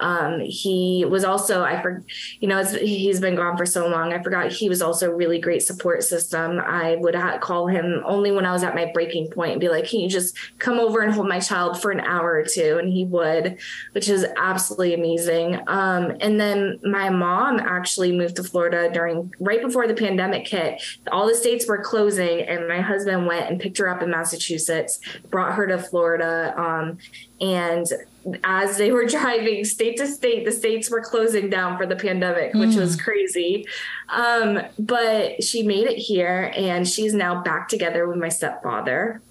Um, 0.00 0.40
he 0.40 1.04
was 1.04 1.24
also, 1.24 1.62
I 1.62 1.80
for, 1.80 2.04
you 2.40 2.48
know, 2.48 2.64
he's 2.64 3.20
been 3.20 3.36
gone 3.36 3.56
for 3.56 3.66
so 3.66 3.86
long. 3.86 4.12
I 4.12 4.22
forgot 4.22 4.50
he 4.50 4.68
was 4.68 4.82
also 4.82 5.10
a 5.10 5.14
really 5.14 5.38
great 5.38 5.62
support 5.62 6.02
system. 6.02 6.60
I 6.60 6.96
would 6.96 7.14
ha- 7.14 7.38
call 7.38 7.66
him 7.66 8.02
only 8.04 8.32
when 8.32 8.46
I 8.46 8.52
was 8.52 8.62
at 8.62 8.74
my 8.74 8.90
breaking 8.92 9.30
point 9.30 9.52
and 9.52 9.60
be 9.60 9.68
like, 9.68 9.88
"Can 9.88 10.00
you 10.00 10.08
just 10.08 10.36
come 10.58 10.78
over 10.78 11.00
and 11.00 11.12
hold 11.12 11.28
my 11.28 11.40
child 11.40 11.80
for 11.80 11.90
an 11.90 12.00
hour 12.00 12.32
or 12.32 12.44
two? 12.44 12.78
And 12.78 12.92
he 12.92 13.04
would, 13.04 13.58
which 13.92 14.08
is 14.08 14.26
absolutely 14.36 14.94
amazing. 14.94 15.60
Um, 15.66 16.16
and 16.20 16.40
then 16.40 16.80
my 16.82 17.10
mom 17.10 17.60
actually 17.60 18.12
moved 18.16 18.36
to 18.36 18.44
Florida 18.44 18.90
during 18.92 19.32
right 19.40 19.62
before 19.62 19.86
the 19.86 19.94
pandemic 19.94 20.48
hit. 20.48 20.82
All 21.12 21.26
the 21.26 21.34
states 21.34 21.68
were 21.68 21.82
closing, 21.82 22.40
and 22.40 22.68
my 22.68 22.80
husband 22.80 23.26
went 23.26 23.50
and 23.50 23.60
picked 23.60 23.78
her 23.78 23.88
up 23.88 24.02
in 24.02 24.10
Massachusetts, 24.10 25.00
brought 25.30 25.54
her 25.54 25.66
to 25.66 25.78
Florida. 25.78 26.54
Um, 26.56 26.98
and 27.40 27.86
as 28.44 28.76
they 28.76 28.92
were 28.92 29.04
driving 29.06 29.64
state 29.64 29.96
to 29.98 30.06
state, 30.06 30.44
the 30.44 30.52
states 30.52 30.90
were 30.90 31.00
closing 31.00 31.50
down 31.50 31.76
for 31.76 31.86
the 31.86 31.96
pandemic, 31.96 32.54
which 32.54 32.70
mm. 32.70 32.80
was 32.80 32.94
hmm. 32.94 33.00
crazy. 33.00 33.66
Um, 34.08 34.60
but 34.78 35.42
she 35.42 35.62
made 35.62 35.86
it 35.86 35.98
here 35.98 36.52
and 36.56 36.88
she's 36.88 37.14
now 37.14 37.42
back 37.42 37.68
together 37.68 38.06
with 38.08 38.18
my 38.18 38.28
stepfather. 38.28 39.22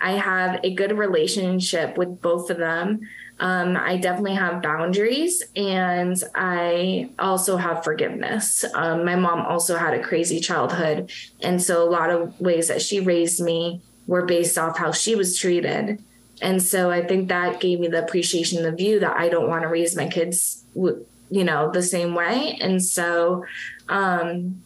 I 0.00 0.12
have 0.12 0.60
a 0.62 0.72
good 0.74 0.96
relationship 0.96 1.96
with 1.96 2.22
both 2.22 2.50
of 2.50 2.58
them. 2.58 3.00
Um, 3.40 3.76
I 3.76 3.96
definitely 3.96 4.34
have 4.34 4.62
boundaries 4.62 5.42
and 5.54 6.20
I 6.34 7.10
also 7.18 7.56
have 7.56 7.84
forgiveness. 7.84 8.64
Um, 8.74 9.04
my 9.04 9.14
mom 9.14 9.40
also 9.46 9.76
had 9.76 9.94
a 9.94 10.02
crazy 10.02 10.40
childhood. 10.40 11.10
And 11.40 11.62
so 11.62 11.82
a 11.82 11.90
lot 11.90 12.10
of 12.10 12.38
ways 12.40 12.68
that 12.68 12.82
she 12.82 13.00
raised 13.00 13.40
me 13.40 13.80
were 14.06 14.24
based 14.24 14.58
off 14.58 14.76
how 14.76 14.90
she 14.90 15.14
was 15.14 15.38
treated. 15.38 16.02
And 16.40 16.62
so 16.62 16.90
I 16.90 17.04
think 17.04 17.28
that 17.28 17.60
gave 17.60 17.80
me 17.80 17.88
the 17.88 18.02
appreciation, 18.02 18.62
the 18.62 18.72
view 18.72 19.00
that 19.00 19.16
I 19.16 19.28
don't 19.28 19.48
want 19.48 19.62
to 19.62 19.68
raise 19.68 19.96
my 19.96 20.08
kids, 20.08 20.64
you 20.74 21.44
know, 21.44 21.70
the 21.70 21.82
same 21.82 22.14
way. 22.14 22.56
And 22.60 22.82
so, 22.82 23.44
um, 23.88 24.62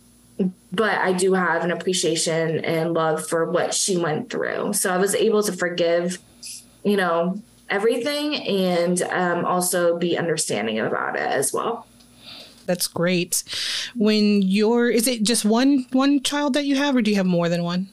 but 0.72 0.98
I 0.98 1.12
do 1.12 1.34
have 1.34 1.64
an 1.64 1.70
appreciation 1.70 2.64
and 2.64 2.94
love 2.94 3.26
for 3.26 3.50
what 3.50 3.74
she 3.74 3.96
went 3.96 4.30
through. 4.30 4.72
So 4.72 4.92
I 4.92 4.96
was 4.96 5.14
able 5.14 5.42
to 5.42 5.52
forgive, 5.52 6.18
you 6.84 6.96
know, 6.96 7.40
everything 7.68 8.34
and 8.34 9.02
um, 9.02 9.44
also 9.44 9.96
be 9.98 10.18
understanding 10.18 10.78
about 10.78 11.16
it 11.16 11.22
as 11.22 11.52
well. 11.52 11.86
That's 12.66 12.86
great. 12.86 13.42
When 13.96 14.42
you're, 14.42 14.88
is 14.88 15.08
it 15.08 15.22
just 15.22 15.44
one 15.44 15.86
one 15.92 16.22
child 16.22 16.54
that 16.54 16.64
you 16.64 16.76
have, 16.76 16.94
or 16.94 17.02
do 17.02 17.10
you 17.10 17.16
have 17.16 17.26
more 17.26 17.48
than 17.48 17.64
one? 17.64 17.88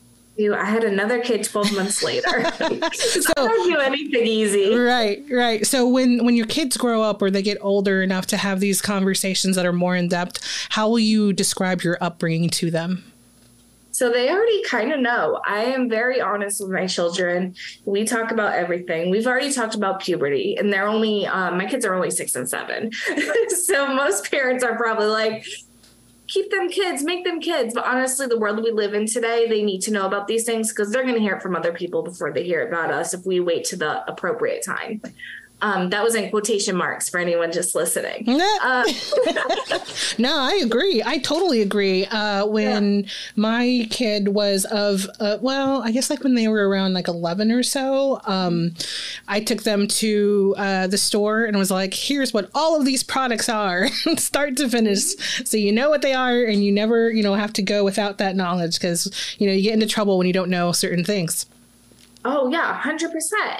I 0.47 0.65
had 0.65 0.83
another 0.83 1.19
kid 1.21 1.43
12 1.43 1.73
months 1.73 2.03
later. 2.09 2.29
so 2.93 3.31
I 3.37 3.47
don't 3.47 3.69
do 3.69 3.77
anything 3.77 4.25
easy. 4.25 4.73
Right, 4.75 5.23
right. 5.29 5.65
So 5.65 5.87
when 5.87 6.23
when 6.23 6.35
your 6.35 6.47
kids 6.47 6.77
grow 6.77 7.01
up 7.01 7.21
or 7.21 7.29
they 7.29 7.41
get 7.41 7.57
older 7.61 8.01
enough 8.01 8.25
to 8.27 8.37
have 8.37 8.59
these 8.59 8.81
conversations 8.81 9.55
that 9.55 9.65
are 9.65 9.73
more 9.73 9.95
in 9.95 10.07
depth, 10.07 10.39
how 10.69 10.89
will 10.89 10.99
you 10.99 11.33
describe 11.33 11.81
your 11.81 11.97
upbringing 12.01 12.49
to 12.51 12.71
them? 12.71 13.03
So 13.99 14.09
they 14.09 14.29
already 14.29 14.63
kind 14.63 14.93
of 14.93 15.01
know. 15.01 15.41
I 15.45 15.65
am 15.65 15.89
very 15.89 16.21
honest 16.21 16.61
with 16.61 16.69
my 16.69 16.87
children. 16.87 17.53
We 17.83 18.05
talk 18.05 18.31
about 18.31 18.53
everything. 18.53 19.09
We've 19.09 19.27
already 19.27 19.51
talked 19.51 19.75
about 19.75 19.99
puberty, 19.99 20.55
and 20.57 20.71
they're 20.71 20.87
only, 20.87 21.27
um, 21.27 21.57
my 21.57 21.65
kids 21.65 21.83
are 21.83 21.93
only 21.93 22.09
six 22.09 22.33
and 22.33 22.49
seven. 22.49 22.91
so 23.49 23.93
most 23.93 24.31
parents 24.31 24.63
are 24.63 24.77
probably 24.77 25.07
like, 25.07 25.45
keep 26.29 26.51
them 26.51 26.69
kids, 26.69 27.03
make 27.03 27.25
them 27.25 27.41
kids. 27.41 27.73
But 27.73 27.85
honestly, 27.85 28.27
the 28.27 28.39
world 28.39 28.63
we 28.63 28.71
live 28.71 28.93
in 28.93 29.05
today, 29.07 29.47
they 29.47 29.63
need 29.63 29.81
to 29.81 29.91
know 29.91 30.05
about 30.05 30.27
these 30.27 30.45
things 30.45 30.69
because 30.69 30.91
they're 30.91 31.03
going 31.03 31.15
to 31.15 31.19
hear 31.19 31.35
it 31.35 31.41
from 31.41 31.55
other 31.55 31.73
people 31.73 32.03
before 32.03 32.31
they 32.31 32.43
hear 32.43 32.67
about 32.67 32.91
us 32.91 33.13
if 33.13 33.25
we 33.25 33.39
wait 33.39 33.65
to 33.65 33.75
the 33.75 34.09
appropriate 34.09 34.63
time. 34.63 35.01
Um, 35.61 35.89
that 35.89 36.03
was 36.03 36.15
in 36.15 36.29
quotation 36.29 36.75
marks 36.75 37.09
for 37.09 37.19
anyone 37.19 37.51
just 37.51 37.75
listening. 37.75 38.25
Uh, 38.29 38.83
no, 40.17 40.37
I 40.37 40.59
agree. 40.63 41.03
I 41.05 41.17
totally 41.17 41.61
agree. 41.61 42.05
Uh, 42.05 42.45
when 42.45 43.01
yeah. 43.01 43.09
my 43.35 43.87
kid 43.89 44.29
was 44.29 44.65
of, 44.65 45.07
uh, 45.19 45.37
well, 45.41 45.81
I 45.83 45.91
guess 45.91 46.09
like 46.09 46.23
when 46.23 46.35
they 46.35 46.47
were 46.47 46.69
around 46.69 46.93
like 46.93 47.07
11 47.07 47.51
or 47.51 47.63
so, 47.63 48.21
um, 48.25 48.73
I 49.27 49.41
took 49.41 49.63
them 49.63 49.87
to 49.87 50.55
uh, 50.57 50.87
the 50.87 50.97
store 50.97 51.43
and 51.43 51.57
was 51.57 51.71
like, 51.71 51.93
here's 51.93 52.33
what 52.33 52.49
all 52.55 52.79
of 52.79 52.85
these 52.85 53.03
products 53.03 53.49
are, 53.49 53.87
start 54.17 54.55
to 54.57 54.69
finish. 54.69 55.15
So 55.45 55.57
you 55.57 55.71
know 55.71 55.89
what 55.89 56.01
they 56.01 56.13
are 56.13 56.43
and 56.43 56.63
you 56.63 56.71
never, 56.71 57.09
you 57.09 57.23
know, 57.23 57.33
have 57.33 57.53
to 57.53 57.61
go 57.61 57.83
without 57.83 58.17
that 58.19 58.35
knowledge 58.35 58.75
because, 58.75 59.11
you 59.37 59.47
know, 59.47 59.53
you 59.53 59.63
get 59.63 59.73
into 59.73 59.87
trouble 59.87 60.17
when 60.17 60.27
you 60.27 60.33
don't 60.33 60.49
know 60.49 60.71
certain 60.71 61.03
things. 61.03 61.45
Oh 62.25 62.49
yeah, 62.49 62.81
100%. 62.81 63.11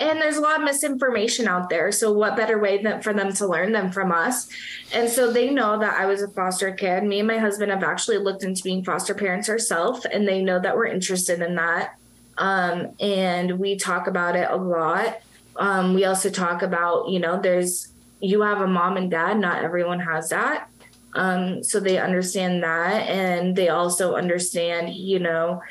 And 0.02 0.20
there's 0.20 0.36
a 0.36 0.42
lot 0.42 0.60
of 0.60 0.66
misinformation 0.66 1.48
out 1.48 1.70
there. 1.70 1.94
So 1.94 2.12
what 2.12 2.36
better 2.36 2.60
way 2.60 2.84
than 2.84 3.02
for 3.02 3.14
them 3.14 3.32
to 3.34 3.48
learn 3.48 3.72
than 3.72 3.92
from 3.92 4.12
us? 4.12 4.50
And 4.94 5.10
so 5.10 5.32
they 5.32 5.50
know 5.50 5.80
that 5.80 5.98
I 5.98 6.06
was 6.06 6.22
a 6.22 6.28
foster 6.28 6.72
kid. 6.74 7.04
Me 7.04 7.20
and 7.20 7.28
my 7.28 7.38
husband 7.38 7.72
have 7.72 7.84
actually 7.84 8.18
looked 8.18 8.44
into 8.44 8.62
being 8.62 8.84
foster 8.84 9.14
parents 9.14 9.48
ourselves 9.48 10.06
and 10.06 10.28
they 10.28 10.44
know 10.44 10.60
that 10.60 10.76
we're 10.76 10.88
interested 10.88 11.42
in 11.42 11.56
that. 11.56 11.96
Um, 12.38 12.90
and 13.00 13.60
we 13.60 13.78
talk 13.78 14.08
about 14.08 14.36
it 14.36 14.50
a 14.50 14.58
lot. 14.58 15.22
Um, 15.56 15.94
we 15.94 16.04
also 16.04 16.30
talk 16.30 16.62
about, 16.62 17.10
you 17.10 17.20
know, 17.20 17.40
there's 17.40 17.90
you 18.22 18.42
have 18.42 18.60
a 18.60 18.68
mom 18.68 18.98
and 18.98 19.10
dad, 19.10 19.40
not 19.40 19.64
everyone 19.64 20.02
has 20.02 20.30
that. 20.30 20.70
Um, 21.14 21.64
so 21.64 21.80
they 21.80 21.98
understand 21.98 22.64
that 22.64 23.08
and 23.10 23.56
they 23.56 23.70
also 23.70 24.16
understand, 24.16 24.94
you 24.94 25.20
know, 25.20 25.62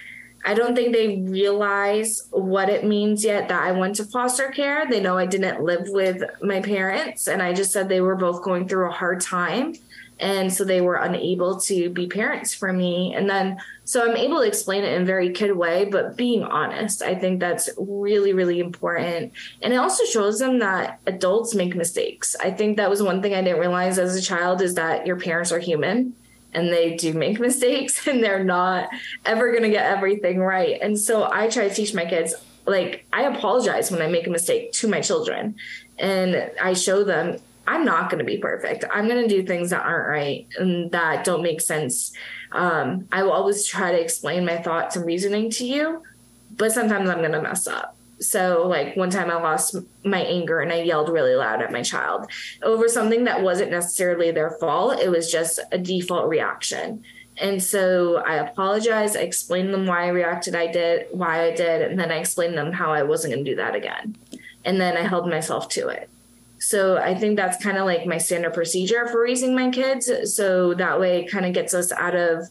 I 0.44 0.55
don't 0.55 0.74
think 0.74 0.92
they 0.92 1.18
realize 1.18 2.29
what 2.31 2.68
it 2.68 2.85
means 2.85 3.24
yet 3.24 3.48
that 3.48 3.62
I 3.62 3.72
went 3.72 3.96
to 3.96 4.05
foster 4.05 4.48
care. 4.48 4.88
They 4.88 5.01
know 5.01 5.18
I 5.18 5.27
didn't 5.27 5.62
live 5.62 5.88
with 5.88 6.22
my 6.42 6.61
parents, 6.61 7.27
and 7.27 7.42
I 7.42 7.53
just 7.53 7.72
said 7.72 7.88
they 7.88 8.01
were 8.01 8.16
both 8.16 8.42
going 8.42 8.68
through 8.68 8.88
a 8.88 8.92
hard 8.92 9.20
time. 9.20 9.74
And 10.20 10.53
so 10.53 10.64
they 10.64 10.81
were 10.81 10.96
unable 10.96 11.61
to 11.61 11.90
be 11.90 12.09
parents 12.09 12.53
for 12.53 12.72
me. 12.72 13.14
And 13.14 13.31
then, 13.31 13.59
so 13.85 14.05
I'm 14.05 14.16
able 14.16 14.38
to 14.38 14.48
explain 14.48 14.83
it 14.83 14.92
in 14.94 15.03
a 15.03 15.05
very 15.05 15.31
kid 15.31 15.57
way, 15.57 15.85
but 15.85 16.16
being 16.16 16.42
honest, 16.42 17.03
I 17.03 17.14
think 17.14 17.38
that's 17.38 17.70
really, 17.79 18.33
really 18.33 18.59
important. 18.59 19.33
And 19.62 19.72
it 19.72 19.77
also 19.77 20.05
shows 20.05 20.40
them 20.40 20.59
that 20.59 20.98
adults 21.07 21.55
make 21.55 21.77
mistakes. 21.77 22.35
I 22.42 22.51
think 22.51 22.77
that 22.77 22.90
was 22.90 23.03
one 23.03 23.22
thing 23.22 23.35
I 23.35 23.42
didn't 23.42 23.61
realize 23.61 23.98
as 23.98 24.16
a 24.16 24.22
child 24.22 24.61
is 24.61 24.74
that 24.74 25.07
your 25.07 25.20
parents 25.20 25.53
are 25.53 25.61
human 25.61 26.14
and 26.55 26.73
they 26.73 26.97
do 26.97 27.13
make 27.13 27.41
mistakes 27.49 28.07
and 28.07 28.23
they're 28.23 28.45
not 28.45 28.89
ever 29.25 29.51
going 29.51 29.65
to 29.65 29.71
get 29.71 29.87
everything 29.87 30.41
right. 30.41 30.79
And 30.81 30.99
so 30.99 31.31
I 31.31 31.49
try 31.49 31.69
to 31.69 31.75
teach 31.75 31.95
my 31.95 32.05
kids 32.05 32.35
like 32.67 33.07
I 33.13 33.23
apologize 33.23 33.91
when 33.91 34.03
I 34.03 34.09
make 34.09 34.27
a 34.27 34.31
mistake 34.31 34.73
to 34.73 34.89
my 34.89 35.01
children 35.01 35.57
and 35.99 36.51
I 36.61 36.75
show 36.75 37.03
them 37.03 37.39
I'm 37.67 37.85
not 37.85 38.09
going 38.09 38.19
to 38.19 38.25
be 38.25 38.39
perfect. 38.39 38.87
I'm 38.91 39.09
going 39.09 39.23
to 39.23 39.29
do 39.29 39.47
things 39.47 39.71
that 39.71 39.85
aren't 39.85 40.09
right 40.09 40.47
and 40.59 40.91
that 40.93 41.25
don't 41.25 41.43
make 41.43 41.61
sense. 41.61 42.13
Um, 42.53 43.07
I 43.13 43.23
will 43.23 43.33
always 43.33 43.67
try 43.67 43.93
to 43.93 44.01
explain 44.01 44.47
my 44.47 44.57
thoughts 44.57 44.97
and 44.97 45.05
reasoning 45.05 45.51
to 45.51 45.67
you, 45.67 46.03
but 46.57 46.73
sometimes 46.73 47.11
I'm 47.11 47.19
going 47.19 47.33
to 47.33 47.43
mess 47.43 47.67
up. 47.67 47.98
So, 48.20 48.66
like 48.66 48.96
one 48.96 49.11
time 49.11 49.31
I 49.31 49.35
lost 49.35 49.76
my 50.04 50.20
anger 50.20 50.61
and 50.61 50.72
I 50.72 50.83
yelled 50.83 51.09
really 51.09 51.35
loud 51.35 51.62
at 51.62 51.72
my 51.72 51.83
child 51.83 52.31
over 52.62 52.88
something 52.88 53.24
that 53.24 53.42
wasn't 53.42 53.70
necessarily 53.70 54.31
their 54.31 54.50
fault. 54.50 54.98
It 54.98 55.11
was 55.11 55.31
just 55.31 55.61
a 55.70 55.78
default 55.78 56.28
reaction. 56.28 57.04
And 57.40 57.62
so 57.62 58.16
I 58.16 58.35
apologized. 58.35 59.16
I 59.16 59.20
explained 59.20 59.72
them 59.72 59.87
why 59.87 60.04
I 60.04 60.09
reacted, 60.09 60.54
I 60.54 60.66
did, 60.66 61.07
why 61.12 61.44
I 61.44 61.54
did, 61.54 61.83
and 61.83 61.98
then 61.98 62.11
I 62.11 62.16
explained 62.16 62.59
them 62.59 62.72
how 62.72 62.92
I 62.92 63.02
wasn't 63.02 63.35
going 63.35 63.44
to 63.44 63.50
do 63.50 63.57
that 63.57 63.74
again. 63.74 64.16
And 64.64 64.81
then 64.81 64.96
I 64.96 65.02
held 65.02 65.28
myself 65.28 65.68
to 65.70 65.88
it. 65.88 66.11
So 66.59 66.98
I 66.98 67.14
think 67.14 67.37
that's 67.37 67.62
kind 67.62 67.78
of 67.78 67.87
like 67.87 68.07
my 68.07 68.18
standard 68.18 68.54
procedure 68.54 69.07
for 69.07 69.22
raising 69.22 69.54
my 69.54 69.70
kids. 69.70 70.11
So 70.35 70.74
that 70.74 70.98
way 70.98 71.20
it 71.20 71.31
kind 71.31 71.46
of 71.46 71.52
gets 71.52 71.72
us 71.72 71.92
out 71.92 72.16
of 72.16 72.48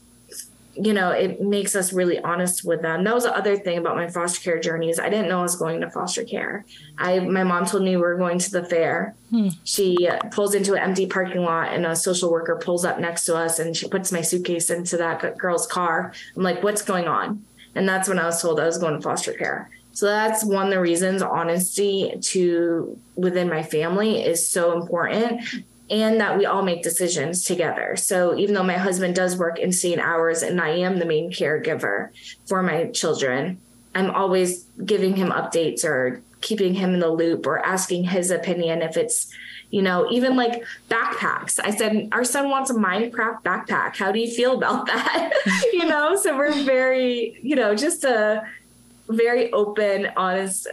you 0.80 0.94
know, 0.94 1.12
it 1.12 1.42
makes 1.42 1.76
us 1.76 1.92
really 1.92 2.20
honest 2.20 2.64
with 2.64 2.82
them. 2.82 3.04
That 3.04 3.14
was 3.14 3.24
the 3.24 3.36
other 3.36 3.58
thing 3.58 3.78
about 3.78 3.96
my 3.96 4.08
foster 4.08 4.42
care 4.42 4.60
journey 4.60 4.90
is 4.90 5.00
I 5.00 5.10
didn't 5.10 5.28
know 5.28 5.40
I 5.40 5.44
was 5.44 5.56
going 5.56 5.82
to 5.82 5.90
foster 5.90 6.24
care. 6.24 6.66
I 6.98 7.20
my 7.20 7.44
mom 7.44 7.66
told 7.66 7.84
me 7.84 7.92
we 7.92 8.02
were 8.02 8.16
going 8.16 8.40
to 8.40 8.52
the 8.52 8.66
fair. 8.66 9.16
Hmm. 9.30 9.50
She 9.64 10.10
pulls 10.32 10.54
into 10.54 10.74
an 10.74 10.80
empty 10.80 11.08
parking 11.08 11.44
lot 11.44 11.74
and 11.74 11.86
a 11.86 11.96
social 11.96 12.32
worker 12.32 12.60
pulls 12.62 12.86
up 12.86 13.00
next 13.00 13.26
to 13.26 13.36
us 13.36 13.60
and 13.60 13.76
she 13.76 13.88
puts 13.88 14.12
my 14.12 14.22
suitcase 14.22 14.70
into 14.70 14.98
that 14.98 15.38
girl's 15.38 15.68
car. 15.68 16.14
I'm 16.36 16.44
like, 16.44 16.64
what's 16.64 16.82
going 16.82 17.08
on? 17.08 17.46
And 17.76 17.88
that's 17.88 18.08
when 18.08 18.20
I 18.20 18.26
was 18.26 18.42
told 18.42 18.60
I 18.60 18.66
was 18.66 18.78
going 18.78 18.96
to 18.96 19.02
foster 19.02 19.34
care. 19.34 19.70
So 19.92 20.06
that's 20.06 20.44
one 20.44 20.68
of 20.68 20.72
the 20.72 20.80
reasons 20.80 21.24
honesty 21.24 22.14
to 22.22 23.00
within 23.16 23.50
my 23.50 23.64
family 23.64 24.24
is 24.24 24.48
so 24.48 24.80
important 24.80 25.42
and 25.90 26.20
that 26.20 26.38
we 26.38 26.46
all 26.46 26.64
make 26.64 26.84
decisions 26.84 27.44
together. 27.44 27.96
So 27.96 28.38
even 28.38 28.56
though 28.56 28.64
my 28.64 28.78
husband 28.78 29.16
does 29.16 29.38
work 29.38 29.58
insane 29.58 30.00
hours 30.00 30.44
and 30.44 30.60
I 30.60 30.70
am 30.70 31.00
the 31.00 31.06
main 31.06 31.32
caregiver 31.32 32.10
for 32.46 32.62
my 32.62 32.88
children, 32.88 33.60
I'm 33.96 34.12
always 34.12 34.66
giving 34.86 35.16
him 35.16 35.30
updates 35.30 35.84
or 35.84 36.22
keeping 36.42 36.74
him 36.74 36.94
in 36.94 37.00
the 37.00 37.10
loop 37.10 37.48
or 37.48 37.60
asking 37.66 38.04
his 38.04 38.30
opinion 38.32 38.82
if 38.82 38.96
it's 38.96 39.34
you 39.72 39.82
know 39.82 40.08
even 40.12 40.36
like 40.36 40.64
backpacks. 40.90 41.60
I 41.64 41.72
said 41.72 42.10
our 42.12 42.24
son 42.24 42.50
wants 42.50 42.70
a 42.70 42.74
minecraft 42.74 43.44
backpack. 43.44 43.96
How 43.96 44.12
do 44.12 44.20
you 44.20 44.30
feel 44.30 44.56
about 44.56 44.86
that? 44.88 45.34
You 45.74 45.86
know 45.86 46.16
so 46.16 46.38
we're 46.38 46.64
very 46.64 47.40
you 47.42 47.56
know 47.56 47.76
just 47.76 48.04
a 48.04 48.46
very 49.10 49.52
open 49.54 50.10
honest 50.18 50.68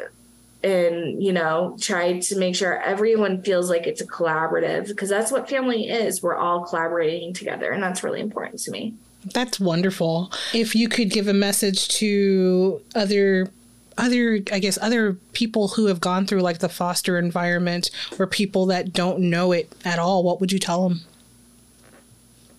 and 0.64 1.22
you 1.22 1.32
know 1.32 1.76
try 1.80 2.18
to 2.18 2.36
make 2.36 2.56
sure 2.56 2.80
everyone 2.80 3.42
feels 3.42 3.68
like 3.68 3.86
it's 3.86 4.00
a 4.00 4.06
collaborative 4.06 4.88
because 4.88 5.08
that's 5.08 5.30
what 5.30 5.48
family 5.48 5.88
is. 5.88 6.22
We're 6.22 6.36
all 6.36 6.64
collaborating 6.64 7.34
together 7.34 7.70
and 7.70 7.82
that's 7.82 8.02
really 8.02 8.20
important 8.20 8.60
to 8.62 8.70
me. 8.70 8.94
That's 9.32 9.60
wonderful. 9.60 10.32
If 10.52 10.74
you 10.74 10.88
could 10.88 11.10
give 11.10 11.28
a 11.28 11.34
message 11.34 11.88
to 11.98 12.80
other 12.94 13.50
other 13.96 14.40
i 14.50 14.58
guess 14.58 14.76
other 14.82 15.12
people 15.34 15.68
who 15.68 15.86
have 15.86 16.00
gone 16.00 16.26
through 16.26 16.40
like 16.40 16.58
the 16.58 16.68
foster 16.68 17.16
environment 17.16 17.92
or 18.18 18.26
people 18.26 18.66
that 18.66 18.92
don't 18.92 19.20
know 19.20 19.52
it 19.52 19.72
at 19.84 20.00
all 20.00 20.24
what 20.24 20.40
would 20.40 20.50
you 20.50 20.58
tell 20.58 20.88
them? 20.88 21.00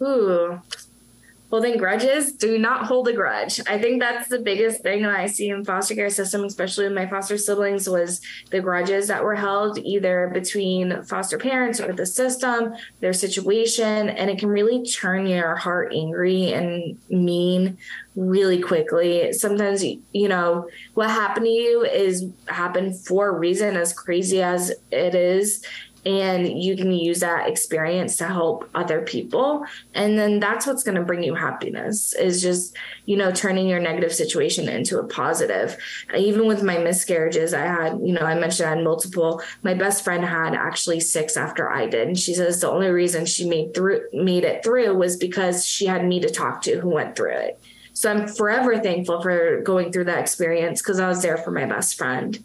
Ooh 0.01 0.61
holding 1.55 1.77
grudges 1.77 2.33
do 2.33 2.59
not 2.59 2.85
hold 2.85 3.07
a 3.07 3.13
grudge. 3.13 3.61
I 3.65 3.79
think 3.79 4.01
that's 4.01 4.27
the 4.27 4.39
biggest 4.39 4.81
thing 4.81 5.03
that 5.03 5.17
i 5.17 5.25
see 5.25 5.47
in 5.47 5.63
foster 5.63 5.95
care 5.95 6.09
system 6.09 6.43
especially 6.43 6.83
with 6.83 6.93
my 6.93 7.07
foster 7.07 7.37
siblings 7.37 7.87
was 7.87 8.19
the 8.49 8.59
grudges 8.59 9.07
that 9.07 9.23
were 9.23 9.35
held 9.35 9.77
either 9.77 10.29
between 10.33 11.01
foster 11.03 11.37
parents 11.37 11.79
or 11.79 11.93
the 11.93 12.05
system 12.05 12.73
their 12.99 13.13
situation 13.13 14.09
and 14.09 14.29
it 14.29 14.37
can 14.37 14.49
really 14.49 14.83
turn 14.83 15.25
your 15.27 15.55
heart 15.55 15.93
angry 15.95 16.51
and 16.51 16.97
mean 17.09 17.77
really 18.15 18.61
quickly. 18.61 19.33
Sometimes 19.33 19.83
you 19.83 20.27
know 20.27 20.67
what 20.93 21.09
happened 21.09 21.45
to 21.45 21.51
you 21.51 21.85
is 21.85 22.29
happened 22.47 22.97
for 22.97 23.29
a 23.29 23.31
reason 23.31 23.75
as 23.75 23.93
crazy 23.93 24.41
as 24.41 24.71
it 24.91 25.15
is 25.15 25.65
and 26.05 26.61
you 26.61 26.77
can 26.77 26.91
use 26.91 27.21
that 27.21 27.49
experience 27.49 28.15
to 28.17 28.27
help 28.27 28.69
other 28.75 29.01
people. 29.01 29.65
And 29.95 30.17
then 30.17 30.39
that's 30.39 30.67
what's 30.67 30.83
going 30.83 30.97
to 30.97 31.03
bring 31.03 31.23
you 31.23 31.33
happiness 31.33 32.13
is 32.13 32.41
just 32.41 32.75
you 33.05 33.17
know 33.17 33.31
turning 33.31 33.67
your 33.67 33.79
negative 33.79 34.13
situation 34.13 34.69
into 34.69 34.99
a 34.99 35.07
positive. 35.07 35.77
Even 36.15 36.45
with 36.45 36.61
my 36.61 36.77
miscarriages 36.77 37.53
i 37.53 37.65
had 37.65 37.99
you 38.03 38.13
know 38.13 38.21
i 38.21 38.35
mentioned 38.35 38.67
i 38.67 38.75
had 38.75 38.83
multiple 38.83 39.41
my 39.63 39.73
best 39.73 40.03
friend 40.03 40.23
had 40.23 40.53
actually 40.53 40.99
six 40.99 41.35
after 41.35 41.71
i 41.71 41.87
did. 41.87 42.07
And 42.07 42.19
she 42.19 42.35
says 42.35 42.61
the 42.61 42.69
only 42.69 42.89
reason 42.89 43.25
she 43.25 43.49
made 43.49 43.73
through 43.73 44.07
made 44.13 44.43
it 44.43 44.63
through 44.63 44.95
was 44.95 45.17
because 45.17 45.65
she 45.65 45.87
had 45.87 46.05
me 46.05 46.19
to 46.19 46.29
talk 46.29 46.61
to 46.63 46.79
who 46.79 46.89
went 46.89 47.15
through 47.15 47.37
it. 47.37 47.59
So 47.93 48.11
i'm 48.11 48.27
forever 48.27 48.79
thankful 48.79 49.21
for 49.23 49.61
going 49.61 49.91
through 49.91 50.05
that 50.05 50.19
experience 50.19 50.81
because 50.81 50.99
i 50.99 51.07
was 51.07 51.23
there 51.23 51.37
for 51.37 51.49
my 51.49 51.65
best 51.65 51.97
friend. 51.97 52.43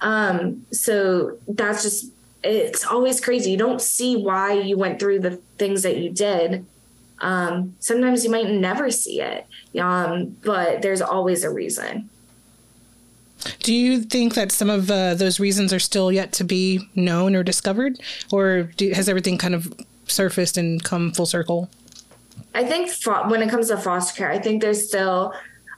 Um, 0.00 0.66
so 0.72 1.38
that's 1.48 1.82
just 1.82 2.12
it's 2.42 2.84
always 2.84 3.20
crazy. 3.20 3.50
You 3.50 3.56
don't 3.56 3.80
see 3.80 4.16
why 4.16 4.52
you 4.52 4.76
went 4.76 4.98
through 5.00 5.20
the 5.20 5.36
things 5.58 5.82
that 5.82 5.96
you 5.98 6.10
did. 6.10 6.64
Um, 7.20 7.74
sometimes 7.80 8.24
you 8.24 8.30
might 8.30 8.50
never 8.50 8.90
see 8.90 9.20
it, 9.20 9.46
um, 9.80 10.36
but 10.44 10.82
there's 10.82 11.00
always 11.00 11.44
a 11.44 11.50
reason. 11.50 12.10
Do 13.60 13.72
you 13.72 14.02
think 14.02 14.34
that 14.34 14.52
some 14.52 14.70
of 14.70 14.90
uh, 14.90 15.14
those 15.14 15.38
reasons 15.40 15.72
are 15.72 15.78
still 15.78 16.10
yet 16.10 16.32
to 16.32 16.44
be 16.44 16.88
known 16.94 17.34
or 17.34 17.42
discovered, 17.42 17.98
or 18.30 18.64
do, 18.76 18.90
has 18.92 19.08
everything 19.08 19.38
kind 19.38 19.54
of 19.54 19.72
surfaced 20.06 20.56
and 20.56 20.82
come 20.82 21.12
full 21.12 21.26
circle? 21.26 21.70
I 22.54 22.64
think 22.64 22.90
fo- 22.90 23.28
when 23.28 23.42
it 23.42 23.50
comes 23.50 23.68
to 23.68 23.76
foster 23.76 24.16
care, 24.16 24.30
I 24.30 24.38
think 24.38 24.62
there's 24.62 24.86
still 24.86 25.32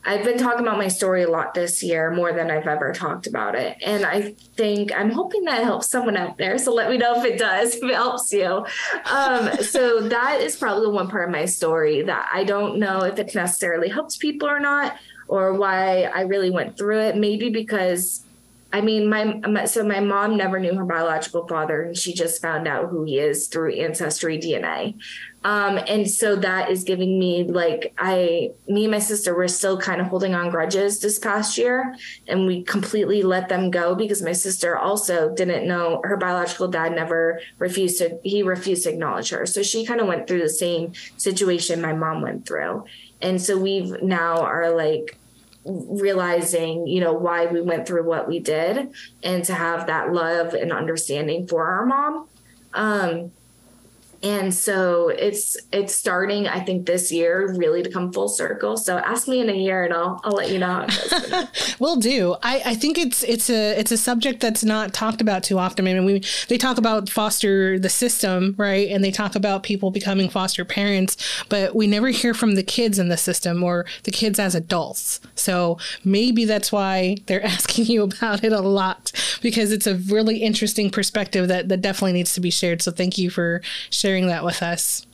I've 0.05 0.25
been 0.25 0.39
talking 0.39 0.61
about 0.61 0.79
my 0.79 0.89
story 0.89 1.25
a 1.25 1.31
lot 1.31 1.55
this 1.55 1.83
year, 1.83 2.11
more 2.11 2.33
than 2.33 2.51
I've 2.51 2.67
ever 2.67 2.93
talked 2.93 3.27
about 3.27 3.55
it. 3.55 3.77
And 3.85 4.05
I 4.05 4.35
think 4.57 4.93
I'm 4.97 5.11
hoping 5.11 5.45
that 5.45 5.65
helps 5.65 5.89
someone 5.89 6.17
out 6.17 6.39
there. 6.39 6.57
So 6.59 6.73
let 6.73 6.91
me 6.91 6.97
know 6.97 7.19
if 7.19 7.25
it 7.25 7.39
does, 7.39 7.75
if 7.77 7.83
it 7.83 7.95
helps 7.95 8.33
you. 8.33 8.65
Um, 9.05 9.63
so 9.63 10.01
that 10.09 10.41
is 10.41 10.57
probably 10.57 10.89
one 10.89 11.09
part 11.09 11.25
of 11.25 11.31
my 11.31 11.45
story 11.45 12.03
that 12.03 12.29
I 12.33 12.45
don't 12.45 12.79
know 12.79 13.01
if 13.01 13.19
it 13.19 13.35
necessarily 13.35 13.89
helps 13.89 14.17
people 14.17 14.49
or 14.49 14.61
not, 14.61 14.97
or 15.27 15.55
why 15.55 16.05
I 16.05 16.23
really 16.23 16.51
went 16.51 16.79
through 16.79 17.01
it. 17.01 17.17
Maybe 17.17 17.51
because 17.51 18.25
I 18.71 18.83
mean, 18.83 19.09
my 19.09 19.65
so 19.65 19.83
my 19.83 20.01
mom 20.01 20.37
never 20.37 20.61
knew 20.61 20.75
her 20.75 20.85
biological 20.85 21.47
father, 21.47 21.83
and 21.83 21.97
she 21.97 22.13
just 22.13 22.43
found 22.43 22.69
out 22.69 22.91
who 22.91 23.05
he 23.05 23.19
is 23.19 23.47
through 23.47 23.75
ancestry 23.75 24.39
DNA. 24.39 24.95
Um, 25.45 25.79
and 25.87 26.11
so 26.11 26.35
that 26.37 26.69
is 26.71 26.83
giving 26.83 27.17
me 27.19 27.45
like 27.45 27.95
I, 27.97 28.51
me 28.67 28.85
and 28.85 28.91
my 28.91 28.99
sister 28.99 29.35
were 29.35 29.47
still 29.47 29.79
kind 29.79 30.01
of 30.01 30.09
holding 30.09 30.35
on 30.35 30.51
grudges 30.51 30.99
this 30.99 31.19
past 31.19 31.57
year, 31.57 31.95
and 32.27 32.45
we 32.45 32.65
completely 32.65 33.23
let 33.23 33.49
them 33.49 33.71
go 33.71 33.95
because 33.95 34.21
my 34.21 34.33
sister 34.33 34.77
also 34.77 35.33
didn't 35.33 35.69
know 35.69 36.01
her 36.03 36.17
biological 36.17 36.67
dad 36.67 36.93
never 36.93 37.41
refused 37.59 37.99
to 37.99 38.19
he 38.25 38.43
refused 38.43 38.83
to 38.85 38.91
acknowledge 38.91 39.31
her, 39.31 39.47
so 39.47 39.63
she 39.63 39.87
kind 39.87 40.01
of 40.01 40.09
went 40.09 40.27
through 40.27 40.43
the 40.43 40.49
same 40.49 40.93
situation 41.17 41.81
my 41.81 41.93
mom 41.93 42.21
went 42.21 42.45
through, 42.45 42.85
and 43.23 43.41
so 43.41 43.57
we've 43.57 44.03
now 44.03 44.41
are 44.41 44.71
like 44.75 45.17
realizing 45.65 46.89
you 46.89 47.01
know 47.01 47.13
why 47.13 47.47
we 47.47 47.61
went 47.61 47.87
through 47.87 48.03
what 48.03 48.27
we 48.27 48.41
did 48.41 48.91
and 49.23 49.45
to 49.45 49.55
have 49.55 49.87
that 49.87 50.13
love 50.13 50.53
and 50.55 50.73
understanding 50.73 51.47
for 51.47 51.65
our 51.65 51.87
mom. 51.87 52.29
Um 52.75 53.31
and 54.23 54.53
so 54.53 55.09
it's 55.09 55.57
it's 55.73 55.95
starting 55.95 56.49
i 56.49 56.59
think 56.59 56.87
this 56.87 57.13
year 57.13 57.55
really 57.57 57.83
to 57.83 57.91
come 57.91 58.13
full 58.13 58.29
circle. 58.29 58.77
So 58.77 58.99
ask 58.99 59.29
me 59.29 59.41
in 59.41 59.49
a 59.49 59.55
year 59.55 59.85
and 59.85 59.95
i'll, 59.95 60.21
I'll 60.25 60.33
let 60.33 60.51
you 60.51 60.59
know 60.59 60.87
will 61.79 61.97
do. 62.15 62.37
I, 62.43 62.63
I 62.67 62.75
think 62.75 62.99
it's 62.99 63.23
it's 63.25 63.51
a 63.51 63.79
it's 63.79 63.93
a 63.93 63.97
subject 63.97 64.41
that's 64.41 64.65
not 64.65 64.93
talked 64.93 65.21
about 65.21 65.43
too 65.43 65.59
often. 65.59 65.87
I 65.87 65.95
mean 65.95 66.05
we 66.05 66.23
they 66.49 66.59
talk 66.59 66.79
about 66.79 67.09
foster 67.09 67.79
the 67.79 67.89
system 67.89 68.55
right? 68.57 68.89
And 68.89 69.05
they 69.05 69.11
talk 69.11 69.35
about 69.35 69.63
people 69.63 69.91
becoming 69.91 70.29
foster 70.29 70.65
parents 70.65 71.17
but 71.49 71.75
we 71.75 71.87
never 71.87 72.09
hear 72.09 72.35
from 72.35 72.55
the 72.55 72.63
kids 72.63 72.99
in 72.99 73.09
the 73.09 73.17
system 73.17 73.63
or 73.63 73.87
the 74.05 74.11
kids 74.11 74.39
as 74.39 74.55
adults. 74.55 75.21
So 75.35 75.79
maybe 76.05 76.45
that's 76.45 76.73
why 76.73 77.17
they're 77.27 77.45
asking 77.57 77.87
you 77.87 78.03
about 78.03 78.45
it 78.45 78.53
a 78.53 78.61
lot 78.61 79.13
because 79.43 79.73
it's 79.73 79.87
a 79.87 79.97
really 79.97 80.39
interesting 80.39 80.91
perspective 80.91 81.49
that 81.49 81.69
that 81.69 81.81
definitely 81.81 82.15
needs 82.15 82.35
to 82.35 82.41
be 82.41 82.51
shared. 82.51 82.83
So 82.83 82.91
thank 82.91 83.19
you 83.19 83.31
for 83.31 83.61
sharing 83.91 84.08
sharing 84.09 84.29
that 84.29 84.43
with 84.43 84.63
us. 84.63 85.07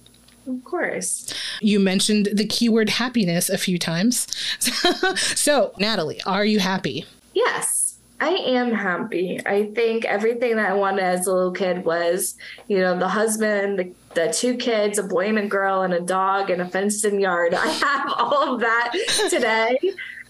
Of 0.47 0.63
course. 0.63 1.35
You 1.61 1.81
mentioned 1.81 2.29
the 2.33 2.47
keyword 2.47 2.91
happiness 2.91 3.51
a 3.51 3.59
few 3.59 3.77
times. 3.77 4.29
so, 5.17 5.73
Natalie, 5.79 6.21
are 6.27 6.45
you 6.45 6.61
happy? 6.61 7.05
Yes, 7.33 7.99
I 8.21 8.29
am 8.29 8.71
happy. 8.71 9.41
I 9.45 9.73
think 9.75 10.05
everything 10.05 10.55
that 10.57 10.71
I 10.71 10.75
wanted 10.75 11.03
as 11.03 11.27
a 11.27 11.35
little 11.35 11.51
kid 11.51 11.85
was, 11.85 12.37
you 12.69 12.79
know, 12.79 12.97
the 12.97 13.09
husband, 13.09 13.81
the, 13.81 13.93
the 14.15 14.33
two 14.33 14.57
kids, 14.57 14.97
a 14.99 15.03
boy 15.03 15.27
and 15.27 15.39
a 15.39 15.47
girl, 15.49 15.83
and 15.83 15.93
a 15.93 16.01
dog, 16.01 16.51
and 16.51 16.63
a 16.63 16.69
fenced 16.69 17.05
in 17.05 17.19
yard. 17.19 17.53
I 17.59 17.67
have 17.67 18.13
all 18.17 18.55
of 18.55 18.61
that 18.61 18.93
today. 19.29 19.77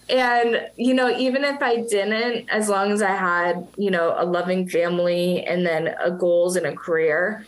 And, 0.09 0.69
you 0.75 0.95
know, 0.95 1.15
even 1.15 1.43
if 1.43 1.61
I 1.61 1.81
didn't, 1.81 2.49
as 2.49 2.67
long 2.67 2.91
as 2.91 3.03
I 3.03 3.11
had, 3.11 3.67
you 3.77 3.91
know, 3.91 4.15
a 4.17 4.25
loving 4.25 4.67
family 4.67 5.43
and 5.43 5.63
then 5.63 5.93
a 6.03 6.09
goals 6.09 6.55
and 6.55 6.65
a 6.65 6.73
career, 6.73 7.45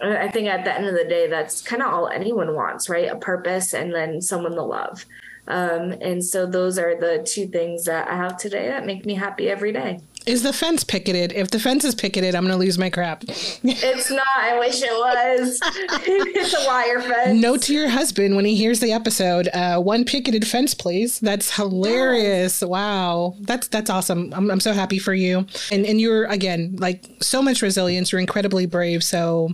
I 0.00 0.28
think 0.28 0.48
at 0.48 0.64
the 0.64 0.74
end 0.74 0.86
of 0.86 0.94
the 0.94 1.04
day, 1.04 1.28
that's 1.28 1.62
kind 1.62 1.82
of 1.82 1.92
all 1.92 2.08
anyone 2.08 2.54
wants, 2.54 2.88
right? 2.88 3.08
A 3.08 3.16
purpose 3.16 3.72
and 3.72 3.94
then 3.94 4.20
someone 4.20 4.52
to 4.52 4.62
love. 4.62 5.06
Um, 5.46 5.92
and 6.00 6.24
so 6.24 6.46
those 6.46 6.78
are 6.78 6.98
the 6.98 7.22
two 7.26 7.46
things 7.46 7.84
that 7.84 8.08
I 8.08 8.16
have 8.16 8.38
today 8.38 8.68
that 8.68 8.86
make 8.86 9.04
me 9.04 9.14
happy 9.14 9.50
every 9.50 9.72
day. 9.72 10.00
Is 10.26 10.42
the 10.42 10.54
fence 10.54 10.84
picketed? 10.84 11.32
If 11.32 11.50
the 11.50 11.60
fence 11.60 11.84
is 11.84 11.94
picketed, 11.94 12.34
I'm 12.34 12.44
going 12.44 12.58
to 12.58 12.64
lose 12.64 12.78
my 12.78 12.88
crap. 12.88 13.24
it's 13.28 14.10
not. 14.10 14.26
I 14.38 14.58
wish 14.58 14.80
it 14.82 14.90
was. 14.90 15.60
it's 16.06 16.54
a 16.54 16.66
wire 16.66 17.02
fence. 17.02 17.38
Note 17.38 17.60
to 17.62 17.74
your 17.74 17.90
husband 17.90 18.34
when 18.34 18.46
he 18.46 18.54
hears 18.54 18.80
the 18.80 18.90
episode: 18.90 19.48
uh, 19.52 19.78
one 19.80 20.06
picketed 20.06 20.46
fence, 20.46 20.72
please. 20.72 21.20
That's 21.20 21.54
hilarious. 21.54 22.62
Wow, 22.62 23.36
that's 23.40 23.68
that's 23.68 23.90
awesome. 23.90 24.32
I'm, 24.34 24.50
I'm 24.50 24.60
so 24.60 24.72
happy 24.72 24.98
for 24.98 25.12
you. 25.12 25.46
And 25.70 25.84
and 25.84 26.00
you're 26.00 26.24
again 26.24 26.76
like 26.78 27.04
so 27.20 27.42
much 27.42 27.60
resilience. 27.60 28.10
You're 28.10 28.20
incredibly 28.22 28.64
brave. 28.64 29.04
So 29.04 29.50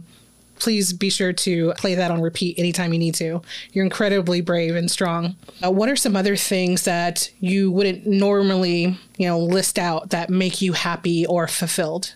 please 0.61 0.93
be 0.93 1.11
sure 1.11 1.33
to 1.33 1.73
play 1.79 1.95
that 1.95 2.11
on 2.11 2.21
repeat 2.21 2.59
anytime 2.59 2.93
you 2.93 2.99
need 2.99 3.15
to. 3.17 3.43
You're 3.73 3.85
incredibly 3.85 4.41
brave 4.41 4.77
and 4.77 4.91
strong. 4.91 5.37
Uh, 5.65 5.71
what 5.71 5.89
are 5.89 5.97
some 5.97 6.15
other 6.15 6.37
things 6.37 6.85
that 6.85 7.31
you 7.41 7.71
wouldn't 7.71 8.07
normally, 8.07 8.99
you 9.17 9.27
know, 9.27 9.39
list 9.39 9.79
out 9.79 10.11
that 10.11 10.31
make 10.31 10.61
you 10.61 10.73
happy 10.73 11.27
or 11.27 11.49
fulfilled? 11.49 12.15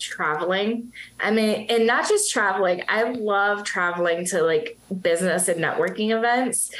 Traveling. 0.00 0.92
I 1.20 1.30
mean, 1.30 1.66
and 1.70 1.86
not 1.86 2.08
just 2.08 2.30
traveling. 2.32 2.82
I 2.88 3.04
love 3.04 3.64
traveling 3.64 4.26
to 4.26 4.42
like 4.42 4.78
business 5.00 5.48
and 5.48 5.62
networking 5.62 6.16
events. 6.16 6.72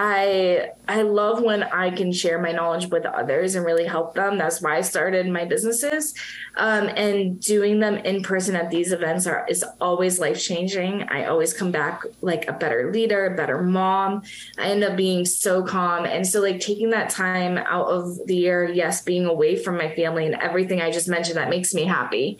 I 0.00 0.70
I 0.86 1.02
love 1.02 1.42
when 1.42 1.64
I 1.64 1.90
can 1.90 2.12
share 2.12 2.40
my 2.40 2.52
knowledge 2.52 2.86
with 2.86 3.04
others 3.04 3.56
and 3.56 3.66
really 3.66 3.84
help 3.84 4.14
them. 4.14 4.38
That's 4.38 4.62
why 4.62 4.76
I 4.76 4.80
started 4.80 5.26
my 5.28 5.44
businesses, 5.44 6.14
um, 6.56 6.88
and 6.96 7.40
doing 7.40 7.80
them 7.80 7.96
in 7.96 8.22
person 8.22 8.54
at 8.54 8.70
these 8.70 8.92
events 8.92 9.26
are 9.26 9.44
is 9.48 9.64
always 9.80 10.20
life 10.20 10.40
changing. 10.40 11.02
I 11.08 11.24
always 11.24 11.52
come 11.52 11.72
back 11.72 12.02
like 12.20 12.48
a 12.48 12.52
better 12.52 12.92
leader, 12.92 13.26
a 13.26 13.36
better 13.36 13.60
mom. 13.60 14.22
I 14.56 14.68
end 14.68 14.84
up 14.84 14.96
being 14.96 15.24
so 15.24 15.64
calm, 15.64 16.04
and 16.04 16.24
so 16.24 16.40
like 16.40 16.60
taking 16.60 16.90
that 16.90 17.10
time 17.10 17.58
out 17.58 17.88
of 17.88 18.24
the 18.28 18.36
year, 18.36 18.64
yes, 18.66 19.02
being 19.02 19.26
away 19.26 19.56
from 19.56 19.76
my 19.76 19.92
family 19.96 20.26
and 20.26 20.36
everything 20.36 20.80
I 20.80 20.92
just 20.92 21.08
mentioned 21.08 21.38
that 21.38 21.50
makes 21.50 21.74
me 21.74 21.84
happy. 21.84 22.38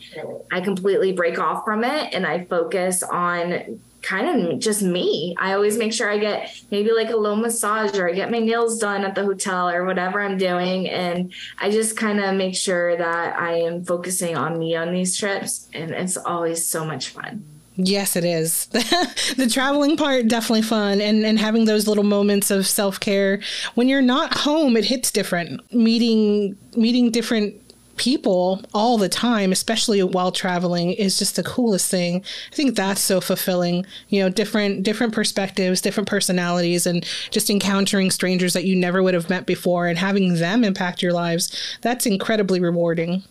I 0.49 0.61
completely 0.61 1.11
break 1.11 1.37
off 1.37 1.65
from 1.65 1.83
it 1.83 2.13
and 2.13 2.25
I 2.25 2.45
focus 2.45 3.03
on 3.03 3.81
kind 4.01 4.47
of 4.47 4.59
just 4.59 4.81
me. 4.81 5.35
I 5.37 5.53
always 5.53 5.77
make 5.77 5.93
sure 5.93 6.09
I 6.09 6.17
get 6.17 6.61
maybe 6.71 6.91
like 6.91 7.09
a 7.09 7.17
little 7.17 7.37
massage 7.37 7.97
or 7.97 8.09
I 8.09 8.13
get 8.13 8.31
my 8.31 8.39
nails 8.39 8.79
done 8.79 9.03
at 9.03 9.15
the 9.15 9.23
hotel 9.23 9.69
or 9.69 9.85
whatever 9.85 10.21
I'm 10.21 10.37
doing. 10.37 10.89
And 10.89 11.33
I 11.59 11.69
just 11.69 11.97
kind 11.97 12.19
of 12.19 12.35
make 12.35 12.55
sure 12.55 12.95
that 12.97 13.39
I 13.39 13.53
am 13.59 13.83
focusing 13.83 14.37
on 14.37 14.57
me 14.57 14.75
on 14.75 14.93
these 14.93 15.17
trips. 15.17 15.67
And 15.73 15.91
it's 15.91 16.17
always 16.17 16.67
so 16.67 16.85
much 16.85 17.09
fun. 17.09 17.43
Yes, 17.81 18.17
it 18.17 18.25
is. 18.25 18.65
the 19.37 19.49
traveling 19.49 19.95
part 19.95 20.27
definitely 20.27 20.63
fun 20.63 20.99
and 20.99 21.25
and 21.25 21.39
having 21.39 21.63
those 21.63 21.87
little 21.87 22.03
moments 22.03 22.51
of 22.51 22.67
self-care 22.67 23.39
when 23.75 23.87
you're 23.87 24.01
not 24.01 24.37
home 24.39 24.75
it 24.75 24.83
hits 24.83 25.11
different. 25.11 25.61
Meeting 25.73 26.57
meeting 26.75 27.09
different 27.09 27.55
people 27.99 28.61
all 28.73 28.97
the 28.97 29.09
time, 29.09 29.51
especially 29.51 30.01
while 30.01 30.31
traveling, 30.31 30.93
is 30.93 31.19
just 31.19 31.35
the 31.35 31.43
coolest 31.43 31.91
thing. 31.91 32.23
I 32.51 32.55
think 32.55 32.75
that's 32.75 33.01
so 33.01 33.21
fulfilling. 33.21 33.85
You 34.07 34.23
know, 34.23 34.29
different 34.29 34.83
different 34.83 35.13
perspectives, 35.13 35.81
different 35.81 36.09
personalities, 36.09 36.87
and 36.87 37.05
just 37.29 37.49
encountering 37.49 38.09
strangers 38.09 38.53
that 38.53 38.65
you 38.65 38.75
never 38.75 39.03
would 39.03 39.13
have 39.13 39.29
met 39.29 39.45
before 39.45 39.87
and 39.87 39.99
having 39.99 40.35
them 40.35 40.63
impact 40.63 41.03
your 41.03 41.13
lives. 41.13 41.77
That's 41.81 42.05
incredibly 42.05 42.59
rewarding. 42.59 43.23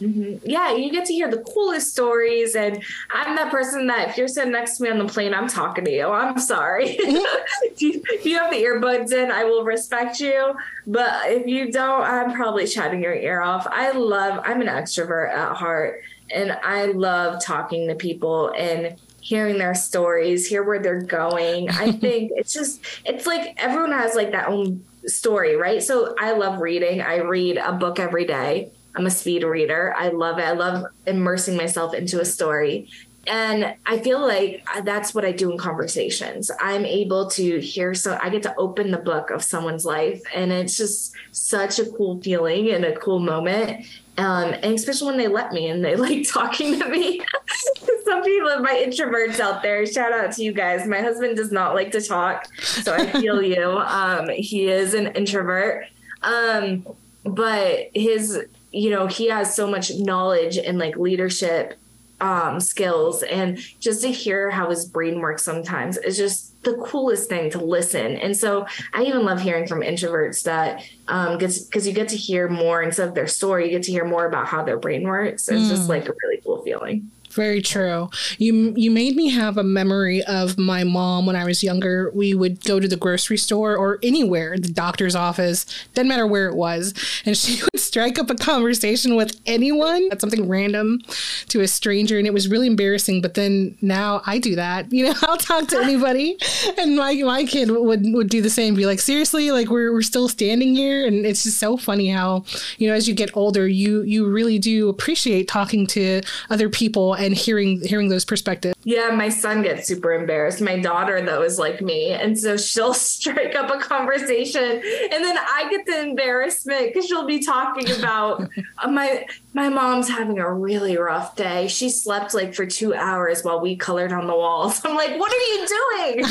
Mm-hmm. 0.00 0.48
Yeah, 0.48 0.74
you 0.74 0.90
get 0.90 1.04
to 1.06 1.12
hear 1.12 1.30
the 1.30 1.38
coolest 1.38 1.90
stories. 1.90 2.54
And 2.54 2.82
I'm 3.10 3.36
that 3.36 3.50
person 3.50 3.86
that 3.88 4.08
if 4.08 4.16
you're 4.16 4.28
sitting 4.28 4.52
next 4.52 4.78
to 4.78 4.84
me 4.84 4.90
on 4.90 4.98
the 4.98 5.06
plane, 5.06 5.34
I'm 5.34 5.48
talking 5.48 5.84
to 5.84 5.90
you. 5.90 6.08
I'm 6.08 6.38
sorry. 6.38 6.96
if, 6.98 7.82
you, 7.82 8.02
if 8.10 8.24
you 8.24 8.38
have 8.38 8.50
the 8.50 8.62
earbuds 8.62 9.12
in, 9.12 9.30
I 9.30 9.44
will 9.44 9.64
respect 9.64 10.20
you. 10.20 10.54
But 10.86 11.30
if 11.30 11.46
you 11.46 11.70
don't, 11.70 12.02
I'm 12.02 12.32
probably 12.32 12.66
chatting 12.66 13.02
your 13.02 13.14
ear 13.14 13.42
off. 13.42 13.66
I 13.70 13.90
love, 13.92 14.42
I'm 14.44 14.60
an 14.60 14.68
extrovert 14.68 15.32
at 15.32 15.56
heart. 15.56 16.02
And 16.32 16.52
I 16.64 16.86
love 16.86 17.42
talking 17.42 17.88
to 17.88 17.94
people 17.94 18.52
and 18.56 18.96
hearing 19.20 19.58
their 19.58 19.74
stories, 19.74 20.46
hear 20.46 20.62
where 20.62 20.78
they're 20.78 21.02
going. 21.02 21.68
I 21.68 21.92
think 22.00 22.32
it's 22.34 22.52
just, 22.52 22.80
it's 23.04 23.26
like 23.26 23.54
everyone 23.58 23.92
has 23.92 24.14
like 24.14 24.32
that 24.32 24.48
own 24.48 24.84
story, 25.06 25.56
right? 25.56 25.82
So 25.82 26.14
I 26.18 26.32
love 26.32 26.60
reading. 26.60 27.02
I 27.02 27.16
read 27.16 27.58
a 27.58 27.72
book 27.72 27.98
every 27.98 28.24
day 28.24 28.70
I'm 28.96 29.06
a 29.06 29.10
speed 29.10 29.44
reader. 29.44 29.94
I 29.96 30.08
love 30.08 30.38
it. 30.38 30.44
I 30.44 30.52
love 30.52 30.86
immersing 31.06 31.56
myself 31.56 31.94
into 31.94 32.20
a 32.20 32.24
story. 32.24 32.88
And 33.26 33.74
I 33.84 33.98
feel 33.98 34.20
like 34.26 34.64
that's 34.82 35.14
what 35.14 35.24
I 35.24 35.32
do 35.32 35.52
in 35.52 35.58
conversations. 35.58 36.50
I'm 36.58 36.86
able 36.86 37.28
to 37.30 37.60
hear, 37.60 37.94
so 37.94 38.18
I 38.20 38.30
get 38.30 38.42
to 38.44 38.54
open 38.56 38.90
the 38.90 38.98
book 38.98 39.30
of 39.30 39.42
someone's 39.44 39.84
life. 39.84 40.22
And 40.34 40.50
it's 40.50 40.76
just 40.76 41.12
such 41.32 41.78
a 41.78 41.86
cool 41.86 42.20
feeling 42.22 42.70
and 42.70 42.84
a 42.84 42.96
cool 42.96 43.18
moment. 43.18 43.86
Um, 44.16 44.52
and 44.52 44.74
especially 44.74 45.06
when 45.06 45.16
they 45.18 45.28
let 45.28 45.52
me 45.52 45.68
and 45.68 45.84
they 45.84 45.96
like 46.08 46.28
talking 46.28 46.78
to 46.78 46.88
me. 46.88 47.22
Some 48.04 48.22
people, 48.22 48.58
my 48.60 48.82
introverts 48.84 49.38
out 49.38 49.62
there, 49.62 49.86
shout 49.86 50.12
out 50.12 50.32
to 50.32 50.42
you 50.42 50.52
guys. 50.52 50.86
My 50.86 51.00
husband 51.00 51.36
does 51.36 51.52
not 51.52 51.74
like 51.74 51.92
to 51.92 52.00
talk, 52.00 52.48
so 52.58 52.94
I 52.94 53.06
feel 53.12 53.42
you. 53.42 53.60
Um, 54.00 54.28
he 54.30 54.68
is 54.68 54.94
an 54.94 55.08
introvert, 55.08 55.86
um, 56.22 56.86
but 57.24 57.90
his 57.94 58.46
you 58.72 58.90
know 58.90 59.06
he 59.06 59.28
has 59.28 59.54
so 59.54 59.66
much 59.66 59.94
knowledge 59.96 60.56
and 60.56 60.78
like 60.78 60.96
leadership 60.96 61.78
um, 62.20 62.60
skills 62.60 63.22
and 63.22 63.58
just 63.80 64.02
to 64.02 64.12
hear 64.12 64.50
how 64.50 64.68
his 64.68 64.84
brain 64.84 65.20
works 65.20 65.42
sometimes 65.42 65.96
is 65.96 66.18
just 66.18 66.62
the 66.64 66.74
coolest 66.74 67.30
thing 67.30 67.50
to 67.50 67.58
listen. 67.58 68.16
And 68.16 68.36
so 68.36 68.66
i 68.92 69.02
even 69.02 69.24
love 69.24 69.40
hearing 69.40 69.66
from 69.66 69.80
introverts 69.80 70.42
that 70.44 70.84
um 71.08 71.38
because 71.38 71.86
you 71.86 71.94
get 71.94 72.08
to 72.08 72.16
hear 72.16 72.48
more 72.48 72.82
instead 72.82 73.08
of 73.08 73.14
their 73.14 73.26
story 73.26 73.64
you 73.64 73.70
get 73.70 73.84
to 73.84 73.92
hear 73.92 74.04
more 74.04 74.26
about 74.26 74.46
how 74.46 74.62
their 74.62 74.78
brain 74.78 75.04
works. 75.04 75.48
It's 75.48 75.62
mm. 75.62 75.68
just 75.68 75.88
like 75.88 76.08
a 76.08 76.12
really 76.22 76.42
cool 76.44 76.62
feeling 76.62 77.10
very 77.32 77.62
true. 77.62 78.10
You 78.38 78.74
you 78.76 78.90
made 78.90 79.16
me 79.16 79.30
have 79.30 79.56
a 79.56 79.62
memory 79.62 80.22
of 80.24 80.58
my 80.58 80.84
mom 80.84 81.26
when 81.26 81.36
I 81.36 81.44
was 81.44 81.62
younger. 81.62 82.10
We 82.14 82.34
would 82.34 82.64
go 82.64 82.80
to 82.80 82.88
the 82.88 82.96
grocery 82.96 83.36
store 83.36 83.76
or 83.76 83.98
anywhere, 84.02 84.58
the 84.58 84.72
doctor's 84.72 85.14
office, 85.14 85.66
didn't 85.94 86.08
matter 86.08 86.26
where 86.26 86.48
it 86.48 86.54
was, 86.54 86.94
and 87.24 87.36
she 87.36 87.62
would 87.72 87.80
strike 87.80 88.18
up 88.18 88.30
a 88.30 88.34
conversation 88.34 89.16
with 89.16 89.40
anyone, 89.46 90.08
that's 90.08 90.20
something 90.20 90.48
random 90.48 91.00
to 91.48 91.60
a 91.60 91.68
stranger, 91.68 92.18
and 92.18 92.26
it 92.26 92.34
was 92.34 92.48
really 92.48 92.66
embarrassing. 92.66 93.22
But 93.22 93.34
then 93.34 93.76
now 93.80 94.22
I 94.26 94.38
do 94.38 94.56
that. 94.56 94.92
You 94.92 95.06
know, 95.06 95.14
I'll 95.22 95.36
talk 95.36 95.68
to 95.68 95.78
anybody, 95.78 96.38
and 96.78 96.96
my 96.96 97.14
my 97.14 97.44
kid 97.44 97.70
would 97.70 98.02
would 98.12 98.28
do 98.28 98.42
the 98.42 98.50
same. 98.50 98.74
Be 98.74 98.86
like, 98.86 99.00
seriously, 99.00 99.50
like 99.50 99.68
we're 99.68 99.92
we're 99.92 100.02
still 100.02 100.28
standing 100.28 100.74
here, 100.74 101.06
and 101.06 101.26
it's 101.26 101.44
just 101.44 101.58
so 101.58 101.76
funny 101.76 102.08
how 102.08 102.44
you 102.78 102.88
know 102.88 102.94
as 102.94 103.08
you 103.08 103.14
get 103.14 103.36
older, 103.36 103.66
you 103.66 104.02
you 104.02 104.26
really 104.28 104.58
do 104.58 104.88
appreciate 104.88 105.48
talking 105.48 105.86
to 105.88 106.20
other 106.48 106.68
people 106.68 107.14
and 107.20 107.34
hearing 107.34 107.80
hearing 107.82 108.08
those 108.08 108.24
perspectives. 108.24 108.74
Yeah, 108.84 109.10
my 109.10 109.28
son 109.28 109.62
gets 109.62 109.86
super 109.86 110.12
embarrassed. 110.12 110.60
My 110.60 110.78
daughter 110.78 111.20
though 111.20 111.42
is 111.42 111.58
like 111.58 111.80
me, 111.80 112.12
and 112.12 112.38
so 112.38 112.56
she'll 112.56 112.94
strike 113.10 113.54
up 113.54 113.70
a 113.70 113.78
conversation, 113.78 114.62
and 114.62 115.24
then 115.24 115.38
I 115.38 115.68
get 115.70 115.86
the 115.86 116.00
embarrassment 116.00 116.92
because 116.92 117.06
she'll 117.06 117.26
be 117.26 117.40
talking 117.40 117.90
about 117.98 118.48
my 118.88 119.26
my 119.52 119.68
mom's 119.68 120.08
having 120.08 120.38
a 120.38 120.52
really 120.52 120.96
rough 120.96 121.36
day. 121.36 121.66
She 121.68 121.90
slept 121.90 122.34
like 122.34 122.54
for 122.54 122.66
two 122.66 122.94
hours 122.94 123.42
while 123.42 123.60
we 123.60 123.76
colored 123.76 124.12
on 124.12 124.26
the 124.26 124.34
walls. 124.34 124.80
I'm 124.84 124.96
like, 124.96 125.18
what 125.18 125.32
are 125.32 125.36
you 125.36 125.66
doing? 125.66 126.24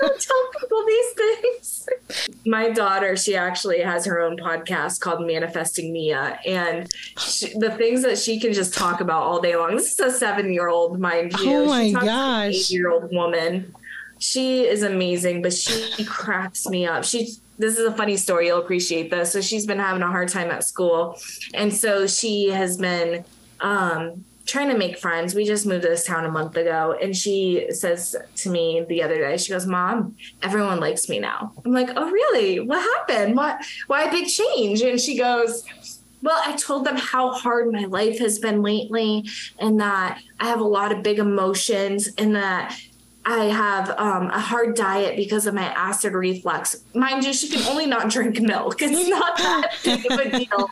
Don't 0.00 0.20
tell 0.20 0.50
people 0.60 0.84
these 0.86 1.12
things. 1.12 1.88
My 2.46 2.70
daughter, 2.70 3.16
she 3.16 3.36
actually 3.36 3.80
has 3.80 4.04
her 4.06 4.20
own 4.20 4.36
podcast 4.36 5.00
called 5.00 5.26
Manifesting 5.26 5.92
Mia, 5.92 6.38
and 6.46 6.90
she, 7.18 7.56
the 7.58 7.70
things 7.70 8.02
that 8.02 8.18
she 8.18 8.40
can 8.40 8.52
just 8.52 8.74
talk 8.74 9.00
about 9.00 9.22
all 9.22 9.40
day 9.40 9.56
long. 9.56 9.76
This 9.76 9.92
is 9.92 10.00
a 10.00 10.10
seven 10.24 10.52
year 10.52 10.68
old, 10.68 10.98
mind 10.98 11.32
you. 11.40 11.52
Oh 11.52 11.66
my 11.66 11.90
gosh, 11.90 12.54
eight 12.54 12.70
year 12.70 12.90
old 12.90 13.12
woman. 13.12 13.74
She 14.18 14.66
is 14.66 14.82
amazing, 14.82 15.42
but 15.42 15.52
she 15.52 16.04
cracks 16.04 16.66
me 16.66 16.86
up. 16.86 17.04
She 17.04 17.34
this 17.58 17.78
is 17.78 17.86
a 17.86 17.92
funny 17.92 18.16
story. 18.16 18.46
You'll 18.46 18.60
appreciate 18.60 19.10
this. 19.10 19.32
So 19.32 19.40
she's 19.40 19.66
been 19.66 19.78
having 19.78 20.02
a 20.02 20.08
hard 20.08 20.28
time 20.28 20.50
at 20.50 20.64
school. 20.64 21.18
And 21.52 21.72
so 21.72 22.06
she 22.06 22.48
has 22.48 22.76
been 22.78 23.24
um, 23.60 24.24
trying 24.44 24.68
to 24.70 24.76
make 24.76 24.98
friends. 24.98 25.34
We 25.34 25.44
just 25.44 25.64
moved 25.64 25.82
to 25.82 25.88
this 25.88 26.04
town 26.04 26.24
a 26.24 26.30
month 26.30 26.56
ago. 26.56 26.96
And 27.00 27.16
she 27.16 27.66
says 27.70 28.16
to 28.36 28.50
me 28.50 28.84
the 28.88 29.02
other 29.02 29.18
day, 29.18 29.36
she 29.36 29.52
goes, 29.52 29.66
Mom, 29.66 30.16
everyone 30.42 30.80
likes 30.80 31.08
me 31.08 31.20
now. 31.20 31.52
I'm 31.64 31.72
like, 31.72 31.90
Oh, 31.94 32.10
really? 32.10 32.58
What 32.58 32.80
happened? 32.80 33.36
What, 33.36 33.60
why 33.86 34.04
a 34.04 34.10
big 34.10 34.26
change? 34.26 34.82
And 34.82 35.00
she 35.00 35.16
goes, 35.16 35.64
well, 36.24 36.40
I 36.42 36.56
told 36.56 36.86
them 36.86 36.96
how 36.96 37.32
hard 37.32 37.70
my 37.70 37.84
life 37.84 38.18
has 38.18 38.38
been 38.38 38.62
lately 38.62 39.28
and 39.58 39.78
that 39.80 40.22
I 40.40 40.48
have 40.48 40.60
a 40.60 40.64
lot 40.64 40.90
of 40.90 41.02
big 41.02 41.18
emotions 41.18 42.08
and 42.16 42.34
that 42.34 42.74
I 43.26 43.44
have 43.44 43.90
um, 43.98 44.30
a 44.30 44.40
hard 44.40 44.74
diet 44.74 45.16
because 45.16 45.46
of 45.46 45.54
my 45.54 45.64
acid 45.64 46.14
reflux. 46.14 46.84
Mind 46.94 47.24
you, 47.24 47.32
she 47.32 47.48
can 47.48 47.62
only 47.68 47.86
not 47.86 48.10
drink 48.10 48.40
milk. 48.40 48.80
It's 48.80 49.08
not 49.08 49.36
that 49.36 49.72
big 49.82 50.10
of 50.10 50.18
a 50.18 50.30
deal. 50.30 50.70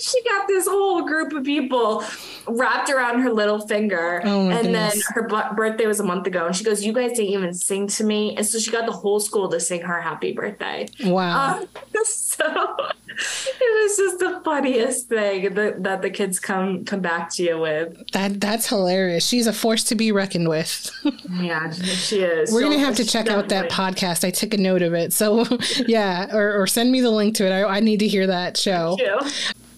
she 0.00 0.22
got 0.24 0.46
this 0.46 0.66
whole 0.66 1.06
group 1.06 1.32
of 1.32 1.44
people 1.44 2.04
wrapped 2.46 2.90
around 2.90 3.20
her 3.20 3.32
little 3.32 3.66
finger. 3.66 4.22
Oh 4.24 4.50
and 4.50 4.62
goodness. 4.62 4.92
then 4.94 5.02
her 5.14 5.28
b- 5.28 5.54
birthday 5.56 5.86
was 5.86 6.00
a 6.00 6.04
month 6.04 6.26
ago. 6.26 6.46
And 6.46 6.56
she 6.56 6.64
goes, 6.64 6.84
You 6.84 6.92
guys 6.92 7.12
didn't 7.12 7.32
even 7.32 7.54
sing 7.54 7.88
to 7.88 8.04
me. 8.04 8.36
And 8.36 8.46
so 8.46 8.58
she 8.58 8.70
got 8.70 8.86
the 8.86 8.92
whole 8.92 9.20
school 9.20 9.48
to 9.50 9.60
sing 9.60 9.82
her 9.82 10.00
happy 10.00 10.32
birthday. 10.32 10.88
Wow. 11.04 11.60
Um, 11.60 11.68
so 12.04 12.76
it 13.16 13.82
was 13.82 13.96
just 13.96 14.18
the 14.18 14.40
funniest 14.44 15.08
thing 15.08 15.54
that, 15.54 15.82
that 15.82 16.02
the 16.02 16.10
kids 16.10 16.38
come 16.38 16.84
come 16.84 17.00
back 17.00 17.30
to 17.34 17.42
you 17.42 17.58
with. 17.58 18.10
That 18.12 18.40
That's 18.40 18.68
hilarious. 18.68 19.26
She's 19.26 19.46
a 19.46 19.52
force 19.52 19.84
to 19.84 19.94
be 19.94 20.12
reckoned 20.12 20.48
with. 20.48 20.90
yeah 21.40 21.70
she 21.70 22.20
is. 22.20 22.52
We're 22.52 22.62
gonna 22.62 22.78
have 22.78 22.96
to 22.96 23.04
check 23.04 23.28
out 23.28 23.48
that 23.48 23.70
podcast. 23.70 24.24
I 24.24 24.30
took 24.30 24.54
a 24.54 24.58
note 24.58 24.82
of 24.82 24.94
it. 24.94 25.12
So 25.12 25.46
yeah, 25.86 26.34
or, 26.34 26.60
or 26.60 26.66
send 26.66 26.92
me 26.92 27.00
the 27.00 27.10
link 27.10 27.36
to 27.36 27.46
it. 27.46 27.52
I, 27.52 27.76
I 27.76 27.80
need 27.80 28.00
to 28.00 28.08
hear 28.08 28.26
that 28.26 28.56
show. 28.56 28.96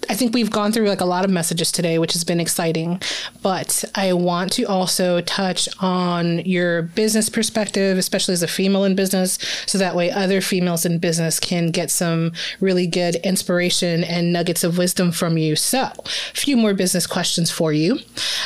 I 0.09 0.15
think 0.15 0.35
we've 0.35 0.51
gone 0.51 0.73
through 0.73 0.89
like 0.89 1.01
a 1.01 1.07
lot 1.07 1.25
of 1.25 1.31
messages 1.31 1.73
today, 1.73 1.99
which 1.99 2.13
has 2.13 2.25
been 2.25 2.41
exciting. 2.41 3.01
But 3.43 3.85
I 3.95 4.13
want 4.13 4.53
to 4.53 4.65
also 4.65 5.21
touch 5.23 5.69
on 5.81 6.39
your 6.41 6.83
business 6.83 7.29
perspective, 7.29 7.99
especially 7.99 8.35
as 8.35 8.43
a 8.43 8.49
female 8.49 8.85
in 8.85 8.95
business, 8.95 9.39
so 9.67 9.79
that 9.79 9.95
way 9.95 10.11
other 10.11 10.41
females 10.41 10.85
in 10.85 10.99
business 10.99 11.41
can 11.41 11.71
get 11.71 11.91
some 11.91 12.33
really 12.61 12.87
good 12.87 13.17
inspiration 13.17 14.05
and 14.05 14.33
nuggets 14.33 14.65
of 14.65 14.79
wisdom 14.79 15.13
from 15.13 15.39
you. 15.39 15.57
So, 15.57 15.81
a 15.81 16.09
few 16.35 16.57
more 16.57 16.75
business 16.75 17.07
questions 17.07 17.51
for 17.51 17.73
you. 17.73 17.99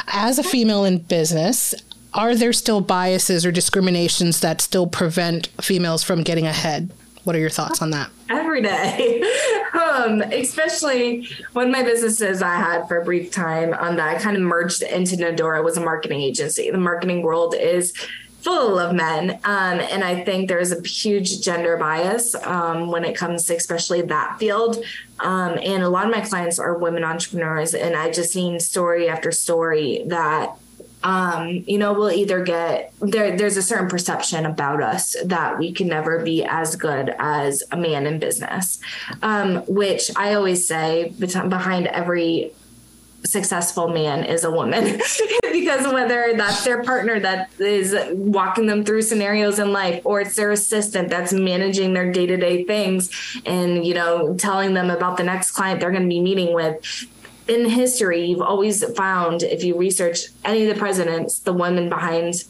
As 0.08 0.38
a 0.38 0.42
female 0.42 0.84
in 0.84 0.98
business, 0.98 1.74
are 2.14 2.34
there 2.34 2.52
still 2.52 2.80
biases 2.80 3.44
or 3.44 3.52
discriminations 3.52 4.40
that 4.40 4.60
still 4.60 4.86
prevent 4.86 5.48
females 5.60 6.02
from 6.02 6.22
getting 6.22 6.46
ahead? 6.46 6.90
What 7.24 7.36
are 7.36 7.38
your 7.38 7.50
thoughts 7.50 7.82
on 7.82 7.90
that? 7.90 8.10
Every 8.30 8.62
day, 8.62 9.20
um, 9.74 10.22
especially 10.22 11.28
when 11.52 11.70
my 11.70 11.82
businesses 11.82 12.42
I 12.42 12.56
had 12.56 12.86
for 12.88 13.00
a 13.00 13.04
brief 13.04 13.30
time 13.30 13.74
on 13.74 13.88
um, 13.88 13.96
that 13.96 14.08
I 14.08 14.18
kind 14.18 14.36
of 14.36 14.42
merged 14.42 14.82
into 14.82 15.16
Nadora 15.16 15.62
was 15.64 15.76
a 15.76 15.80
marketing 15.80 16.20
agency. 16.20 16.70
The 16.70 16.78
marketing 16.78 17.22
world 17.22 17.54
is 17.54 17.92
full 18.42 18.78
of 18.78 18.94
men. 18.94 19.30
Um, 19.44 19.80
and 19.80 20.04
I 20.04 20.24
think 20.24 20.48
there's 20.48 20.72
a 20.72 20.80
huge 20.82 21.42
gender 21.42 21.76
bias 21.76 22.34
um, 22.34 22.90
when 22.90 23.04
it 23.04 23.16
comes 23.16 23.44
to 23.46 23.56
especially 23.56 24.02
that 24.02 24.38
field. 24.38 24.82
Um, 25.20 25.58
and 25.62 25.82
a 25.82 25.88
lot 25.88 26.06
of 26.06 26.12
my 26.12 26.20
clients 26.20 26.58
are 26.58 26.78
women 26.78 27.04
entrepreneurs. 27.04 27.74
And 27.74 27.96
I've 27.96 28.14
just 28.14 28.32
seen 28.32 28.60
story 28.60 29.08
after 29.08 29.32
story 29.32 30.04
that 30.06 30.56
um, 31.02 31.64
you 31.66 31.78
know, 31.78 31.92
we'll 31.92 32.10
either 32.10 32.42
get 32.42 32.92
there, 33.00 33.36
there's 33.36 33.56
a 33.56 33.62
certain 33.62 33.88
perception 33.88 34.46
about 34.46 34.82
us 34.82 35.16
that 35.24 35.58
we 35.58 35.72
can 35.72 35.88
never 35.88 36.22
be 36.22 36.44
as 36.44 36.76
good 36.76 37.14
as 37.18 37.62
a 37.70 37.76
man 37.76 38.06
in 38.06 38.18
business, 38.18 38.80
um, 39.22 39.56
which 39.66 40.10
I 40.16 40.34
always 40.34 40.66
say 40.66 41.12
behind 41.18 41.86
every 41.86 42.52
successful 43.24 43.88
man 43.88 44.24
is 44.24 44.44
a 44.44 44.50
woman. 44.50 45.00
Because 45.52 45.92
whether 45.92 46.34
that's 46.36 46.64
their 46.64 46.82
partner 46.82 47.18
that 47.20 47.50
is 47.58 47.94
walking 48.12 48.66
them 48.66 48.84
through 48.84 49.02
scenarios 49.02 49.58
in 49.58 49.72
life 49.72 50.00
or 50.04 50.20
it's 50.20 50.36
their 50.36 50.52
assistant 50.52 51.10
that's 51.10 51.32
managing 51.32 51.94
their 51.94 52.10
day-to-day 52.10 52.64
things 52.64 53.10
and 53.44 53.84
you 53.84 53.92
know 53.92 54.34
telling 54.36 54.72
them 54.72 54.88
about 54.88 55.16
the 55.16 55.24
next 55.24 55.50
client 55.50 55.80
they're 55.80 55.90
going 55.90 56.04
to 56.04 56.08
be 56.08 56.20
meeting 56.20 56.54
with 56.54 57.06
in 57.48 57.68
history 57.68 58.26
you've 58.26 58.42
always 58.42 58.84
found 58.94 59.42
if 59.42 59.64
you 59.64 59.76
research 59.76 60.26
any 60.44 60.66
of 60.66 60.74
the 60.74 60.78
presidents 60.78 61.40
the 61.40 61.52
woman 61.52 61.88
behind 61.88 62.44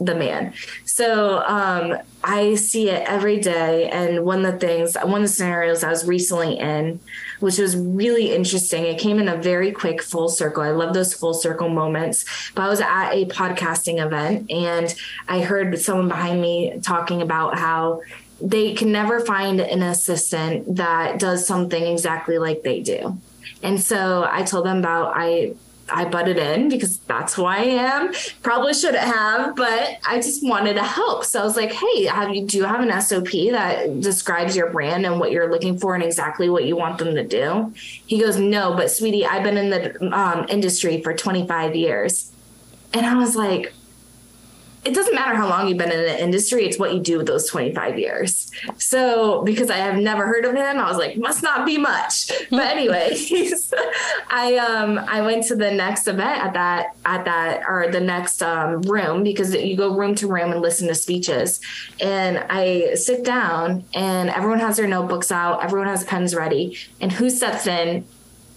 the 0.00 0.14
man. 0.14 0.54
So 0.84 1.42
um, 1.46 1.98
I 2.24 2.54
see 2.54 2.88
it 2.88 3.04
every 3.06 3.38
day. 3.38 3.88
And 3.90 4.24
one 4.24 4.44
of 4.44 4.54
the 4.54 4.58
things, 4.58 4.96
one 4.96 5.16
of 5.16 5.22
the 5.22 5.28
scenarios 5.28 5.84
I 5.84 5.90
was 5.90 6.06
recently 6.06 6.58
in, 6.58 7.00
which 7.40 7.58
was 7.58 7.76
really 7.76 8.34
interesting, 8.34 8.84
it 8.84 8.98
came 8.98 9.18
in 9.18 9.28
a 9.28 9.36
very 9.36 9.70
quick 9.72 10.02
full 10.02 10.28
circle. 10.28 10.62
I 10.62 10.70
love 10.70 10.94
those 10.94 11.12
full 11.12 11.34
circle 11.34 11.68
moments. 11.68 12.24
But 12.54 12.62
I 12.62 12.68
was 12.68 12.80
at 12.80 13.12
a 13.12 13.26
podcasting 13.26 14.04
event 14.04 14.50
and 14.50 14.94
I 15.28 15.42
heard 15.42 15.78
someone 15.78 16.08
behind 16.08 16.40
me 16.40 16.80
talking 16.82 17.20
about 17.20 17.58
how 17.58 18.00
they 18.40 18.74
can 18.74 18.92
never 18.92 19.20
find 19.20 19.60
an 19.60 19.82
assistant 19.82 20.76
that 20.76 21.18
does 21.18 21.46
something 21.46 21.82
exactly 21.82 22.38
like 22.38 22.62
they 22.62 22.80
do. 22.80 23.18
And 23.62 23.80
so 23.80 24.26
I 24.30 24.42
told 24.42 24.66
them 24.66 24.78
about 24.78 25.12
I 25.14 25.54
I 25.92 26.04
butted 26.04 26.36
in 26.36 26.68
because 26.68 26.98
that's 26.98 27.34
who 27.34 27.44
I 27.44 27.58
am. 27.58 28.12
Probably 28.42 28.74
shouldn't 28.74 29.02
have, 29.02 29.56
but 29.56 29.98
I 30.06 30.16
just 30.16 30.46
wanted 30.46 30.74
to 30.74 30.84
help. 30.84 31.24
So 31.24 31.40
I 31.40 31.44
was 31.44 31.56
like, 31.56 31.72
"Hey, 31.72 32.04
have 32.04 32.34
you 32.34 32.46
do 32.46 32.58
you 32.58 32.64
have 32.64 32.80
an 32.80 33.00
SOP 33.00 33.50
that 33.50 34.00
describes 34.00 34.56
your 34.56 34.70
brand 34.70 35.04
and 35.04 35.18
what 35.18 35.32
you're 35.32 35.50
looking 35.50 35.78
for 35.78 35.94
and 35.94 36.04
exactly 36.04 36.48
what 36.48 36.64
you 36.64 36.76
want 36.76 36.98
them 36.98 37.14
to 37.14 37.24
do?" 37.24 37.72
He 38.06 38.20
goes, 38.20 38.38
"No, 38.38 38.74
but 38.74 38.90
sweetie, 38.90 39.26
I've 39.26 39.42
been 39.42 39.56
in 39.56 39.70
the 39.70 40.16
um, 40.16 40.46
industry 40.48 41.02
for 41.02 41.12
25 41.14 41.74
years," 41.74 42.30
and 42.92 43.04
I 43.04 43.16
was 43.16 43.36
like, 43.36 43.72
it 44.84 44.94
doesn't 44.94 45.14
matter 45.14 45.34
how 45.34 45.48
long 45.48 45.68
you've 45.68 45.76
been 45.76 45.92
in 45.92 46.00
the 46.00 46.22
industry, 46.22 46.64
it's 46.64 46.78
what 46.78 46.94
you 46.94 47.00
do 47.00 47.18
with 47.18 47.26
those 47.26 47.46
25 47.48 47.98
years. 47.98 48.50
So, 48.78 49.42
because 49.42 49.68
I 49.70 49.76
have 49.76 49.96
never 49.96 50.26
heard 50.26 50.44
of 50.46 50.54
him, 50.54 50.78
I 50.78 50.88
was 50.88 50.96
like, 50.96 51.18
must 51.18 51.42
not 51.42 51.66
be 51.66 51.76
much. 51.76 52.30
But 52.50 52.66
anyways, 52.66 53.72
I 54.30 54.56
um 54.56 54.98
I 54.98 55.20
went 55.20 55.44
to 55.46 55.56
the 55.56 55.70
next 55.70 56.08
event 56.08 56.42
at 56.42 56.54
that 56.54 56.96
at 57.04 57.24
that 57.26 57.62
or 57.68 57.88
the 57.90 58.00
next 58.00 58.42
um, 58.42 58.80
room 58.82 59.22
because 59.22 59.54
you 59.54 59.76
go 59.76 59.94
room 59.94 60.14
to 60.16 60.26
room 60.26 60.50
and 60.50 60.62
listen 60.62 60.88
to 60.88 60.94
speeches. 60.94 61.60
And 62.00 62.38
I 62.48 62.94
sit 62.94 63.24
down 63.24 63.84
and 63.94 64.30
everyone 64.30 64.60
has 64.60 64.78
their 64.78 64.88
notebooks 64.88 65.30
out, 65.30 65.62
everyone 65.62 65.88
has 65.88 66.04
pens 66.04 66.34
ready. 66.34 66.78
And 67.00 67.12
who 67.12 67.28
steps 67.28 67.66
in 67.66 68.06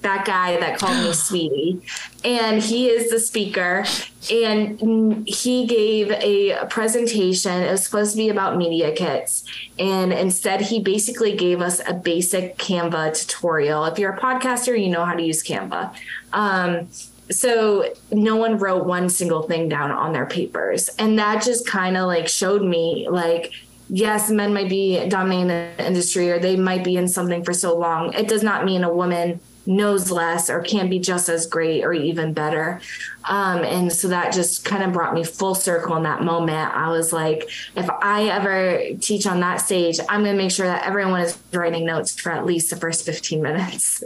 that 0.03 0.25
guy 0.25 0.57
that 0.59 0.77
called 0.77 0.97
me 1.03 1.13
sweetie. 1.13 1.81
And 2.23 2.61
he 2.61 2.87
is 2.89 3.09
the 3.09 3.19
speaker. 3.19 3.85
And 4.31 5.27
he 5.27 5.65
gave 5.65 6.11
a 6.11 6.65
presentation. 6.69 7.51
It 7.51 7.71
was 7.71 7.83
supposed 7.83 8.11
to 8.11 8.17
be 8.17 8.29
about 8.29 8.55
media 8.55 8.93
kits. 8.93 9.43
And 9.77 10.13
instead, 10.13 10.61
he 10.61 10.79
basically 10.79 11.35
gave 11.35 11.59
us 11.59 11.81
a 11.87 11.93
basic 11.93 12.57
Canva 12.57 13.19
tutorial. 13.19 13.85
If 13.85 13.99
you're 13.99 14.13
a 14.13 14.19
podcaster, 14.19 14.79
you 14.79 14.89
know 14.89 15.03
how 15.03 15.15
to 15.15 15.23
use 15.23 15.43
Canva. 15.43 15.93
Um, 16.31 16.87
so 17.31 17.93
no 18.11 18.35
one 18.35 18.57
wrote 18.57 18.85
one 18.85 19.09
single 19.09 19.43
thing 19.43 19.67
down 19.69 19.91
on 19.91 20.13
their 20.13 20.25
papers. 20.25 20.89
And 20.99 21.17
that 21.19 21.43
just 21.43 21.67
kind 21.67 21.97
of 21.97 22.07
like 22.07 22.27
showed 22.27 22.61
me 22.61 23.07
like, 23.09 23.51
yes, 23.89 24.29
men 24.29 24.53
might 24.53 24.69
be 24.69 25.07
dominating 25.07 25.47
the 25.47 25.85
industry 25.85 26.31
or 26.31 26.39
they 26.39 26.55
might 26.55 26.83
be 26.83 26.95
in 26.97 27.07
something 27.07 27.43
for 27.43 27.53
so 27.53 27.77
long. 27.77 28.13
It 28.13 28.27
does 28.27 28.43
not 28.43 28.65
mean 28.65 28.83
a 28.83 28.93
woman 28.93 29.39
knows 29.65 30.11
less 30.11 30.49
or 30.49 30.61
can 30.61 30.89
be 30.89 30.99
just 30.99 31.29
as 31.29 31.47
great 31.47 31.83
or 31.83 31.93
even 31.93 32.33
better. 32.33 32.81
Um, 33.25 33.63
and 33.63 33.91
so 33.91 34.07
that 34.09 34.33
just 34.33 34.65
kind 34.65 34.83
of 34.83 34.91
brought 34.91 35.13
me 35.13 35.23
full 35.23 35.55
circle 35.55 35.95
in 35.95 36.03
that 36.03 36.21
moment. 36.21 36.75
I 36.75 36.89
was 36.89 37.13
like, 37.13 37.49
if 37.75 37.89
I 37.89 38.25
ever 38.25 38.79
teach 38.99 39.25
on 39.25 39.39
that 39.39 39.57
stage, 39.57 39.99
I'm 40.09 40.23
going 40.23 40.35
to 40.35 40.41
make 40.41 40.51
sure 40.51 40.67
that 40.67 40.85
everyone 40.85 41.21
is 41.21 41.37
writing 41.53 41.85
notes 41.85 42.19
for 42.19 42.31
at 42.31 42.45
least 42.45 42.69
the 42.69 42.75
first 42.75 43.05
15 43.05 43.41
minutes. 43.41 44.03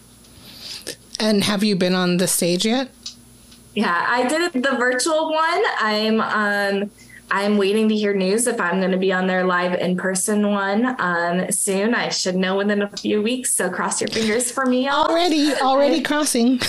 and 1.20 1.44
have 1.44 1.64
you 1.64 1.76
been 1.76 1.94
on 1.94 2.18
the 2.18 2.26
stage 2.26 2.66
yet? 2.66 2.90
Yeah, 3.74 4.06
I 4.08 4.26
did 4.26 4.52
the 4.62 4.76
virtual 4.76 5.32
one. 5.32 5.62
I'm 5.80 6.20
um, 6.20 6.90
I'm 7.30 7.56
waiting 7.56 7.88
to 7.88 7.96
hear 7.96 8.14
news 8.14 8.46
if 8.46 8.60
I'm 8.60 8.78
going 8.78 8.92
to 8.92 8.98
be 8.98 9.12
on 9.12 9.26
their 9.26 9.44
live 9.44 9.74
in 9.74 9.96
person 9.96 10.50
one 10.50 10.94
um, 11.00 11.50
soon. 11.50 11.94
I 11.94 12.08
should 12.08 12.36
know 12.36 12.56
within 12.56 12.82
a 12.82 12.88
few 12.96 13.20
weeks. 13.20 13.54
So 13.54 13.68
cross 13.68 14.00
your 14.00 14.08
fingers 14.08 14.50
for 14.50 14.64
me. 14.66 14.88
Already, 14.88 15.52
already 15.54 16.00
crossing. 16.02 16.58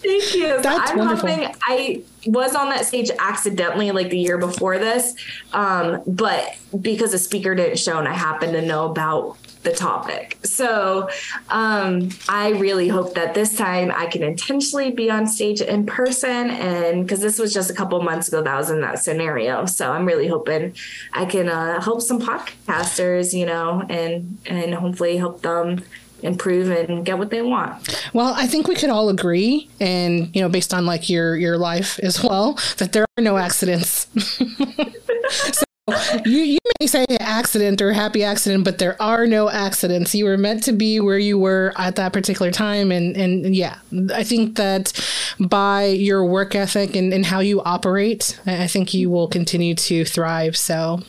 Thank 0.00 0.34
you. 0.34 0.60
That's 0.60 0.90
I'm 0.90 0.98
wonderful. 0.98 1.28
hoping 1.28 1.54
I 1.62 2.02
was 2.26 2.54
on 2.54 2.68
that 2.70 2.86
stage 2.86 3.10
accidentally 3.18 3.90
like 3.92 4.10
the 4.10 4.18
year 4.18 4.38
before 4.38 4.78
this, 4.78 5.14
um, 5.52 6.02
but 6.06 6.56
because 6.80 7.12
the 7.12 7.18
speaker 7.18 7.54
didn't 7.54 7.78
show 7.78 7.98
and 7.98 8.08
I 8.08 8.14
happened 8.14 8.52
to 8.54 8.62
know 8.62 8.90
about 8.90 9.36
the 9.68 9.76
topic. 9.76 10.38
So 10.44 11.08
um, 11.50 12.10
I 12.28 12.50
really 12.50 12.88
hope 12.88 13.14
that 13.14 13.34
this 13.34 13.56
time 13.56 13.92
I 13.94 14.06
can 14.06 14.22
intentionally 14.22 14.90
be 14.90 15.10
on 15.10 15.26
stage 15.26 15.60
in 15.60 15.86
person. 15.86 16.50
And 16.50 17.04
because 17.04 17.20
this 17.20 17.38
was 17.38 17.52
just 17.52 17.70
a 17.70 17.74
couple 17.74 18.00
months 18.02 18.28
ago 18.28 18.42
that 18.42 18.52
I 18.52 18.56
was 18.56 18.70
in 18.70 18.80
that 18.80 18.98
scenario. 18.98 19.66
So 19.66 19.92
I'm 19.92 20.06
really 20.06 20.28
hoping 20.28 20.74
I 21.12 21.24
can 21.26 21.48
uh, 21.48 21.80
help 21.80 22.02
some 22.02 22.20
podcasters, 22.20 23.36
you 23.36 23.46
know, 23.46 23.82
and 23.88 24.38
and 24.46 24.74
hopefully 24.74 25.16
help 25.16 25.42
them 25.42 25.82
improve 26.22 26.70
and 26.70 27.04
get 27.04 27.16
what 27.18 27.30
they 27.30 27.42
want. 27.42 27.96
Well, 28.12 28.34
I 28.34 28.46
think 28.46 28.66
we 28.66 28.74
could 28.74 28.90
all 28.90 29.08
agree 29.08 29.68
and 29.80 30.34
you 30.34 30.42
know 30.42 30.48
based 30.48 30.74
on 30.74 30.86
like 30.86 31.08
your 31.08 31.36
your 31.36 31.58
life 31.58 31.98
as 32.00 32.22
well 32.22 32.58
that 32.78 32.92
there 32.92 33.04
are 33.16 33.22
no 33.22 33.36
accidents. 33.36 34.08
so 35.30 35.67
you 36.24 36.38
you 36.38 36.58
may 36.80 36.86
say 36.86 37.04
accident 37.20 37.80
or 37.80 37.92
happy 37.92 38.22
accident, 38.24 38.64
but 38.64 38.78
there 38.78 39.00
are 39.00 39.26
no 39.26 39.48
accidents. 39.48 40.14
You 40.14 40.24
were 40.24 40.36
meant 40.36 40.62
to 40.64 40.72
be 40.72 41.00
where 41.00 41.18
you 41.18 41.38
were 41.38 41.72
at 41.76 41.96
that 41.96 42.12
particular 42.12 42.50
time, 42.50 42.92
and 42.92 43.16
and 43.16 43.54
yeah, 43.54 43.78
I 44.12 44.24
think 44.24 44.56
that 44.56 44.92
by 45.40 45.86
your 45.86 46.24
work 46.24 46.54
ethic 46.54 46.94
and, 46.96 47.12
and 47.12 47.26
how 47.26 47.40
you 47.40 47.62
operate, 47.62 48.38
I 48.46 48.66
think 48.66 48.94
you 48.94 49.10
will 49.10 49.28
continue 49.28 49.74
to 49.74 50.04
thrive. 50.04 50.56
So. 50.56 51.00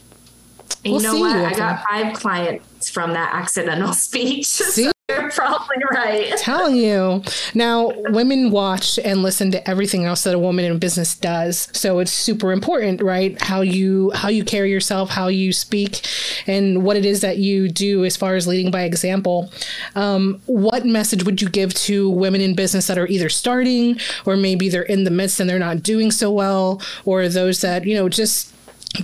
We'll 0.86 1.02
you 1.02 1.02
know 1.02 1.20
what? 1.20 1.36
You 1.36 1.44
I 1.44 1.54
got 1.56 1.84
five 1.90 2.14
clients 2.14 2.90
from 2.90 3.12
that 3.12 3.34
accidental 3.34 3.92
speech. 4.08 4.46
See? 4.46 4.90
You're 5.10 5.32
probably 5.32 5.78
right. 5.92 6.34
Telling 6.38 6.76
you. 6.76 7.24
Now, 7.56 7.92
women 8.10 8.52
watch 8.52 9.00
and 9.00 9.24
listen 9.24 9.50
to 9.52 9.70
everything 9.70 10.06
else 10.06 10.24
that 10.24 10.36
a 10.36 10.40
woman 10.40 10.66
in 10.66 10.78
business 10.78 11.16
does. 11.16 11.68
So 11.74 11.98
it's 11.98 12.12
super 12.12 12.52
important, 12.52 13.02
right? 13.02 13.42
How 13.42 13.62
you 13.62 14.12
how 14.12 14.30
you 14.30 14.44
carry 14.44 14.70
yourself, 14.70 15.10
how 15.10 15.28
you 15.28 15.52
speak, 15.52 16.06
and 16.46 16.84
what 16.84 16.96
it 16.96 17.06
is 17.06 17.22
that 17.22 17.38
you 17.38 17.70
do 17.70 18.06
as 18.06 18.16
far 18.16 18.36
as 18.36 18.48
leading 18.48 18.72
by 18.72 18.84
example. 18.84 19.52
Um, 19.96 20.42
what 20.46 20.86
message 20.86 21.24
would 21.24 21.42
you 21.42 21.50
give 21.50 21.74
to 21.74 22.10
women 22.10 22.40
in 22.40 22.54
business 22.54 22.86
that 22.88 22.98
are 22.98 23.08
either 23.08 23.30
starting 23.30 24.00
or 24.26 24.38
maybe 24.38 24.70
they're 24.70 24.84
in 24.84 25.06
the 25.06 25.12
midst 25.12 25.40
and 25.40 25.50
they're 25.50 25.58
not 25.58 25.82
doing 25.82 26.12
so 26.12 26.32
well, 26.32 26.82
or 27.04 27.28
those 27.28 27.62
that, 27.62 27.86
you 27.86 27.96
know, 27.96 28.10
just 28.10 28.54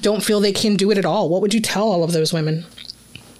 don't 0.01 0.23
feel 0.23 0.39
they 0.39 0.51
can 0.51 0.75
do 0.75 0.91
it 0.91 0.97
at 0.97 1.05
all? 1.05 1.29
What 1.29 1.41
would 1.41 1.53
you 1.53 1.61
tell 1.61 1.91
all 1.91 2.03
of 2.03 2.11
those 2.11 2.31
women? 2.31 2.65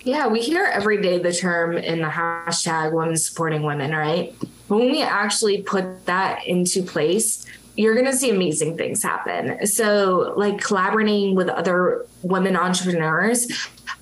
Yeah, 0.06 0.28
we 0.28 0.40
hear 0.40 0.66
every 0.66 1.02
day 1.02 1.18
the 1.18 1.34
term 1.34 1.80
in 1.80 2.00
the 2.00 2.08
hashtag 2.08 2.94
women 2.94 3.18
supporting 3.18 3.64
women, 3.64 3.92
right? 3.92 4.36
But 4.70 4.78
when 4.78 4.92
we 4.92 5.02
actually 5.02 5.64
put 5.64 6.06
that 6.06 6.46
into 6.46 6.84
place, 6.84 7.44
you're 7.76 7.96
going 7.96 8.06
to 8.06 8.16
see 8.16 8.30
amazing 8.30 8.78
things 8.78 9.02
happen. 9.02 9.66
So, 9.66 10.36
like 10.38 10.62
collaborating 10.62 11.34
with 11.34 11.50
other 11.50 12.06
women 12.22 12.56
entrepreneurs, 12.56 13.52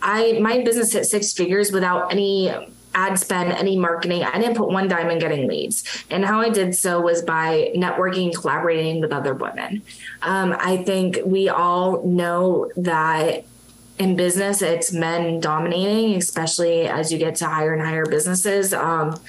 I 0.01 0.39
my 0.41 0.61
business 0.61 0.91
hit 0.91 1.05
six 1.05 1.31
figures 1.31 1.71
without 1.71 2.11
any 2.11 2.53
ad 2.93 3.17
spend, 3.17 3.53
any 3.53 3.77
marketing. 3.77 4.23
I 4.23 4.37
didn't 4.39 4.57
put 4.57 4.67
one 4.67 4.89
dime 4.89 5.09
in 5.09 5.19
getting 5.19 5.47
leads. 5.47 5.85
And 6.09 6.25
how 6.25 6.41
I 6.41 6.49
did 6.49 6.75
so 6.75 6.99
was 6.99 7.21
by 7.21 7.71
networking, 7.75 8.35
collaborating 8.35 8.99
with 8.99 9.13
other 9.13 9.33
women. 9.33 9.81
Um, 10.21 10.53
I 10.59 10.83
think 10.83 11.19
we 11.25 11.47
all 11.47 12.03
know 12.03 12.69
that 12.75 13.45
in 14.03 14.17
business, 14.17 14.61
it's 14.61 14.91
men 14.91 15.39
dominating, 15.39 16.15
especially 16.17 16.87
as 16.87 17.11
you 17.11 17.17
get 17.17 17.35
to 17.37 17.45
higher 17.45 17.73
and 17.73 17.81
higher 17.81 18.05
businesses. 18.05 18.73
Um, 18.73 19.19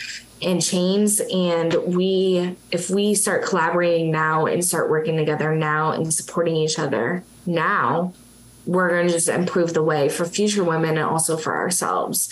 chains 0.60 1.22
and 1.32 1.74
we 1.86 2.54
if 2.70 2.90
we 2.90 3.14
start 3.14 3.46
collaborating 3.46 4.10
now 4.10 4.44
and 4.44 4.62
start 4.62 4.90
working 4.90 5.16
together 5.16 5.54
now 5.54 5.92
and 5.92 6.12
supporting 6.12 6.54
each 6.54 6.78
other 6.78 7.24
now 7.46 8.12
we're 8.66 8.90
going 8.90 9.06
to 9.06 9.12
just 9.14 9.28
improve 9.28 9.72
the 9.72 9.82
way 9.82 10.06
for 10.06 10.26
future 10.26 10.62
women 10.62 10.98
and 10.98 11.06
also 11.06 11.38
for 11.38 11.56
ourselves 11.56 12.30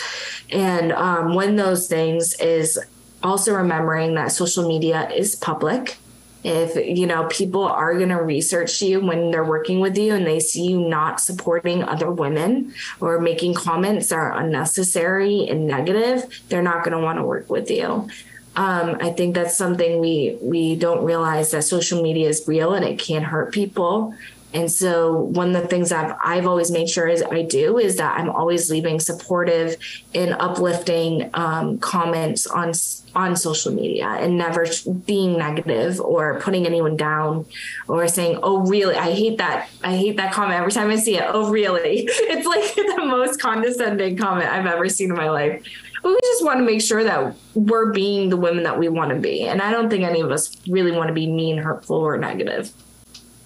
and 0.51 0.93
um, 0.93 1.35
one 1.35 1.49
of 1.49 1.57
those 1.57 1.89
things 1.89 2.35
is 2.35 2.79
also 3.23 3.55
remembering 3.55 4.15
that 4.15 4.31
social 4.31 4.69
media 4.69 5.09
is 5.09 5.35
public 5.35 5.97
if 6.45 6.75
you 6.99 7.07
know 7.07 7.27
people 7.29 7.63
are 7.63 7.95
going 7.95 8.09
to 8.09 8.17
research 8.17 8.83
you 8.83 9.01
when 9.01 9.31
they're 9.31 9.45
working 9.45 9.81
with 9.81 9.97
you 9.97 10.15
and 10.15 10.27
they 10.27 10.41
see 10.41 10.67
you 10.67 10.81
not 10.81 11.21
supporting 11.21 11.83
other 11.85 12.11
women 12.11 12.75
or 13.01 13.21
making 13.21 13.55
comments 13.55 14.09
that 14.09 14.17
are 14.17 14.39
unnecessary 14.39 15.47
and 15.49 15.67
negative 15.67 16.43
they're 16.49 16.63
not 16.63 16.85
going 16.85 16.97
to 16.97 17.03
want 17.03 17.19
to 17.19 17.25
work 17.25 17.49
with 17.49 17.71
you. 17.71 18.09
Um, 18.55 18.99
i 19.01 19.11
think 19.11 19.35
that's 19.35 19.57
something 19.57 19.99
we 19.99 20.37
we 20.43 20.77
don't 20.77 21.05
realize 21.05 21.53
that 21.53 21.63
social 21.63 22.03
media 22.03 22.29
is 22.29 22.47
real 22.47 22.75
and 22.75 22.85
it 22.85 22.99
can 22.99 23.23
hurt 23.23 23.51
people 23.53 24.15
and 24.55 24.71
so 24.71 25.15
one 25.15 25.55
of 25.55 25.63
the 25.63 25.69
things 25.69 25.93
I've 25.93 26.15
I've 26.23 26.47
always 26.47 26.71
made 26.71 26.89
sure 26.89 27.09
is 27.09 27.23
I 27.23 27.43
do 27.43 27.79
is 27.79 27.97
that 27.97 28.19
I'm 28.19 28.29
always 28.29 28.71
leaving 28.71 29.01
supportive 29.01 29.77
and 30.15 30.35
uplifting 30.35 31.31
um, 31.35 31.79
comments 31.79 32.47
on 32.47 32.73
on 33.15 33.37
social 33.37 33.73
media 33.73 34.07
and 34.07 34.37
never 34.37 34.67
being 35.07 35.39
negative 35.39 36.01
or 36.01 36.41
putting 36.41 36.67
anyone 36.67 36.97
down 36.97 37.47
or 37.89 38.07
saying 38.09 38.39
oh 38.43 38.67
really? 38.67 38.95
I 38.95 39.13
hate 39.13 39.39
that 39.39 39.69
I 39.83 39.97
hate 39.97 40.17
that 40.19 40.33
comment 40.33 40.59
every 40.59 40.73
time 40.73 40.91
I 40.91 40.97
see 40.97 41.17
it. 41.17 41.25
Oh 41.27 41.51
really? 41.51 42.09
It's 42.33 42.47
like 42.47 42.75
the 42.97 43.05
most 43.07 43.41
condescending 43.41 44.17
comment 44.17 44.51
I've 44.51 44.67
ever 44.67 44.89
seen 44.89 45.11
in 45.11 45.17
my 45.17 45.31
life. 45.31 45.65
We 46.05 46.19
just 46.21 46.45
want 46.45 46.59
to 46.59 46.65
make 46.65 46.81
sure 46.81 47.05
that 47.05 47.37
we're 47.55 47.93
being 47.93 48.29
the 48.29 48.37
women 48.37 48.65
that 48.65 48.77
we 48.77 48.89
want 48.89 49.11
to 49.11 49.21
be. 49.21 49.43
And 49.43 49.63
I 49.63 49.71
don't 49.71 49.89
think 49.89 50.03
any 50.03 50.21
of 50.21 50.33
us 50.33 50.57
really 50.67 50.91
want 50.91 51.09
to 51.09 51.15
be 51.15 51.29
mean 51.29 51.59
hurtful 51.59 51.97
or 51.97 52.19
negative 52.19 52.73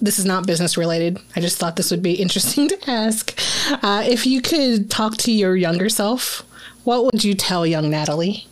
this 0.01 0.19
is 0.19 0.25
not 0.25 0.47
business 0.47 0.77
related. 0.77 1.19
I 1.35 1.41
just 1.41 1.59
thought 1.59 1.77
this 1.77 1.91
would 1.91 2.03
be 2.03 2.15
interesting 2.23 2.69
to 2.69 2.91
ask. 2.91 3.39
Uh, 3.83 4.05
if 4.07 4.27
you 4.27 4.41
could 4.41 4.91
talk 4.91 5.17
to 5.19 5.33
your 5.33 5.57
younger 5.57 5.89
self, 5.89 6.43
what 6.85 7.05
would 7.05 7.25
you 7.25 7.35
tell 7.35 7.67
young 7.67 7.91
Natalie? 7.91 8.47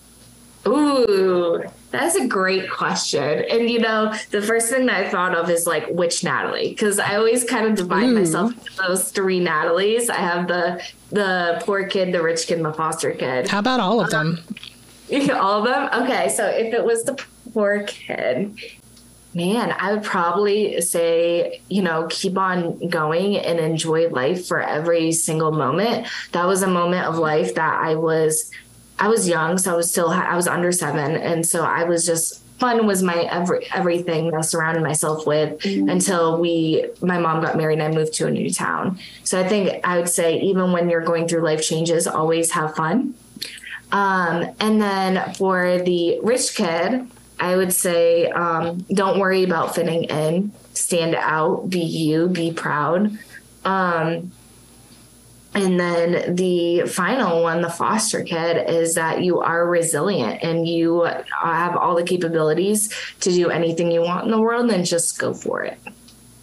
Ooh, 0.66 1.62
that's 1.90 2.16
a 2.16 2.26
great 2.26 2.70
question. 2.70 3.44
And 3.50 3.68
you 3.68 3.78
know, 3.78 4.14
the 4.30 4.40
first 4.40 4.70
thing 4.70 4.86
that 4.86 5.06
I 5.06 5.10
thought 5.10 5.34
of 5.36 5.50
is 5.50 5.66
like 5.66 5.86
which 5.88 6.24
Natalie, 6.24 6.70
because 6.70 6.98
I 6.98 7.16
always 7.16 7.44
kind 7.44 7.66
of 7.66 7.74
divide 7.74 8.08
Ooh. 8.08 8.18
myself 8.18 8.52
into 8.52 8.76
those 8.76 9.10
three 9.10 9.40
Natalies. 9.40 10.10
I 10.10 10.16
have 10.16 10.48
the 10.48 10.82
the 11.10 11.62
poor 11.64 11.86
kid, 11.86 12.12
the 12.12 12.22
rich 12.22 12.46
kid, 12.46 12.56
and 12.56 12.64
the 12.64 12.72
foster 12.72 13.12
kid. 13.12 13.48
How 13.48 13.58
about 13.58 13.80
all 13.80 14.00
of 14.00 14.10
them? 14.10 14.40
Um, 15.12 15.30
all 15.32 15.58
of 15.58 15.64
them. 15.64 16.02
Okay, 16.02 16.28
so 16.30 16.46
if 16.46 16.72
it 16.72 16.84
was 16.84 17.04
the 17.04 17.22
poor 17.52 17.84
kid, 17.84 18.58
Man, 19.34 19.74
I 19.78 19.92
would 19.92 20.04
probably 20.04 20.80
say, 20.80 21.60
you 21.68 21.82
know, 21.82 22.06
keep 22.08 22.38
on 22.38 22.88
going 22.88 23.36
and 23.36 23.58
enjoy 23.58 24.08
life 24.08 24.46
for 24.46 24.60
every 24.60 25.10
single 25.12 25.50
moment. 25.50 26.06
That 26.32 26.46
was 26.46 26.62
a 26.62 26.68
moment 26.68 27.06
of 27.06 27.18
life 27.18 27.54
that 27.56 27.80
I 27.80 27.96
was 27.96 28.50
I 28.96 29.08
was 29.08 29.28
young, 29.28 29.58
so 29.58 29.72
I 29.72 29.76
was 29.76 29.90
still 29.90 30.08
I 30.08 30.36
was 30.36 30.46
under 30.46 30.70
7 30.70 31.16
and 31.16 31.44
so 31.44 31.64
I 31.64 31.82
was 31.82 32.06
just 32.06 32.44
fun 32.58 32.86
was 32.86 33.02
my 33.02 33.28
every 33.30 33.66
everything 33.74 34.32
I 34.34 34.40
surrounded 34.40 34.82
myself 34.82 35.26
with 35.26 35.58
mm-hmm. 35.58 35.88
until 35.88 36.40
we 36.40 36.86
my 37.00 37.18
mom 37.18 37.42
got 37.42 37.56
married 37.56 37.80
and 37.80 37.82
I 37.82 37.96
moved 37.96 38.14
to 38.14 38.26
a 38.26 38.30
new 38.30 38.50
town. 38.50 38.98
So 39.24 39.40
I 39.40 39.48
think 39.48 39.84
I 39.84 39.98
would 39.98 40.08
say 40.08 40.40
even 40.40 40.72
when 40.72 40.88
you're 40.88 41.02
going 41.02 41.26
through 41.28 41.42
life 41.42 41.62
changes, 41.62 42.06
always 42.06 42.52
have 42.52 42.76
fun. 42.76 43.14
Um, 43.92 44.54
and 44.60 44.80
then 44.80 45.34
for 45.34 45.78
the 45.78 46.18
rich 46.22 46.54
kid, 46.56 47.06
I 47.44 47.56
would 47.56 47.74
say 47.74 48.30
um, 48.30 48.78
don't 48.94 49.18
worry 49.18 49.42
about 49.42 49.74
fitting 49.74 50.04
in, 50.04 50.50
stand 50.72 51.14
out, 51.14 51.68
be 51.68 51.80
you, 51.80 52.28
be 52.28 52.54
proud. 52.54 53.18
Um, 53.66 54.32
and 55.54 55.78
then 55.78 56.34
the 56.36 56.86
final 56.86 57.42
one, 57.42 57.60
the 57.60 57.68
foster 57.68 58.24
kid, 58.24 58.66
is 58.70 58.94
that 58.94 59.22
you 59.22 59.40
are 59.40 59.68
resilient 59.68 60.42
and 60.42 60.66
you 60.66 61.02
have 61.42 61.76
all 61.76 61.94
the 61.94 62.02
capabilities 62.02 62.88
to 63.20 63.30
do 63.30 63.50
anything 63.50 63.92
you 63.92 64.00
want 64.00 64.24
in 64.24 64.30
the 64.30 64.40
world, 64.40 64.70
then 64.70 64.82
just 64.82 65.18
go 65.18 65.34
for 65.34 65.62
it. 65.62 65.78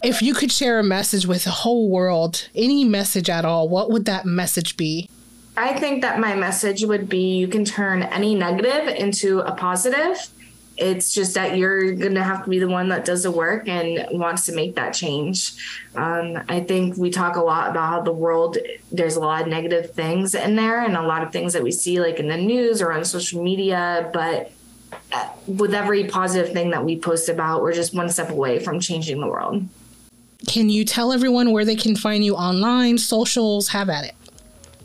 If 0.04 0.22
you 0.22 0.36
could 0.36 0.52
share 0.52 0.78
a 0.78 0.84
message 0.84 1.26
with 1.26 1.46
the 1.46 1.50
whole 1.50 1.90
world, 1.90 2.48
any 2.54 2.84
message 2.84 3.28
at 3.28 3.44
all, 3.44 3.68
what 3.68 3.90
would 3.90 4.06
that 4.06 4.28
message 4.28 4.78
be? 4.78 5.10
I 5.58 5.80
think 5.80 6.04
that 6.04 6.20
my 6.20 6.36
message 6.36 6.86
would 6.86 7.10
be 7.10 7.38
you 7.38 7.48
can 7.48 7.66
turn 7.66 8.04
any 8.04 8.36
negative 8.36 8.88
into 8.88 9.40
a 9.40 9.54
positive 9.56 10.30
it's 10.78 11.14
just 11.14 11.34
that 11.36 11.58
you're 11.58 11.94
going 11.94 12.16
to 12.16 12.24
have 12.24 12.44
to 12.44 12.50
be 12.50 12.60
the 12.60 12.68
one 12.68 12.90
that 12.90 13.06
does 13.06 13.24
the 13.24 13.32
work 13.32 13.68
and 13.68 14.08
wants 14.18 14.46
to 14.46 14.54
make 14.54 14.76
that 14.76 14.92
change. 14.92 15.54
Um, 15.96 16.42
I 16.50 16.62
think 16.62 16.98
we 16.98 17.10
talk 17.10 17.36
a 17.36 17.42
lot 17.42 17.70
about 17.70 17.90
how 17.90 18.02
the 18.02 18.12
world, 18.12 18.58
there's 18.92 19.16
a 19.16 19.20
lot 19.20 19.44
of 19.44 19.48
negative 19.48 19.92
things 19.92 20.34
in 20.34 20.56
there 20.56 20.82
and 20.82 20.96
a 20.96 21.02
lot 21.02 21.24
of 21.24 21.32
things 21.32 21.54
that 21.54 21.64
we 21.64 21.72
see 21.72 22.00
like 22.00 22.20
in 22.20 22.28
the 22.28 22.38
news 22.38 22.82
or 22.82 22.92
on 22.92 23.06
social 23.06 23.44
media. 23.44 24.10
But 24.14 24.52
uh, 25.12 25.30
with 25.46 25.74
every 25.74 26.06
positive 26.06 26.54
thing 26.54 26.72
that 26.72 26.84
we 26.84 26.98
post 26.98 27.30
about, 27.30 27.62
we're 27.62 27.74
just 27.74 27.94
one 27.94 28.10
step 28.10 28.30
away 28.30 28.60
from 28.60 28.80
changing 28.80 29.20
the 29.20 29.28
world. 29.28 29.68
Can 30.48 30.70
you 30.70 30.86
tell 30.86 31.14
everyone 31.14 31.52
where 31.52 31.66
they 31.66 31.76
can 31.76 31.96
find 31.96 32.26
you 32.26 32.36
online, 32.36 32.98
socials? 32.98 33.68
Have 33.70 33.90
at 33.90 34.06
it. 34.06 34.16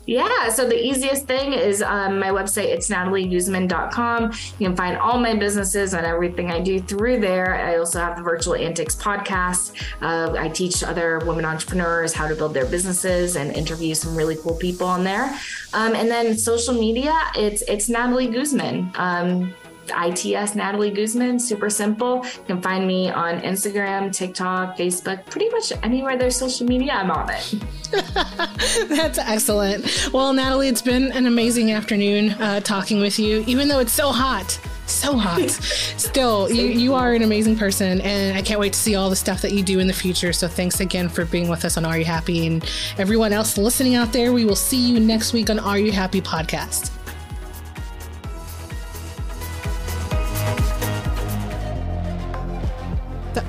Yeah, 0.07 0.47
so 0.47 0.65
the 0.65 0.81
easiest 0.81 1.25
thing 1.25 1.51
is 1.51 1.81
um, 1.81 2.17
my 2.17 2.29
website. 2.29 2.69
It's 2.69 2.89
natalieguzman.com. 2.89 4.31
You 4.57 4.67
can 4.67 4.75
find 4.75 4.97
all 4.97 5.19
my 5.19 5.35
businesses 5.35 5.93
and 5.93 6.05
everything 6.05 6.49
I 6.49 6.61
do 6.61 6.79
through 6.79 7.19
there. 7.19 7.55
I 7.55 7.77
also 7.77 7.99
have 7.99 8.15
the 8.15 8.23
Virtual 8.23 8.55
Antics 8.55 8.95
podcast. 8.95 9.73
Uh, 10.01 10.33
I 10.39 10.47
teach 10.47 10.81
other 10.81 11.19
women 11.25 11.43
entrepreneurs 11.43 12.13
how 12.13 12.25
to 12.25 12.35
build 12.35 12.53
their 12.53 12.65
businesses 12.65 13.35
and 13.35 13.51
interview 13.51 13.93
some 13.93 14.15
really 14.15 14.37
cool 14.37 14.55
people 14.55 14.87
on 14.87 15.03
there. 15.03 15.25
Um, 15.73 15.93
and 15.93 16.09
then 16.09 16.37
social 16.37 16.73
media, 16.73 17.13
it's 17.35 17.61
it's 17.63 17.89
Natalie 17.89 18.27
Guzman. 18.27 18.89
Um, 18.95 19.53
ITS 19.91 20.55
Natalie 20.55 20.91
Guzman, 20.91 21.39
super 21.39 21.69
simple. 21.69 22.25
You 22.25 22.43
can 22.47 22.61
find 22.61 22.87
me 22.87 23.09
on 23.09 23.41
Instagram, 23.41 24.11
TikTok, 24.13 24.77
Facebook, 24.77 25.25
pretty 25.25 25.49
much 25.49 25.71
anywhere 25.83 26.17
there's 26.17 26.35
social 26.35 26.67
media, 26.67 26.93
I'm 26.93 27.11
on 27.11 27.29
it. 27.29 27.55
That's 28.89 29.17
excellent. 29.17 30.09
Well, 30.11 30.33
Natalie, 30.33 30.67
it's 30.67 30.81
been 30.81 31.11
an 31.13 31.25
amazing 31.25 31.71
afternoon 31.71 32.31
uh, 32.31 32.59
talking 32.59 32.99
with 32.99 33.17
you, 33.17 33.43
even 33.47 33.67
though 33.67 33.79
it's 33.79 33.93
so 33.93 34.11
hot 34.11 34.59
so 34.89 35.17
hot. 35.17 35.49
Still, 35.97 36.49
you, 36.49 36.65
you 36.67 36.93
are 36.93 37.13
an 37.13 37.21
amazing 37.23 37.57
person, 37.57 38.01
and 38.01 38.37
I 38.37 38.41
can't 38.41 38.59
wait 38.59 38.73
to 38.73 38.79
see 38.79 38.95
all 38.95 39.09
the 39.09 39.15
stuff 39.15 39.41
that 39.41 39.51
you 39.51 39.63
do 39.63 39.79
in 39.79 39.87
the 39.87 39.93
future. 39.93 40.33
So, 40.33 40.47
thanks 40.47 40.79
again 40.79 41.09
for 41.09 41.25
being 41.25 41.49
with 41.49 41.65
us 41.65 41.77
on 41.77 41.85
Are 41.85 41.97
You 41.97 42.05
Happy? 42.05 42.47
And 42.47 42.65
everyone 42.97 43.33
else 43.33 43.57
listening 43.57 43.95
out 43.95 44.13
there, 44.13 44.31
we 44.33 44.45
will 44.45 44.55
see 44.55 44.77
you 44.77 44.99
next 44.99 45.33
week 45.33 45.49
on 45.49 45.59
Are 45.59 45.77
You 45.77 45.91
Happy 45.91 46.21
podcast. 46.21 46.96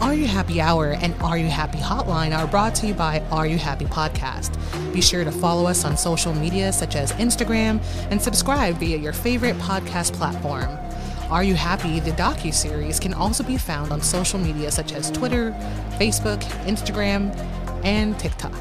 Are 0.00 0.14
You 0.14 0.26
Happy 0.26 0.60
Hour 0.60 0.92
and 0.92 1.12
Are 1.20 1.36
You 1.36 1.48
Happy 1.48 1.78
Hotline 1.78 2.36
are 2.36 2.46
brought 2.46 2.74
to 2.76 2.86
you 2.86 2.94
by 2.94 3.20
Are 3.32 3.46
You 3.48 3.58
Happy 3.58 3.84
Podcast. 3.84 4.54
Be 4.92 5.00
sure 5.02 5.24
to 5.24 5.32
follow 5.32 5.66
us 5.66 5.84
on 5.84 5.96
social 5.96 6.32
media 6.32 6.72
such 6.72 6.94
as 6.94 7.12
Instagram 7.14 7.82
and 8.10 8.22
subscribe 8.22 8.76
via 8.76 8.96
your 8.96 9.12
favorite 9.12 9.56
podcast 9.56 10.12
platform. 10.12 10.78
Are 11.30 11.42
You 11.42 11.54
Happy, 11.54 11.98
the 11.98 12.12
docu-series, 12.12 13.00
can 13.00 13.12
also 13.12 13.42
be 13.42 13.58
found 13.58 13.90
on 13.90 14.00
social 14.00 14.38
media 14.38 14.70
such 14.70 14.92
as 14.92 15.10
Twitter, 15.10 15.50
Facebook, 15.98 16.42
Instagram, 16.64 17.36
and 17.84 18.16
TikTok. 18.20 18.54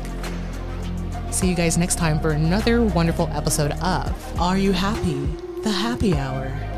See 1.31 1.47
you 1.47 1.55
guys 1.55 1.77
next 1.77 1.95
time 1.95 2.19
for 2.19 2.31
another 2.31 2.81
wonderful 2.81 3.29
episode 3.31 3.73
of 3.73 4.41
Are 4.41 4.57
You 4.57 4.71
Happy? 4.71 5.27
The 5.61 5.71
Happy 5.71 6.15
Hour. 6.15 6.76